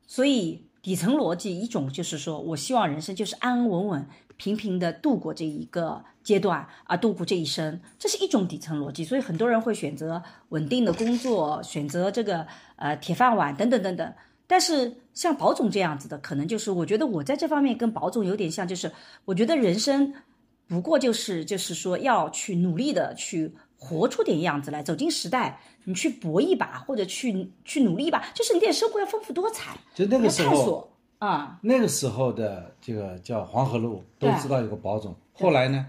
[0.07, 4.07] 所以底层逻辑一种就是说我希望人生就是安安稳稳、
[4.39, 9.05] 平平的度过这一个阶段啊，度过这一生，这是一种底层逻辑。
[9.05, 12.47] 所以很多人会选择稳定的工作，选择这个
[12.77, 14.13] 呃铁饭碗等等等等。
[14.53, 18.93] 但是像宝总这样子的，可能就是我觉得我在这方面跟宝总有点像，就是
[19.25, 20.13] 我觉得人生
[20.69, 30.87] 不过就是就是说要去努力的去活出点样子来，走进时代，你去搏一把或者去去努力吧，就是你的生活要丰富多彩，就那个时候
[31.19, 35.87] 啊，那个时候的这个叫黄河路都知道有个宝总，后来呢，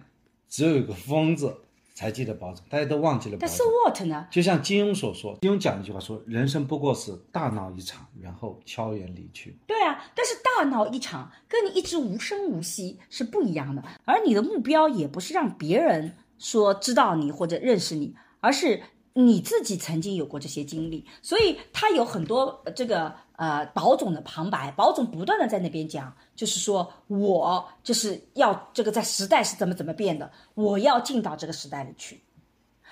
[0.48, 1.54] 只有一个疯子。
[1.94, 3.38] 才记得保总，大家都忘记了。
[3.40, 4.28] 但是 what 呢？
[4.32, 18.82] 就像金庸所说，金庸讲一句话说：“人生不过是大闹一场，然后悄然离去。”对啊，但是大闹一场跟你一直无声无息是不一样的，而你的目标也不是让别人说知道你或者认识你，而是。
[19.16, 23.14] 你自己曾经有过这些经历，所以他有很多这个
[23.44, 32.24] 呃宝总的旁白，宝总不断的在那边讲，就是说我就是要这个在时代是怎么怎么变的，我要进到这个时代里去。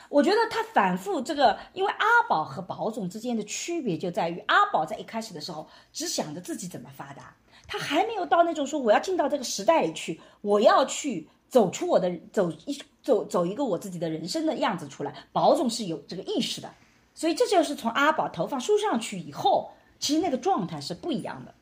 [0.09, 7.33] 我觉得他反复这个，因为阿宝和宝总之间的区别就在于，阿宝在一开始的时候只想着自己怎么发达，
[7.67, 11.27] 他还没有到那种说我要进到这个时代里去，我要去。
[11.51, 16.73] 走出我的走一走走一个我自己的人生的样子出来，宝总是有这个意识的，
[17.13, 19.69] 所以这就是从阿宝投放书上去以后，
[20.01, 21.55] 其实那个状态是不一样的。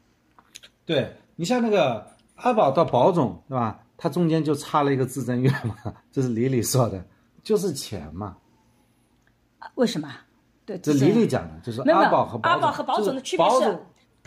[0.84, 2.08] 对你像那个
[2.38, 3.80] 阿宝到宝总，对吧？
[3.96, 5.76] 他中间就差了一个至臻院嘛，
[6.12, 7.06] 这是李李说的，
[7.44, 8.38] 就是钱嘛。
[9.76, 10.10] 为什么？
[10.66, 13.78] 对，这李李讲的，就是阿宝和阿宝和宝总的区别是。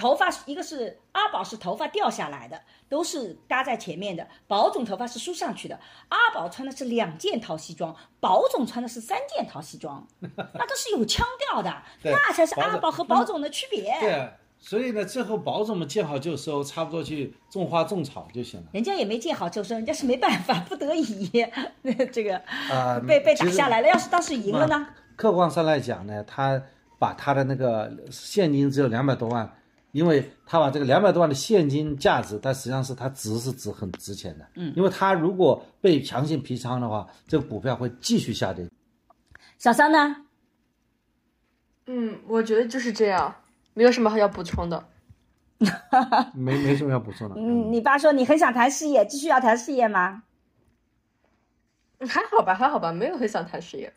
[0.02, 4.26] 头发一个是阿宝是头发掉下来的，都是搭在前面的。
[4.48, 5.78] 宝总头发是梳上去的。
[6.08, 11.72] 阿宝穿的是两件套西装，宝总穿的是三件套西装， 那都是有腔调的，
[12.02, 13.96] 那才是阿宝和宝总的区别。
[14.00, 18.66] 对，所以呢，最后宝总们见好就收，差不多去种花种草就行了。
[18.72, 21.30] 人家也没见好就收，人家是没办法，不得已，
[22.12, 22.36] 这个
[22.68, 23.86] 啊被被打下来了。
[23.86, 24.84] 要是当时赢了呢？
[25.14, 26.60] 客观上来讲呢，他
[26.98, 29.48] 把他的那个现金只有两百多万，
[29.92, 34.46] 因为他把这个两百多万的现金价值，但实际上是它值是值很值钱的。
[34.56, 38.68] 嗯，因为他如果被强行平仓的话，这个股票会继续下跌。
[39.58, 40.16] 小三呢？
[41.86, 43.34] 嗯，我觉得就是这样，
[43.74, 44.88] 没有什么要补充的。
[46.34, 47.36] 没没什么要补充的。
[47.38, 50.24] 嗯，你爸说你很想谈事业，继续要谈事业吗？
[52.00, 53.92] 还好吧，还好吧，没有很想谈事业。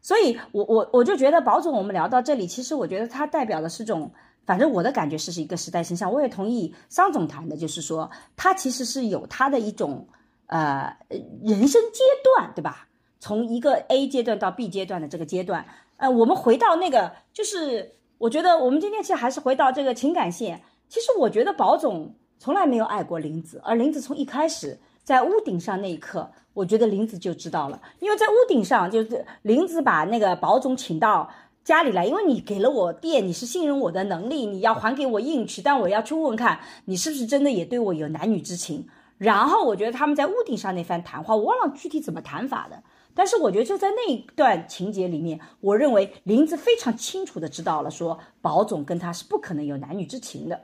[0.00, 4.12] 所以我我我就觉得宝总，我们聊到这里，其实我觉得它代表的是种，
[4.44, 6.12] 反正我的感觉是是一个时代现象。
[6.12, 10.06] 我也同意桑总谈的，就是说他其实是有他的一种
[10.46, 10.96] 呃
[11.42, 12.88] 人生阶段，对吧？
[13.20, 15.64] 从一个 A 阶段到 B 阶段的这个阶段，
[15.96, 20.60] 呃，我们回到那个，就是我觉得我们今天其实还是回到这个情感线。
[20.88, 31.30] 其实我觉得宝总从来没有爱过林子，而林子从一开始在屋顶上那一刻，我觉得林子就知道了，因为在屋顶上就是林子把那个宝总请到
[31.64, 38.86] 家里来，因为你给了我店，你是信任我的能力，你要还给我硬去，但我要去问问看你是不是真的也对我有男女之情。
[39.18, 42.82] 然后我觉得他们在屋顶上那番谈话，我忘了具体怎么谈法的。
[43.14, 50.62] 但是我觉得就在那一段情节里面，我认为林子非常清楚的知道了，说保总跟他是不可能有男女之情的，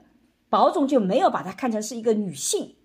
[0.49, 2.75] 保总就没有把她看成是一个女性。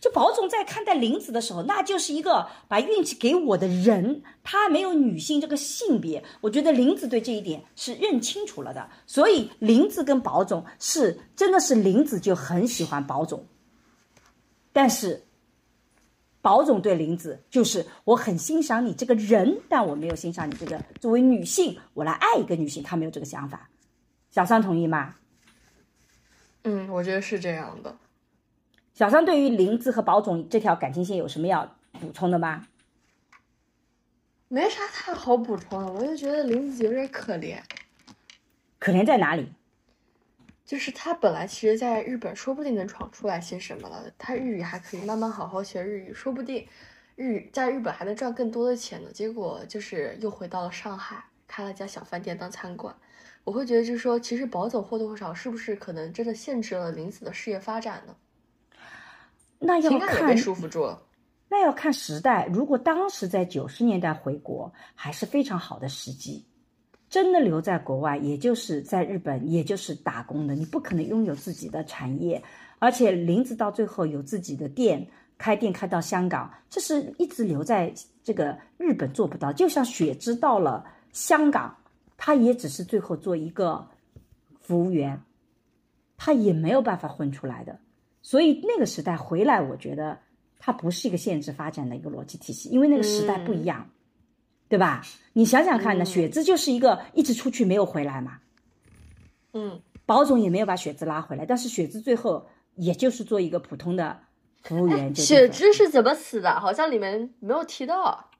[0.00, 6.22] 就宝总在看待林子的时候，那就是一个把运气给我的人，他没有女性这个性别。
[6.40, 13.46] 我觉得林子对这一点是认清楚了的，所以林子跟宝总是真的是林子就很喜欢宝总，
[14.72, 15.22] 但是。
[16.44, 23.70] 宝总对林子就是我很欣赏你这个人，但我没有欣赏你这个作为女性，我来爱一个女性，他没有这个想法。
[24.30, 25.14] 小桑同意吗？
[26.64, 27.96] 嗯，我觉得是这样的。
[28.94, 32.68] 小桑对于林子和保总这条感情线有什么要补充的吗？
[34.46, 37.58] 没啥太好补充的，我就觉得林子有点可怜。
[38.78, 39.52] 可怜在哪里？
[40.64, 46.64] 就是他本来其实在日本说不定能闯出来些什么了，他日语还可以慢慢好好学日语，说不定
[47.16, 49.10] 日语在日本还能赚更多的钱呢。
[49.12, 52.94] 结果就是又回到了上海，开了家小饭店当餐馆。
[53.42, 58.14] 我会觉得就是说，其实保总或多或少是不是可能真的限制了林子的事业发展呢？
[59.64, 61.02] 那要看被束缚住了。
[61.48, 62.46] 那要看时代。
[62.52, 66.44] 如果当时在九十年代回国，还是非常好的时机。
[67.08, 72.42] 真的留在国外，也就是在日本，也就是打工的，你不可能拥有自己的产业。
[72.80, 75.06] 而且林子到最后有自己的店，
[75.38, 79.52] 开店开到香港，这是一直留在这个日本做不到。
[79.52, 81.76] 就像雪芝到了香港，
[82.16, 83.86] 他也只是最后做一个
[84.60, 85.22] 服务员，
[86.16, 87.78] 他也没有办法混出来的。
[88.24, 90.18] 所以那个时代回来，我觉得
[90.58, 93.88] 它不是一个限制发展的一个逻辑体系，因为那个时代不一样。
[94.66, 95.04] 对吧？
[95.34, 98.40] 你想想看呢，雪姿就是一个一直出去没有回来嘛，
[99.52, 102.44] 嗯，保总也没有把雪姿拉回来，但是雪姿最后
[102.74, 104.18] 也就是做一个普通的
[104.62, 105.12] 服务员。
[105.12, 106.58] 就雪种芝是怎么死的？
[106.58, 108.30] 好像里面没有提到。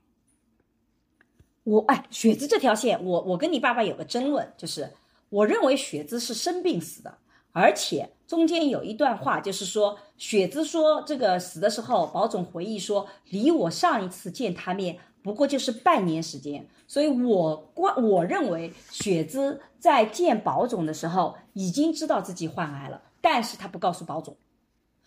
[1.63, 4.91] 我哎，雪姿这条线，我我跟你爸爸有个争论，就是
[5.29, 7.19] 我认为雪姿是生病死的，
[7.53, 24.37] 而且中间有一段话，就是说雪姿说这个死的时候，保总回忆说，离我上一次见他面不过就是半年时间，所以我关我认为雪姿在见保总的时候已经知道自己患癌了，但是他不告诉保总，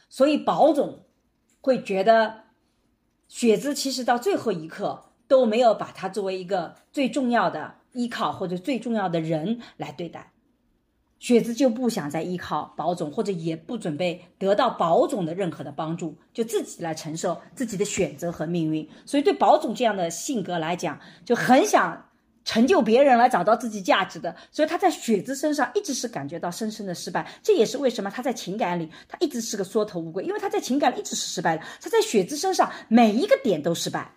[0.09, 1.03] 所以保总
[1.61, 2.43] 会觉得
[3.27, 10.31] 雪姿其实到最后一刻都没有把他作为一个最重要的依靠或者最重要的人来对待。
[11.19, 18.87] 雪子就不想再依靠保总，或者也不准备得到保总的任何的帮助，就自己来承受自己的选择和命运。
[19.05, 22.05] 所以对保总这样的性格来讲，就很想
[22.45, 24.35] 成就别人来找到自己价值的。
[24.51, 31.63] 所以他在雪子身上一直是感觉到深深的失败，这也是为什么他在情感里他一直是个缩头乌龟，因为他在情感里一直是失败的。
[31.81, 34.13] 他在雪子身上每一个点都失败，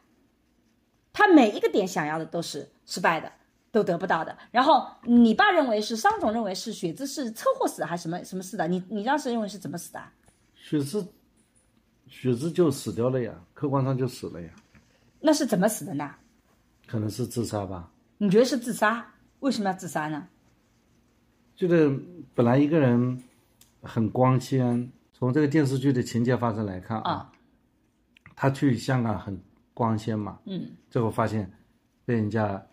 [1.14, 3.32] 他每一个点想要的都是失败的。
[3.70, 4.36] 都得不到的。
[4.50, 8.66] 然后你爸认为是桑总认为是雪芝是车祸死还是什么什么死的？
[8.68, 10.02] 你你当时认为是怎么死的？
[10.54, 11.04] 雪芝，
[12.06, 14.48] 雪芝就死掉了呀，客观上就死了呀，
[15.20, 16.14] 那是怎么死的呢？
[16.86, 17.90] 可能是自杀吧。
[18.18, 19.14] 你觉得是自杀？
[19.40, 20.28] 为什么要自杀呢？
[21.56, 21.90] 觉得
[22.34, 23.22] 本来一个人
[23.82, 27.30] 很光鲜，从这个电视剧的情节发生来看啊，
[28.34, 29.40] 他去香港很
[29.72, 31.50] 光鲜嘛，嗯最后发现
[32.04, 32.66] 被人家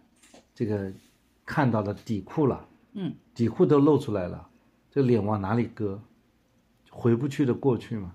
[0.57, 0.91] 这个
[1.45, 4.49] 看到了底裤了，嗯，底裤都露出来了，
[4.89, 6.01] 这脸往哪里搁？
[6.89, 8.11] 回不去的过去嘛。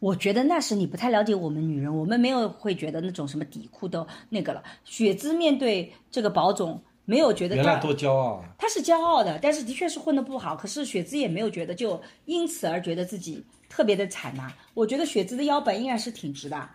[0.00, 4.62] 我觉得那时你不太了解我们女人，我们没有会觉得那种什么底裤都那个了。
[4.84, 8.54] 雪姿面对这个宝总，没有觉得他原来多骄傲啊！
[8.58, 10.54] 他是骄傲的，但是的确是混得不好。
[10.54, 16.68] 可是雪姿也没有觉得就因此而觉得自己特别的惨呐、我觉得雪姿的腰板依然是挺直的。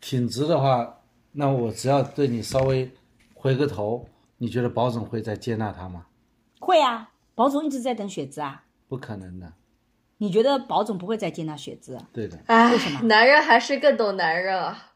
[0.00, 0.98] 挺直的话，
[1.38, 2.90] 那我只要对你稍微
[3.34, 4.08] 回个头，
[4.38, 6.06] 你觉得保总会再接纳他吗？
[6.58, 8.64] 会啊，宝总一直在等雪芝啊。
[8.88, 9.52] 不可能的，
[10.16, 12.08] 你觉得宝总不会再接纳雪芝啊？
[12.10, 12.38] 对的。
[12.46, 14.92] 哎为什么，男人还是更懂男人啊。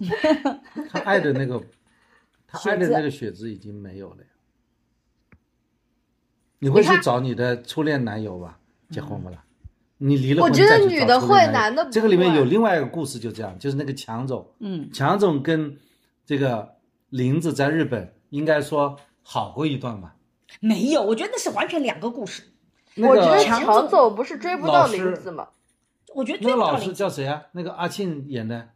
[0.90, 1.62] 他爱的那个，
[2.46, 4.28] 他爱的那个雪芝已经没有了呀。
[6.58, 8.58] 你会去找你的初恋男友吧？
[8.90, 9.42] 结婚不啦？
[10.02, 15.78] 你离了我觉得女的会男的这个里面有另外一个故事，就这样，就是那个强总，嗯，强总跟
[16.24, 16.76] 这个
[17.10, 20.16] 林子在日本应该说好过一段吧。
[20.60, 22.44] 没有，我觉得那是完全两个故事。
[22.94, 25.48] 那我觉得强强总不是追不到林子吗？
[26.14, 27.42] 我觉得那个老师追不到林叫谁啊？
[27.52, 28.70] 那个阿庆演的。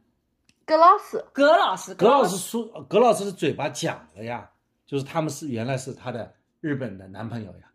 [0.67, 4.51] 葛老师，葛老师，葛老老师说，葛老师的嘴巴讲了呀，
[4.87, 7.71] 就是他们是原来是他的日本的男朋友呀，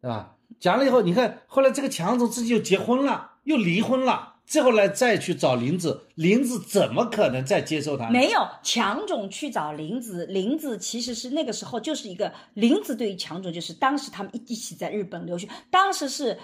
[0.00, 0.35] 对吧？
[0.58, 8.08] 讲了以后，你看后来这个强总自己又结婚了，又离婚了，最后来再去找林子，林子怎么可能再接受他？
[8.10, 16.38] 没有强总去找林子，林子其实是那个时候就是一个林子对于强总就是当时他们一一起在日本留学，当时是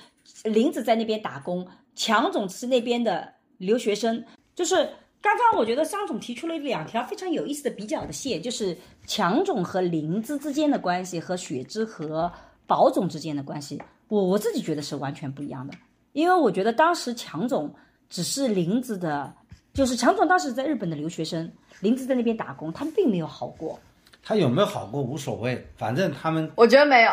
[0.45, 4.25] 林子在那边打工，强总是那边的留学生，
[4.55, 4.89] 就是。
[5.25, 8.77] 刚刚我觉得张总提出了两条非常有意思的比较的线，就是
[9.07, 12.33] 强总和林子之间的关系和雪芝和
[12.67, 15.75] 宝总之间的关系，我我自己觉得是完全不一样的。
[16.13, 17.75] 因为我觉得当时强总
[18.09, 19.35] 只是林子的，
[19.73, 23.81] 就是强总当时在日本的留学生，林子在那边打工，他们并没有好过。
[24.23, 27.11] 他有没有好过无所谓，反正他们我觉得没有。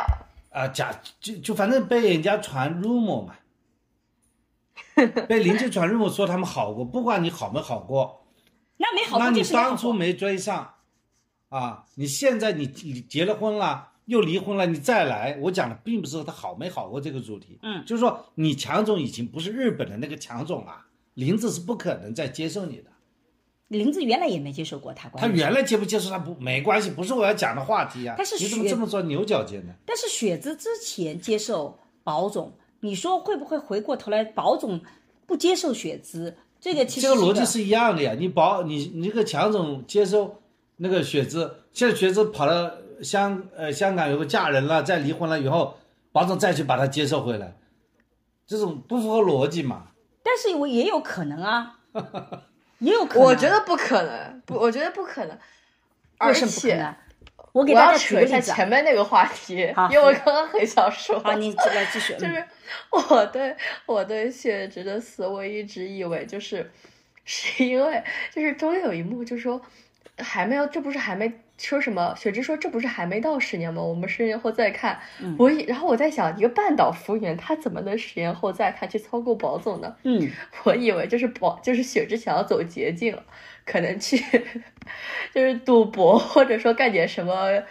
[0.52, 3.36] 啊、假就就反正被人家传 rumor 嘛，
[5.28, 8.26] 被邻居传 rumor 说他们好过，不管你好没好过，
[8.76, 9.44] 那没好过那你。
[9.44, 10.74] 当初没追上，
[11.50, 20.76] 啊，你现在你你结了婚了，又离婚了，你再来，我讲的并不是他好没好过这个主题，嗯就是说你强总已经不是日本的那个强总了，
[21.14, 22.90] 林子是不可能再接受你的，
[23.68, 29.74] 林子原来也没接受过他关他，原来接不接受他不没关系，不是我要讲的话题啊，但是你怎么这么说牛角尖呢？
[29.86, 34.82] 但是雪子之前接受宝总，你说会不会回过头来宝总
[35.28, 36.36] 不接受雪子？
[36.60, 40.42] 这个其实一这个逻辑是一样的呀，你保你你这个强总接受
[40.78, 42.72] 那个雪芝，现在雪芝跑到
[43.04, 45.78] 香呃香港有个嫁人了，再离婚了以后，
[46.12, 47.54] 保总再去把她接受回来，
[48.46, 49.88] 这种不符合逻辑嘛？
[50.24, 51.80] 但是我也有可能啊，
[52.80, 53.26] 也有可能啊。
[53.30, 55.38] 我觉得不可能，不，我觉得不可能。
[56.18, 56.96] 而为什么不可且能？
[57.52, 58.40] 我我给大家扯一下。
[58.40, 59.56] 前面那个话题，
[59.90, 61.20] 因为我刚刚很想说。
[61.20, 62.14] 好，你来继续。
[62.14, 62.46] 嗯就是
[62.92, 63.56] 我对
[63.88, 66.70] 我对雪芝的死，我一直以为就是
[67.26, 69.60] 是因为就是中间有一幕就说
[70.18, 72.16] 还没有，这不是还没说什么？
[72.18, 73.82] 雪芝说这不是还没到十年吗？
[73.82, 75.00] 我们十年后再看。
[75.22, 79.96] 嗯我以然后我在想，一个半岛服务员他怎么能十年后再看去操控保总呢？
[80.04, 80.30] 嗯，
[80.64, 83.18] 我以为就是保，就是雪芝想要走捷径，
[83.66, 84.18] 可能去
[85.34, 87.62] 就是赌博，或者说干点什么，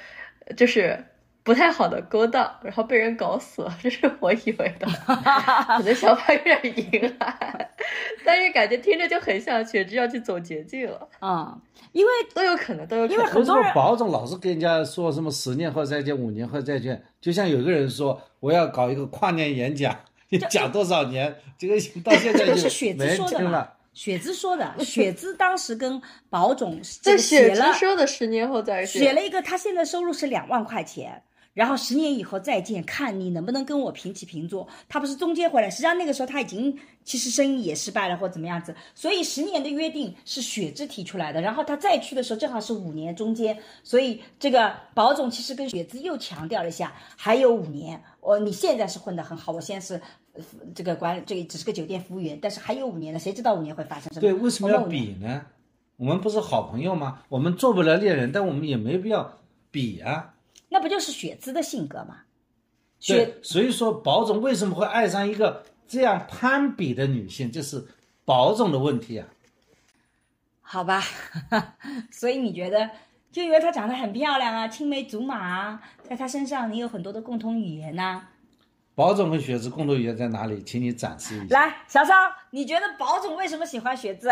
[0.57, 1.05] 就是
[1.49, 4.87] 不太好的勾当，然后被人搞死了， 这是我以为的。
[5.79, 7.71] 我的想法有点阴暗，
[8.23, 11.59] 但是感觉听着就很像雪芝要去走捷径了，嗯，
[11.93, 13.35] 因为都有可能，都有可因为能。
[13.37, 17.03] 为什么很多人保总老是跟人家说什么十年后再见、五年后再见？
[17.19, 19.99] 就像有个人说我要搞一个跨年演讲，
[20.29, 25.99] 你讲多少年，这个到现在这个就是雪没人芝说的嘛听了。，雪芝说的，雪芝当时跟
[26.29, 31.23] 宝总这这个写雪芝了说的十年后再见，写了一个，他现在收入是两万块钱，
[31.59, 34.69] 然后十年以后再见，看你能不能跟我平起平坐。
[34.89, 50.01] 他不是中间回来，实际上那个时候他已经其实生意也失败了或怎么样子，所以十年的约定是雪芝提出来的，然后他再去的时候正好是五年中间，所以这个保总其实跟雪芝又强调了一下，还有五年，我你现在是混得很好，我现在是。
[50.73, 54.21] 这个管这个只是个酒店服务员，但是还有五年呢，谁知道五年会发生什么？
[54.21, 55.45] 对，为什么要比呢？
[55.97, 57.25] 我们不是好朋友吗？
[57.29, 59.41] 我们做不了恋人，但我们也没必要
[59.73, 60.35] 比啊。
[60.69, 62.23] 那不就是雪姿的性格吗？
[63.01, 67.87] 雪对，所以说宝总为什么会爱上一个这样攀比的女性，就是
[68.25, 69.29] 宝总的问题啊。
[70.61, 71.03] 好吧，
[72.13, 72.91] 所以你觉得，
[73.33, 78.29] 就因为她长得很漂亮啊，青梅竹马啊，在她身上你有很多的共同语言呐、
[78.95, 80.63] 宝总和雪姿共同语言在哪里？
[80.63, 81.59] 请你展示一下。
[81.59, 82.13] 来，小超，
[82.51, 84.31] 你觉得宝总为什么喜欢雪姿？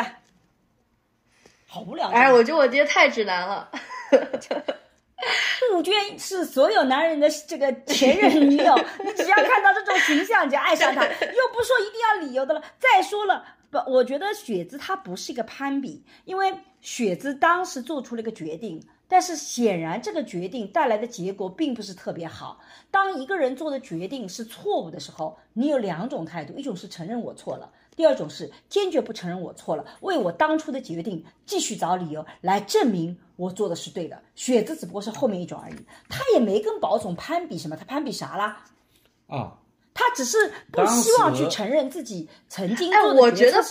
[1.67, 2.09] 好无聊。
[2.09, 3.71] 哎，我觉得我今天太直男了。
[5.71, 8.75] 杜鹃是所有男人的这个前任女友，
[9.05, 11.11] 你只要看到这种形象，你就爱上她，又
[11.53, 12.63] 不说一定要理由的了。
[12.79, 22.61] 再说了，不，我觉得雪姿她不是一个攀比，因为雪姿当时做出了一个决定，但是显然这个决定带来的结果并不是特别好。
[22.91, 27.73] 当一个人做的决定是错误的时候，你有两种态度，一种是承认我错了。
[27.97, 34.23] 第二种是坚决不承认我错了，为我当初的决定继续找理由来证明我做的是对的。
[34.35, 35.77] 选择只不过是后面一种而已，
[36.09, 38.65] 他也没跟宝总攀比什么，他攀比啥啦？
[39.29, 39.59] 啊，
[39.95, 43.63] 他只是不希望去承认自己曾经哎做我觉的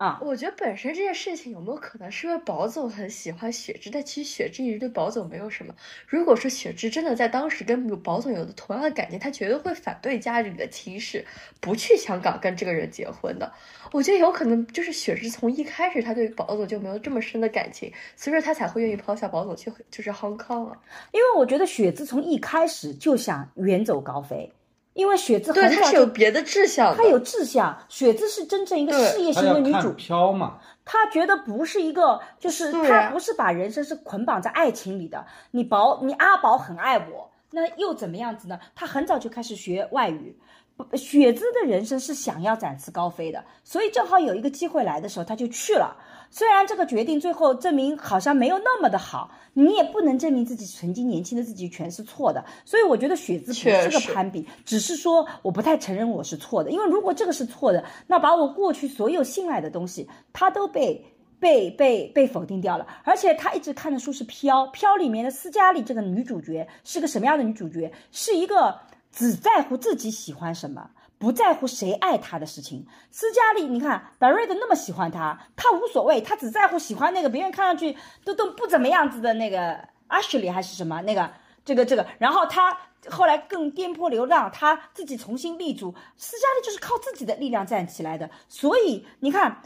[0.00, 5.74] 啊，我觉得本身这件事情有没有可能是因为宝总很喜欢雪芝，但其实雪芝一直对宝总没有什么。
[6.06, 11.22] 如果说雪芝真的在当时跟宝总有的同样的感情，她绝对会反对家里的亲事，
[11.60, 13.52] 不去香港跟这个人结婚的。
[13.92, 20.78] 我觉得有可能就是雪芝从一开始她对宝总就没有这么深的感情，所以说她才会愿意抛下宝总去就是 Hong Kong 啊。
[21.12, 24.50] 因为我觉得雪芝从一开始就想远走高飞，
[24.94, 26.96] 因为雪姿对，她很早就是有别的志向的。
[26.96, 35.24] 她有志向，雪姿是真正一个事业型的女主，飘嘛，她觉得不是一个，就是她不是把人生是捆绑在爱情里的。
[35.52, 38.58] 你宝，你阿宝很爱我，那又怎么样子呢？
[38.74, 40.36] 她很早就开始学外语。
[40.76, 45.94] 不雪姿的人生是想要展翅高飞的，所以正好有一个机会来的时候，她就去了。
[46.30, 52.44] 虽然这个决定最后证明好像没有那么的好，你也不能证明自己曾经年轻的自己全是错的。
[52.64, 56.70] 所以我觉得雪姿不是个攀比，只是说我不太承认我是错的。
[56.70, 61.04] 因为如果这个是错的，那把我过去所有信赖的东西，它都被
[61.40, 62.86] 被被被否定掉了。
[63.02, 67.92] 而且他一直看的书是《飘》，《飘》里面的斯嘉丽这个女主角是个什么样的女主角？
[68.12, 68.78] 是一个
[69.10, 70.90] 只在乎自己喜欢什么。
[71.20, 77.94] 不在乎谁爱他的事情，斯嘉丽，你看白瑞德那么喜欢他，他无所谓，他只在乎喜欢那个别人看上去
[78.24, 81.30] 都都不怎么样子的那个阿什利还是什么那个
[81.62, 82.74] 这个这个，然后他
[83.10, 89.60] 后来更颠簸流浪，他自己重新立足，斯嘉丽就是靠自己的力量站起来的，所以你看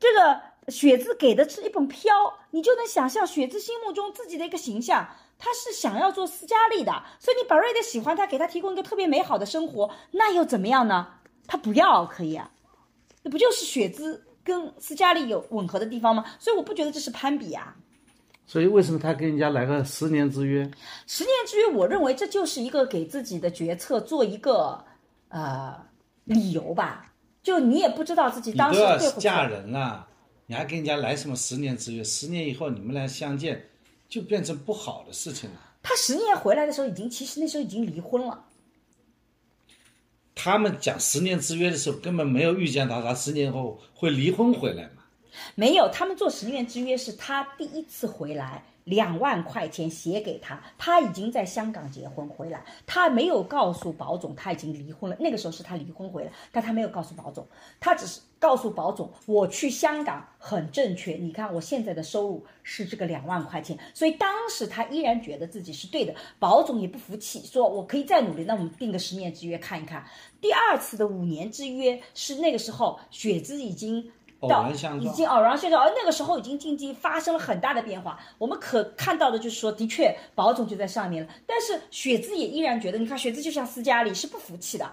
[0.00, 2.12] 这个雪姿给的是一本飘，
[2.50, 5.08] 你就能想象雪姿心目中自己的一个形象。
[5.38, 11.08] 他是想要做斯嘉丽的，所以你宝瑞的喜欢他，给他提供一个特别美好的生活，那又怎么样呢？
[11.46, 12.50] 他不要可以啊，
[13.22, 16.24] 那不就是雪姿跟斯嘉丽有吻合的地方吗？
[16.38, 17.76] 所以我不觉得这是攀比啊。
[18.46, 20.62] 所以为什么他跟人家来个十年之约？
[21.06, 24.82] 十年之约，我认为这就是一个给自己的决策做一个
[25.28, 25.76] 呃
[26.24, 27.12] 理由吧。
[27.42, 30.08] 就你也不知道自己当时对不嫁，人了，
[30.46, 32.04] 你还跟人家来什么十年之约？
[32.04, 33.68] 十年以后你们俩相见，
[34.08, 35.60] 就变成不好的事情了。
[35.82, 38.44] 他十年回来的时候已经，其实那时候已经离婚了。
[40.34, 45.02] 他们讲十年之约的时候，根本没有预见到他十年后会离婚回来嘛。
[45.54, 57.44] 没有，他们做十年之约是他第一次回来，两万块钱写给他，他已经在香港结婚回来，他没有告诉保总他已经离婚了，那个时候是他离婚回来，但他没有告诉保总，
[57.80, 70.04] 他只是告诉保总我去香港很正确，你看我现在的收入是这个两万块钱，所以当时他依然觉得自己是对的，保总也不服气，说我可以再努力，那我们定个十年之约看一看。
[70.40, 74.12] 第二次的五年之约是那个时候雪芝已经。
[74.46, 74.68] 偶到
[75.00, 78.18] 已经偶然相撞，而那个时候已经经济发生了很大的变化。
[78.38, 84.90] 我们可看到的就是说，的确保总就在上面了，但是雪姿也依然觉得，你看雪姿就像斯嘉丽是不服气的，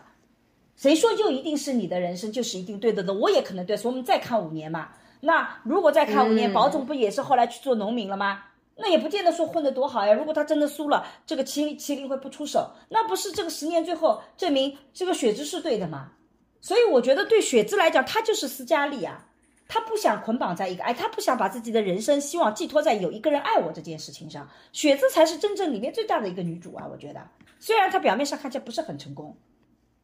[0.76, 3.14] 谁说就一定是你的人生就是一定对的呢？
[3.14, 4.90] 我也可能对，所以我们再看五年嘛。
[5.22, 8.44] 那如果再看五年，嗯保总不也是后来去做农民了吗？
[8.76, 10.14] 那也不见得说混得多好呀。
[10.14, 16.14] 如果他真的输了，这个麒麟麒麟会不出手，那不是这个十年最后证明这个雪姿是对的吗？
[16.60, 19.28] 所以我觉得对雪姿来讲，她就是斯嘉丽啊。
[19.74, 24.48] 他不想捆绑在一个，哎，他不想把自己的人生希望寄托在有一个人爱我这件事情上。
[24.72, 27.20] 雪姿才是真正里面最大的一个女主啊，我觉得。
[27.60, 29.36] 虽然她表面上看起来不是很成功，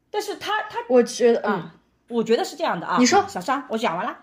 [0.10, 1.76] 但是她她我觉得，嗯，啊，
[2.08, 2.98] 我觉得是这样的啊。
[2.98, 4.18] 你说小张，我讲完了。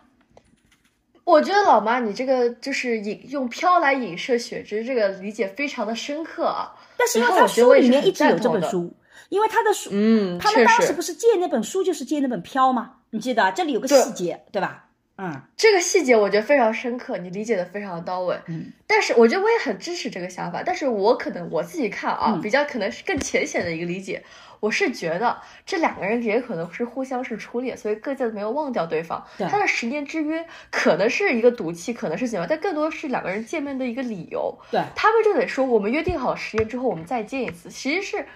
[1.23, 6.74] 我觉得老妈你这个就是引用飘来影射雪芝，这个理解非常的深刻啊。
[6.97, 8.93] 但是呢，然后他书里面一直有这本书，
[9.28, 12.94] 因为他的书，嗯他们当时不是借那本书就是借那本飘吗？
[13.10, 14.85] 你记得这里有个细节，对吧？
[15.18, 18.38] 嗯，这个细节我觉得非常深刻，你理解的非常到位。
[18.48, 24.22] 嗯，但是我觉得我也很支持这个想法，但是我可能我自己看啊，嗯比较可能是更浅显的一个理解。
[24.60, 29.26] 我是觉得这两个人也可能是互相是初恋，所以各自没有忘掉对方。
[29.36, 34.59] 对他的十年之约可能是一个赌气，可能是怎么样，但更多是两个人见面的一个理由。
[34.70, 38.26] 对，他们就得说我们约定好十年之后我们再见一次，其实是。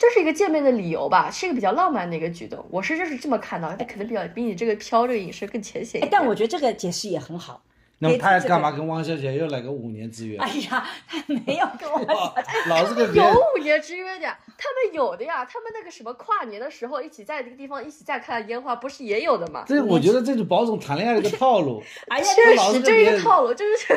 [0.00, 2.64] 这是一个见面的理由吧，是一个比较浪漫的一个举动。
[2.70, 7.60] 我是就是这么看到，但可能比较比你这个飘这个影射更浅显一哎点。，但我觉得这个解释也很好。
[8.02, 10.38] 那么他还干嘛跟汪小姐又来个五年之约？
[10.38, 12.34] 哎呀，他没有跟我
[12.70, 19.64] 老是跟别 有五年之约的呀，他们有的呀，他们那个什么跨年的时候一起在这个地方一起在看烟花，不是也有的吗？
[19.68, 21.82] 这我觉得这是保总谈恋爱的一个套路。
[22.08, 23.94] 哎呀，确实，这别人一个套路，就是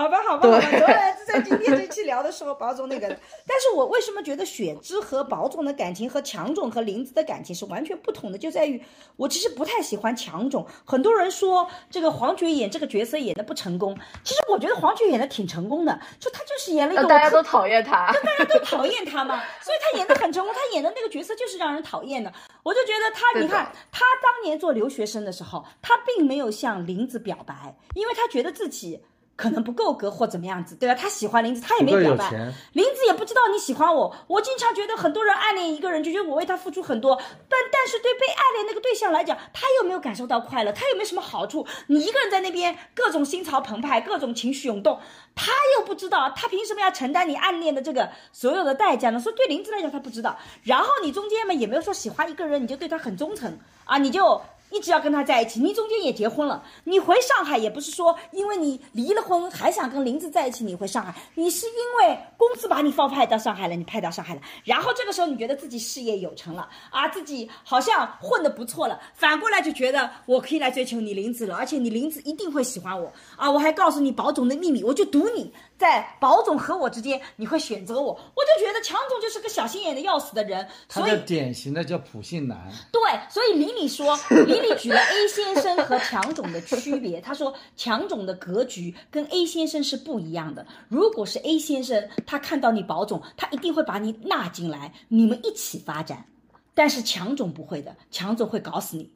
[0.00, 0.60] 好吧，好吧，好吧。
[0.60, 3.06] 总而言之，在今天这期聊的时候，宝总那个，
[3.46, 8.82] 但是我为什么觉得雪芝和宝总的感情和强总和林子的感情是完全不同的，就在于
[9.16, 10.66] 我其实不太喜欢强总。
[10.86, 13.94] 很多人说这个黄觉演这个角色演的不成功，
[14.24, 18.10] 其实我觉得黄觉演的挺成功的，就他就是演了一个大家都讨厌他。
[18.10, 20.54] 大家都讨厌他嘛，所以他演的很成功。
[20.54, 22.32] 他演的那个角色就是让人讨厌的。
[22.62, 28.98] 我就觉得他，你看他当年做留学生的时候，他并没有向林子表白，因为他觉得自己。
[29.40, 30.94] 可能不够格或怎么样子，对吧？
[30.94, 32.30] 他喜欢林子，他也没表白。
[32.74, 34.14] 林子也不知道你喜欢我。
[34.26, 37.16] 我经常觉得很多人暗恋一个人，就觉得我为他付出很多，
[37.48, 40.70] 但但是对被暗恋那个对象来讲，他又没有感受到快乐？
[40.72, 41.66] 他又没有什么好处？
[41.86, 45.00] 你一个人在那边各种心潮澎湃，各种情绪涌动，
[45.34, 49.18] 他又不知道，他凭什么要承担你暗恋的这个所有的代价呢？
[49.18, 50.36] 所以对林子来讲，他不知道。
[50.64, 54.42] 然后你中间嘛也没有说喜欢一个人你就对他很忠诚啊，你就。
[54.70, 82.70] 你只要跟他在一起，你中间也结婚了，你回上海也不是说因为你离了婚还想跟林子在一起，你回上海，你是因为公司把你放派到上海了，你派到上海了，然后这个时候你觉得自己事业有成了啊，自己好像混得不错了，反过来就觉得我可以来追求你林子了，而且你林子一定会喜欢我啊，我还告诉你保总的秘密，我就赌你在保总和我之间你会选择我，我就觉得强总就是个小心眼的要死的人，所以典型的叫普信男。
[82.92, 83.00] 对，
[83.30, 84.14] 所以李李说，
[84.46, 87.18] 李李举了 A 先生和强总的区别。
[87.22, 90.66] 他说，强总的格局跟 A 先生是不一样的。
[90.88, 96.26] 如果是 A 先生，他看到你保总，他一定会把你纳进来，你们一起发展。
[96.74, 99.10] 但是强总不会的，强总会搞死你。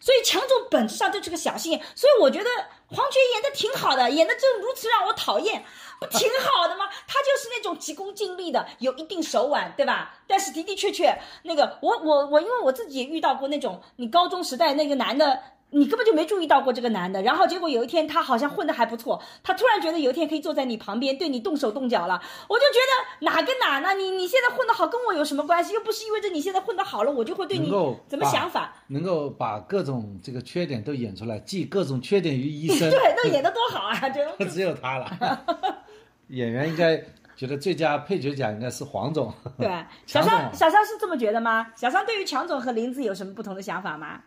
[0.00, 2.50] 所以强总本质上就是个小心眼，所以我觉得
[2.88, 5.64] 黄觉演的挺好的，演的就如此让我讨厌，
[6.00, 6.86] 不挺好的吗？
[7.06, 10.14] 他就是那种急功近利的，有一定手腕，对吧？
[10.26, 15.42] 但是的的确确，那个我我我，因为我自己也遇到过那种，你高中时代那个男的。
[15.76, 23.92] 你根本就没注意到过这个男的，然后结果有一天他好像混得还不错，他突然觉得有一天可以坐在你旁边对你动手动脚了，我就觉得哪跟哪呢？
[23.94, 25.74] 你你现在混得好跟我有什么关系？
[25.74, 27.70] 又不是意味着你现在混得好了，我就会对你
[28.08, 28.74] 怎么想法？
[28.88, 32.90] 能够把各种这个缺点都演出来，寄各种缺点于一身。
[32.90, 34.08] 对，那演得多好啊！
[34.08, 35.44] 就 只有他了。
[36.28, 36.96] 演员应该
[37.36, 39.30] 觉得最佳配角奖应该是黄总。
[39.58, 39.68] 对，
[40.06, 41.66] 小强商小商是这么觉得吗？
[41.76, 44.22] 小商对于强总和林子有什么不同的想法吗？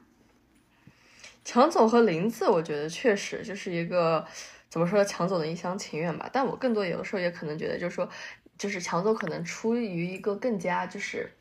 [1.50, 4.24] 强总和林子，我觉得确实就是一个
[4.70, 6.30] 怎么说呢，强总的一厢情愿吧。
[6.32, 8.08] 但我更多有的时候也可能觉得，就是说，
[8.56, 11.32] 就是强总可能出于一个更加就是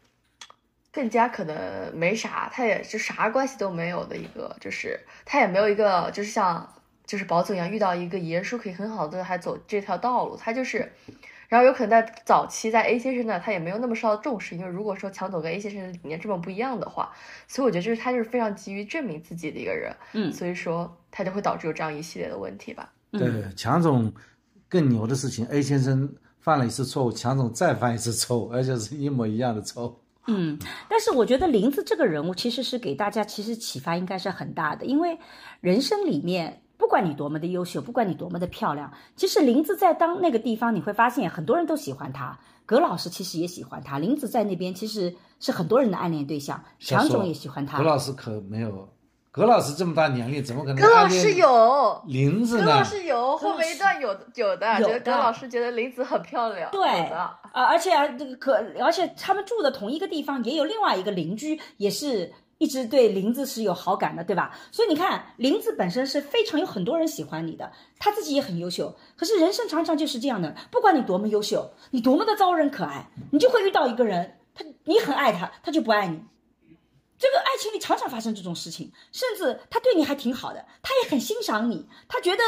[0.91, 6.75] 更加可能没啥，他也就啥关系都没有的一个，就是他也没有一个就是像
[7.05, 10.91] 就是宝总一样遇到一个爷叔可以很好的还走这条道路，他就是。
[11.49, 17.11] 然后有可能在早期，在 A 先生呢，他也没有那么受到重视，因为如果说强总跟 A 先生的理念这么不一样的话，
[17.47, 22.93] 所以我觉得就是他就是非常急于证明自己的一个人，嗯所以说他就会导致有这样一系列的问题吧。
[23.13, 24.13] 对，强总
[24.69, 26.07] 更牛的事情，A 先生
[26.41, 29.99] 犯了一次错误，强总再犯一次错误，而且是一模一样的错误。
[30.27, 30.59] 嗯，
[30.91, 35.19] 但是我觉得林子这个人物其实是给大家其实启发应该是很大的，因为
[35.63, 42.39] 人生里面不管你多么的优秀，不管你多么的漂亮，其实林子在当那个地方，你会发现很多人都喜欢他。
[42.65, 47.85] 葛老师其实也喜欢他，林子在那边其实是很多人的暗恋对象，强总也喜欢他葛。
[47.85, 48.89] 老师可没有，
[49.31, 50.77] 葛老师这么大年龄，怎么可能？
[50.77, 51.33] 葛老师。
[51.35, 52.85] 有，林子呢葛老？
[52.85, 56.87] 师有，后面一段有有的，有的觉得葛老师觉得林子很漂亮，对。
[56.89, 64.57] 啊，而且啊，这个可，而且他们住的同一个地方，也有另外一个邻居，也是一直对林子是有好感的，对吧？
[64.71, 68.95] 所以你看，林子本身是非常有很多人喜欢你的，他自己也很优秀。
[69.17, 76.21] 可是人生常常就是这样的，不管你多么优秀，你多么的招人可爱，你就会遇到一个人，他你很爱他，他就不爱你。
[77.17, 82.43] 这个爱情里常常发生这种事情，甚至他对你还挺好的，他也很欣赏你，他觉得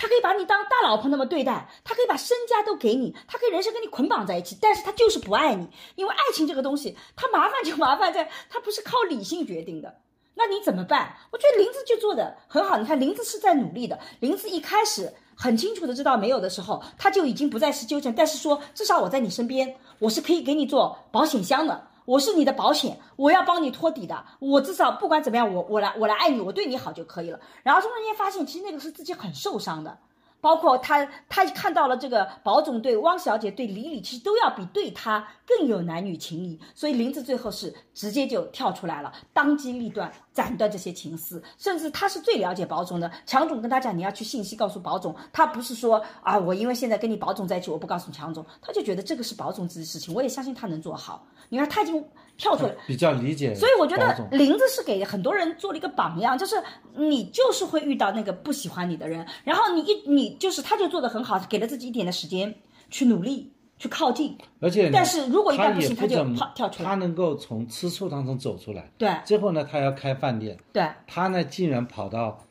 [0.00, 9.92] 他可以把你当大老婆那么对待，他可以把身家都给你，他可以人生跟你捆绑在一起，但是他就是不爱你，因为爱情这个东西，他麻烦就麻烦在他不是靠理性决定的。
[10.38, 11.16] 那你怎么办？
[11.32, 12.78] 我觉得林子就做的很好。
[12.78, 13.98] 你看，林子是在努力的。
[14.20, 21.87] 林子一开始很清楚的知道没有的时候，他就已经不再是纠缠，但是说至少我在你身边，我是可以给你做保险箱的。
[22.08, 24.24] 我是你的保险，我要帮你托底的。
[24.38, 27.38] 我至少不管怎么样，我我来我来爱你，我对你好就可以了。
[27.62, 29.98] 然后中间发现，其实那个是自己很受伤的。
[30.40, 43.10] 包括他，他看到了这个保总对汪小姐、对李李，其实都要比对他更有男女情谊，所以林子最后是直接就跳出来了，当机立断，斩断这些情丝，甚至他是最了解保总的。
[43.26, 51.26] 强总跟他讲，你要去信息告诉保总，他不是说啊，我因为现在跟你保总在一起，我不告诉强总，他就觉得这个是保总自己的事情，我也相信他能做好。
[51.48, 52.04] 你看他已经
[52.36, 56.62] 跳出来，比较理解，所以我觉得林子是给很多人做了一个榜样，就是
[56.94, 62.54] 你就是会遇到那个不喜欢你的人，然后你一你就是他就做的很好，给了自己一点的时间
[62.90, 63.52] 去努力。
[63.78, 66.88] 去靠近，而且，但是如果一旦不行，他就跑跳出来。
[66.88, 68.90] 他能够从吃醋当中走出来。
[68.98, 69.08] 对。
[69.24, 70.58] 最后呢，他要开饭店。
[70.72, 70.84] 对。
[71.06, 72.44] 他呢，竟然跑到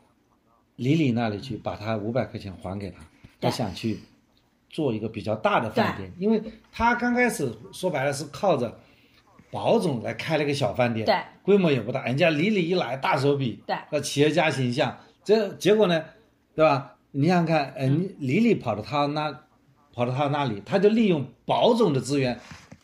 [0.77, 2.99] 李李那里去，把他五百块钱还给他。
[3.41, 3.99] 他想去
[4.69, 6.41] 做一个比较大的饭店，因为
[6.71, 8.79] 他刚开始说白了是靠着
[9.51, 12.05] 保总来开了个小饭店，对，规模也不大。
[12.05, 16.05] 人家李李一来，大手笔，对，那企业家形象，这结果呢，
[16.55, 16.95] 对吧？
[17.11, 19.41] 你想想看，嗯，李李跑到他那。
[19.97, 22.39] 跑到他那里，他就利用保总的资源，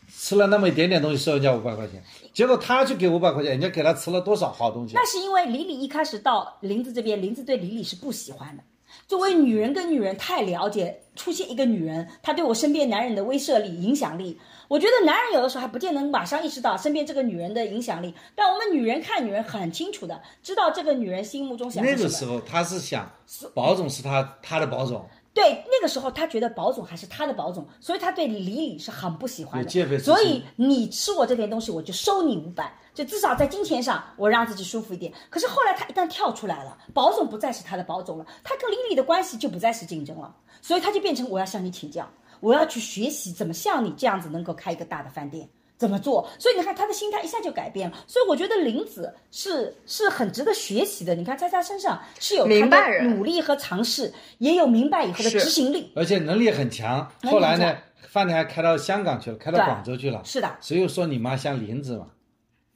[0.10, 2.03] 吃了那么一点点东西，收人家五百块钱。
[2.34, 4.95] 结果他去给五百块钱，人家给他吃了多少好东西？
[4.95, 8.64] 那是因为李李一开始到林子这边，林子对李李是不喜欢的。
[9.07, 23.07] 作为女人跟女人太了解，出现一个女人，她对我身边男人的威慑力、影响力，我觉得男人有的时候还不见能马上意识到身边这个女人的影响力，但我们女人看女人很清楚的，知道这个女人心目中想那个时候他是想，
[23.53, 25.06] 保总是他他的保总。
[25.34, 30.00] 对，那个时候他觉得保总还是他的保总，所以他对李李是很不喜欢的。
[30.00, 35.12] 所以你吃我这点东西，我就收你五百，就至少在金钱上我让自己舒服一点。
[35.32, 42.08] 可是后来他一旦跳出来了，保总不再是他的保总了，他跟李李的关系就不再是竞争了，所以他就变成我要向你请教，
[42.40, 45.50] 我要去学习怎么像你这样子能够开一个大的饭店。
[45.78, 46.30] 怎么做？
[46.40, 47.98] 所以你看他的心态一下就改变了。
[48.08, 51.14] 所以我觉得林子是是很值得学习的。
[51.16, 57.12] 你看在他身上是有他的努力和尝试，也有明白以后的执行力，而且能力很强。
[57.24, 57.76] 后来呢，
[58.08, 60.22] 饭店还开到香港去了，开到广州去了。
[60.24, 60.58] 是的。
[60.62, 62.08] 谁又说你妈像林子嘛？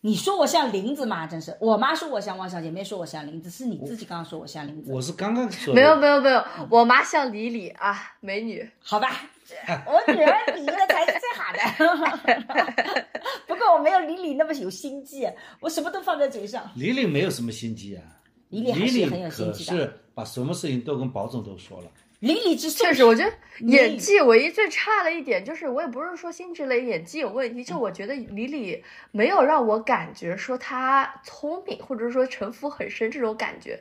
[0.01, 1.25] 你说我像林子吗？
[1.25, 4.93] 真是，我妈说我像汪小姐，没说我像林子，是你自己刚刚说我像林子。
[4.93, 5.73] 我是刚刚说。
[5.73, 8.69] 没有没有没有，我妈像李李啊，美女。
[8.79, 9.09] 好吧，
[9.85, 13.05] 我女儿比的才是最好的。
[13.47, 15.27] 不过我没有李李那么有心机，
[15.59, 16.69] 我什么都放在嘴上。
[16.75, 18.03] 李李没有什么心机啊，
[18.49, 19.77] 李李还是很有心机的。
[19.77, 21.87] 是把什么事情都跟保总都说了。
[22.19, 23.31] 李李之确实，我觉得
[23.67, 33.79] 演技唯一最差的一点就是，我也不是说辛芷蕾演技有问题，就我觉得李李没有让我感觉说她聪明，或者说城府很深这种感觉，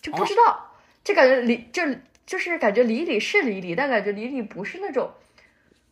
[0.00, 0.64] 就不知道，
[1.02, 1.82] 就感觉李就
[2.26, 5.10] 就是感觉李李是李李，但感觉李李不是那种，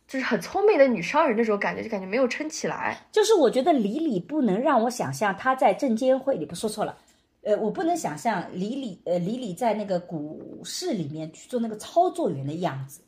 [0.07, 3.05] 就是很聪明的女商人那种感觉，就感觉没有撑起来。
[3.11, 6.97] 就是我觉得李李不能让我想象她在证监会里，不说错了。
[7.43, 13.01] 呃，我不能想象李李呃李李在那个股市里面去做那个操作员的样子，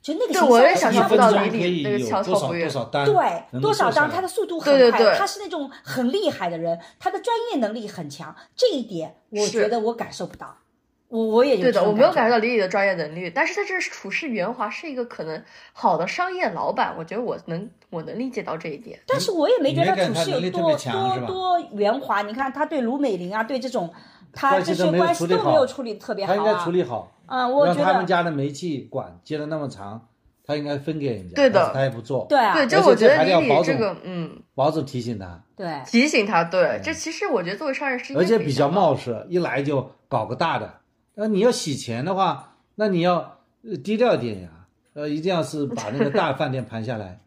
[0.00, 0.48] 就那个形象。
[0.48, 2.70] 我也想象不到李李那个操作员。
[3.04, 10.56] 对，多少单他的速度很快，他是那种很厉害的人，他的专业能力很强，这一点我觉得我感受不到。
[11.10, 15.42] 我我也对的，我没有感受到李李的专业能力，但是他这处事圆滑，是一个可能
[15.72, 19.00] 好的商业老板，我觉得我能我能理解到这一点。
[19.08, 22.22] 但是我也没觉得处事有多多多圆滑。
[22.22, 23.92] 你看他对卢美玲啊，对这种
[24.32, 26.32] 他这些关系都没有处理特别好。
[26.32, 27.12] 他应该处理好。
[27.26, 30.06] 嗯，我觉得他们家的煤气管接的那么长，
[30.46, 31.34] 他应该分给人家。
[31.34, 32.26] 对的，他也不做。
[32.28, 40.74] 对啊，对，就我觉得李李这个，嗯，保总提醒他，对，提醒他，对，这其实我觉得作为商人是而且比较冒失，一来就搞个大的。
[41.14, 43.38] 那你要洗钱的话，那你要
[43.84, 44.48] 低调点呀，
[44.94, 47.20] 呃，一定要是 把那个大饭店盘下来，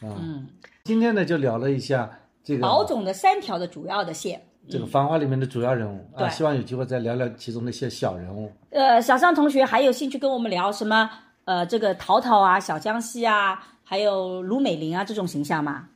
[0.00, 0.16] 啊。
[0.20, 0.46] 嗯。
[0.84, 2.08] 今天呢，就聊了一下
[2.44, 4.40] 这个保总的三条的主要的线，
[4.70, 8.50] 这个繁华里面的主要人物啊，希望有机会再聊聊其中的一些小人物。
[8.70, 11.10] 呃，小尚同学还有兴趣跟我们聊什么？
[11.44, 15.88] 呃，这个淘淘啊，小江西啊，还有卢美玲啊这种形象吗？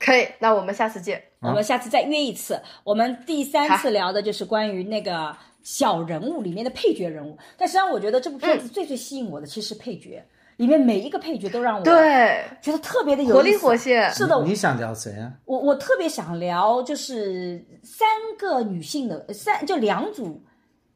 [0.00, 1.22] 可以，那我们下次见。
[1.38, 2.60] 我们下次再约一次。
[2.82, 5.36] 我们第三次聊的就是关于那个。
[5.62, 10.20] 小人物里面的配角人物，但实际上我觉得这部片子最最吸引我的其实是配角，
[10.56, 12.44] 里面每一个配角都让我对。
[12.60, 14.10] 觉得特别的有活力活现。
[14.12, 15.32] 是的，你想聊谁啊？
[15.44, 18.08] 我我特别想聊就是三
[18.38, 20.42] 个女性的三就两组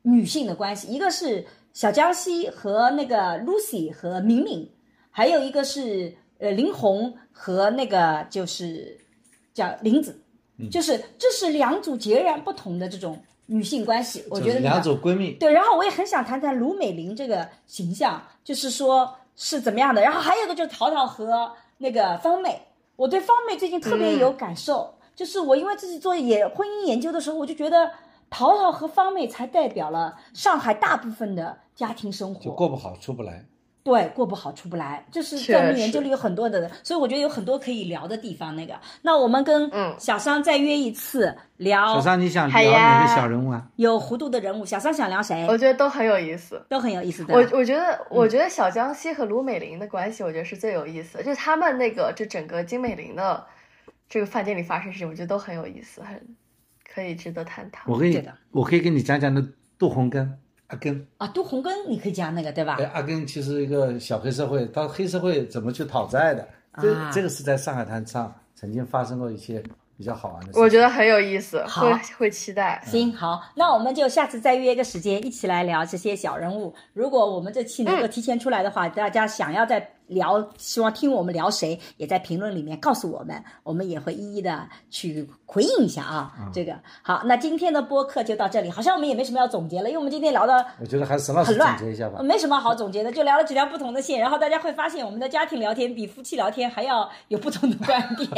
[0.03, 4.69] 女性的关系，一个是小江西和那个 Lucy 和敏敏，
[5.11, 8.99] 还有一个是呃林红和那个就是
[9.55, 10.21] 叫林子，
[10.71, 13.17] 就是这是两组截然不同的这种。
[13.47, 20.03] 女性关系，我觉得两组闺蜜对，然后我也很想谈谈卢美玲这个形象，就是说是怎么样的。
[20.03, 22.61] 然后还有一个就是淘淘和那个方妹，
[22.97, 27.91] 我对方妹最近特别有感受，就是我因为自己做也婚姻研究的时候，我就觉得
[28.29, 33.45] 淘淘和方妹才代表了上海大部分的家庭生活，就过不好出不来。
[33.87, 38.57] 对，过不好出不来，这是在我们研究里有很多的，所以我觉得有很多可以聊的地方。
[38.57, 43.65] 那个，那我们跟嗯小商再约一次聊小桑，你想聊哪呀个小人物啊？
[43.77, 44.67] 有弧度的人物。
[44.67, 45.57] 小商想聊谁我？
[45.57, 46.61] 觉得都很有意思。
[46.69, 47.33] 都很有意思的。
[47.33, 51.23] 我我觉得，我觉得小江西和卢美玲的关系，我觉得是最有意思的。
[51.23, 53.47] 就是他们那个，就整个金美玲的
[54.09, 56.21] 这个饭店里发生事情，我觉得都很有意思，很
[56.93, 57.85] 可以值得探讨。
[57.87, 59.41] 我可以的，我可以跟你讲讲那
[59.79, 60.37] 杜洪根
[60.69, 61.07] 阿根。
[61.19, 62.87] 啊，杜洪根你可以讲那个对吧对，？
[62.87, 66.47] 阿根其实一个小黑社会，他黑社会怎么去讨债的？
[66.81, 69.63] 这、啊这个是在上海滩上曾经发生过一些
[69.97, 70.59] 比较好玩的事。
[70.59, 72.83] 我觉得很有意思，好会会期待。
[72.85, 76.75] 行，好，那我们就下次再约一个时间，一起来聊这些小人物。
[76.93, 86.51] 如果我们这期能够提前出来的话，大家想要再聊，希望听我们聊谁，也在评论里面告诉我们，我们也会一一的去回应一下啊。
[86.53, 92.23] 这个好，那今天的播客就到这里，好像我们也没什么要总结了，因为我们今天聊的我觉得还是沈老师很乱总结一下吧。
[92.23, 98.31] 没什么好总结的，就聊了几条不同的线，然后大家会发现我们的家庭聊天比夫妻聊天还要有不同的观点。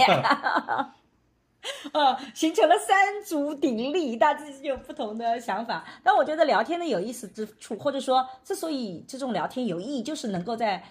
[1.92, 2.96] 呃， 形成了三
[3.26, 5.84] 足鼎立，大家有不同的想法。
[6.04, 10.82] 但我觉得聊天的有意思之处，或者说之所以这种聊天有意义，就是能够在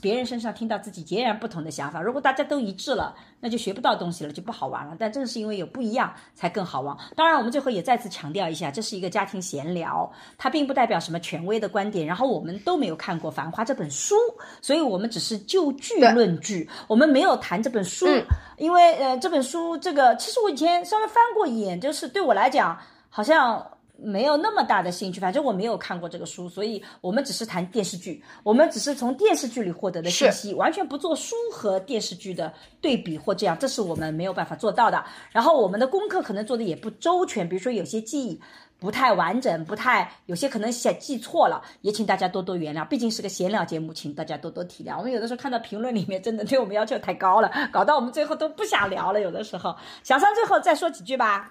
[0.00, 2.00] 别人身上听到自己截然不同的想法。
[2.00, 4.96] 如果大家都一致了，那就学不到东西了，就不好玩了。
[4.98, 6.96] 但正是因为有不一样，才更好玩。
[7.14, 12.06] 当然，我们最后也再次强调一下，这是一个家庭闲聊，它并不代表什么权威的观点。
[12.06, 14.14] 然后我们都没有看过《繁花》这本书，
[14.60, 18.06] 所以我们只是就剧论剧，我们没有谈这本书。
[18.06, 18.24] 嗯
[18.56, 22.74] 因为呃，这本书这个其实我以前稍微翻过一眼，就是对我来讲
[23.10, 23.62] 好像
[23.96, 25.20] 没有那么大的兴趣。
[25.20, 35.04] 反正我没有看过这个书，所以我们只是谈电视剧，我们只是从电视剧里获得的信息，完全不做书和电视剧的对比或这样，这是我们没有办法做到的。
[35.32, 38.40] 然后我们的功课可能做的也不周全，比如说有些记忆。
[38.78, 42.86] 不太完整，不太有些可能写记错了，也请大家多多原谅。
[42.86, 44.98] 毕竟是个闲聊节目，请大家多多体谅。
[44.98, 49.20] 我们有的时候看到评论里面真的对我们要求太高了，搞到我们最后都不想聊了。
[49.22, 51.50] 有的时候，小三最后再说几句吧。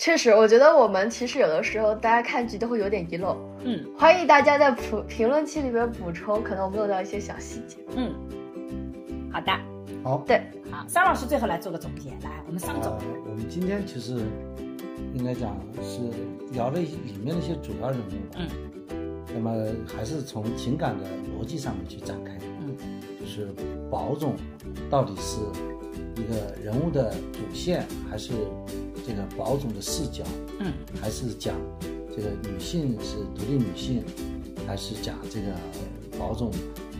[0.00, 7.76] 确实，我觉得我们其实有的时候大家看剧都会有点遗漏，嗯欢迎大家在评评论区里边补充，可能我们漏掉一些小细节。
[7.94, 8.14] 嗯，
[9.30, 9.52] 好的，
[10.02, 10.40] 好，对，
[10.70, 14.16] 好，桑老师最后来做个总结，来，我们桑总呃，我们今天其实
[15.12, 16.00] 应该讲是
[16.54, 18.38] 聊了里面的一些主要人物吧。
[18.38, 18.48] 嗯。
[19.34, 21.04] 那么还是从情感的
[21.38, 22.32] 逻辑上面去展开。
[22.62, 22.74] 嗯。
[23.20, 23.48] 就是
[23.90, 24.34] 宝总
[24.88, 25.40] 到底是
[26.16, 28.32] 一个人物的主线，还是
[29.10, 30.22] 这个宝总的视角？
[30.60, 30.72] 嗯。
[31.00, 31.56] 还是讲
[32.14, 34.04] 这个女性是独立女性，
[34.66, 35.48] 还是讲这个
[36.16, 36.52] 宝总，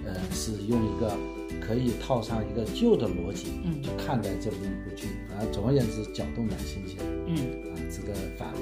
[0.04, 1.16] 呃，是用一个
[1.60, 5.06] 可以套上一个旧的逻辑，嗯去看待这么一部剧。
[5.30, 6.96] 啊，总而言之，搅动蛮新鲜，
[7.26, 7.36] 嗯
[7.70, 8.60] 啊，值得反复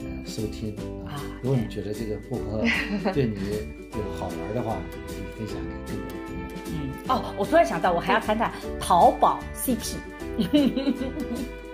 [0.00, 0.76] 呃收听
[1.06, 1.22] 啊啊。
[1.42, 2.62] 如果你觉得这个播客
[3.14, 3.36] 对你
[3.92, 6.44] 有好玩的话，可以分享给更多的朋友。
[6.68, 6.74] 嗯。
[7.08, 9.96] 哦，我突然想到，我还要谈谈淘宝 CP。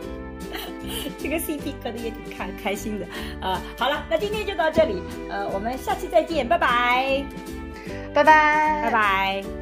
[1.19, 3.07] 这个 CP 磕的也挺开开心的
[3.41, 7.25] 啊、好了，那今天就到这里，呃，我们下期再见，拜拜。
[8.15, 9.62] 拜拜，拜拜。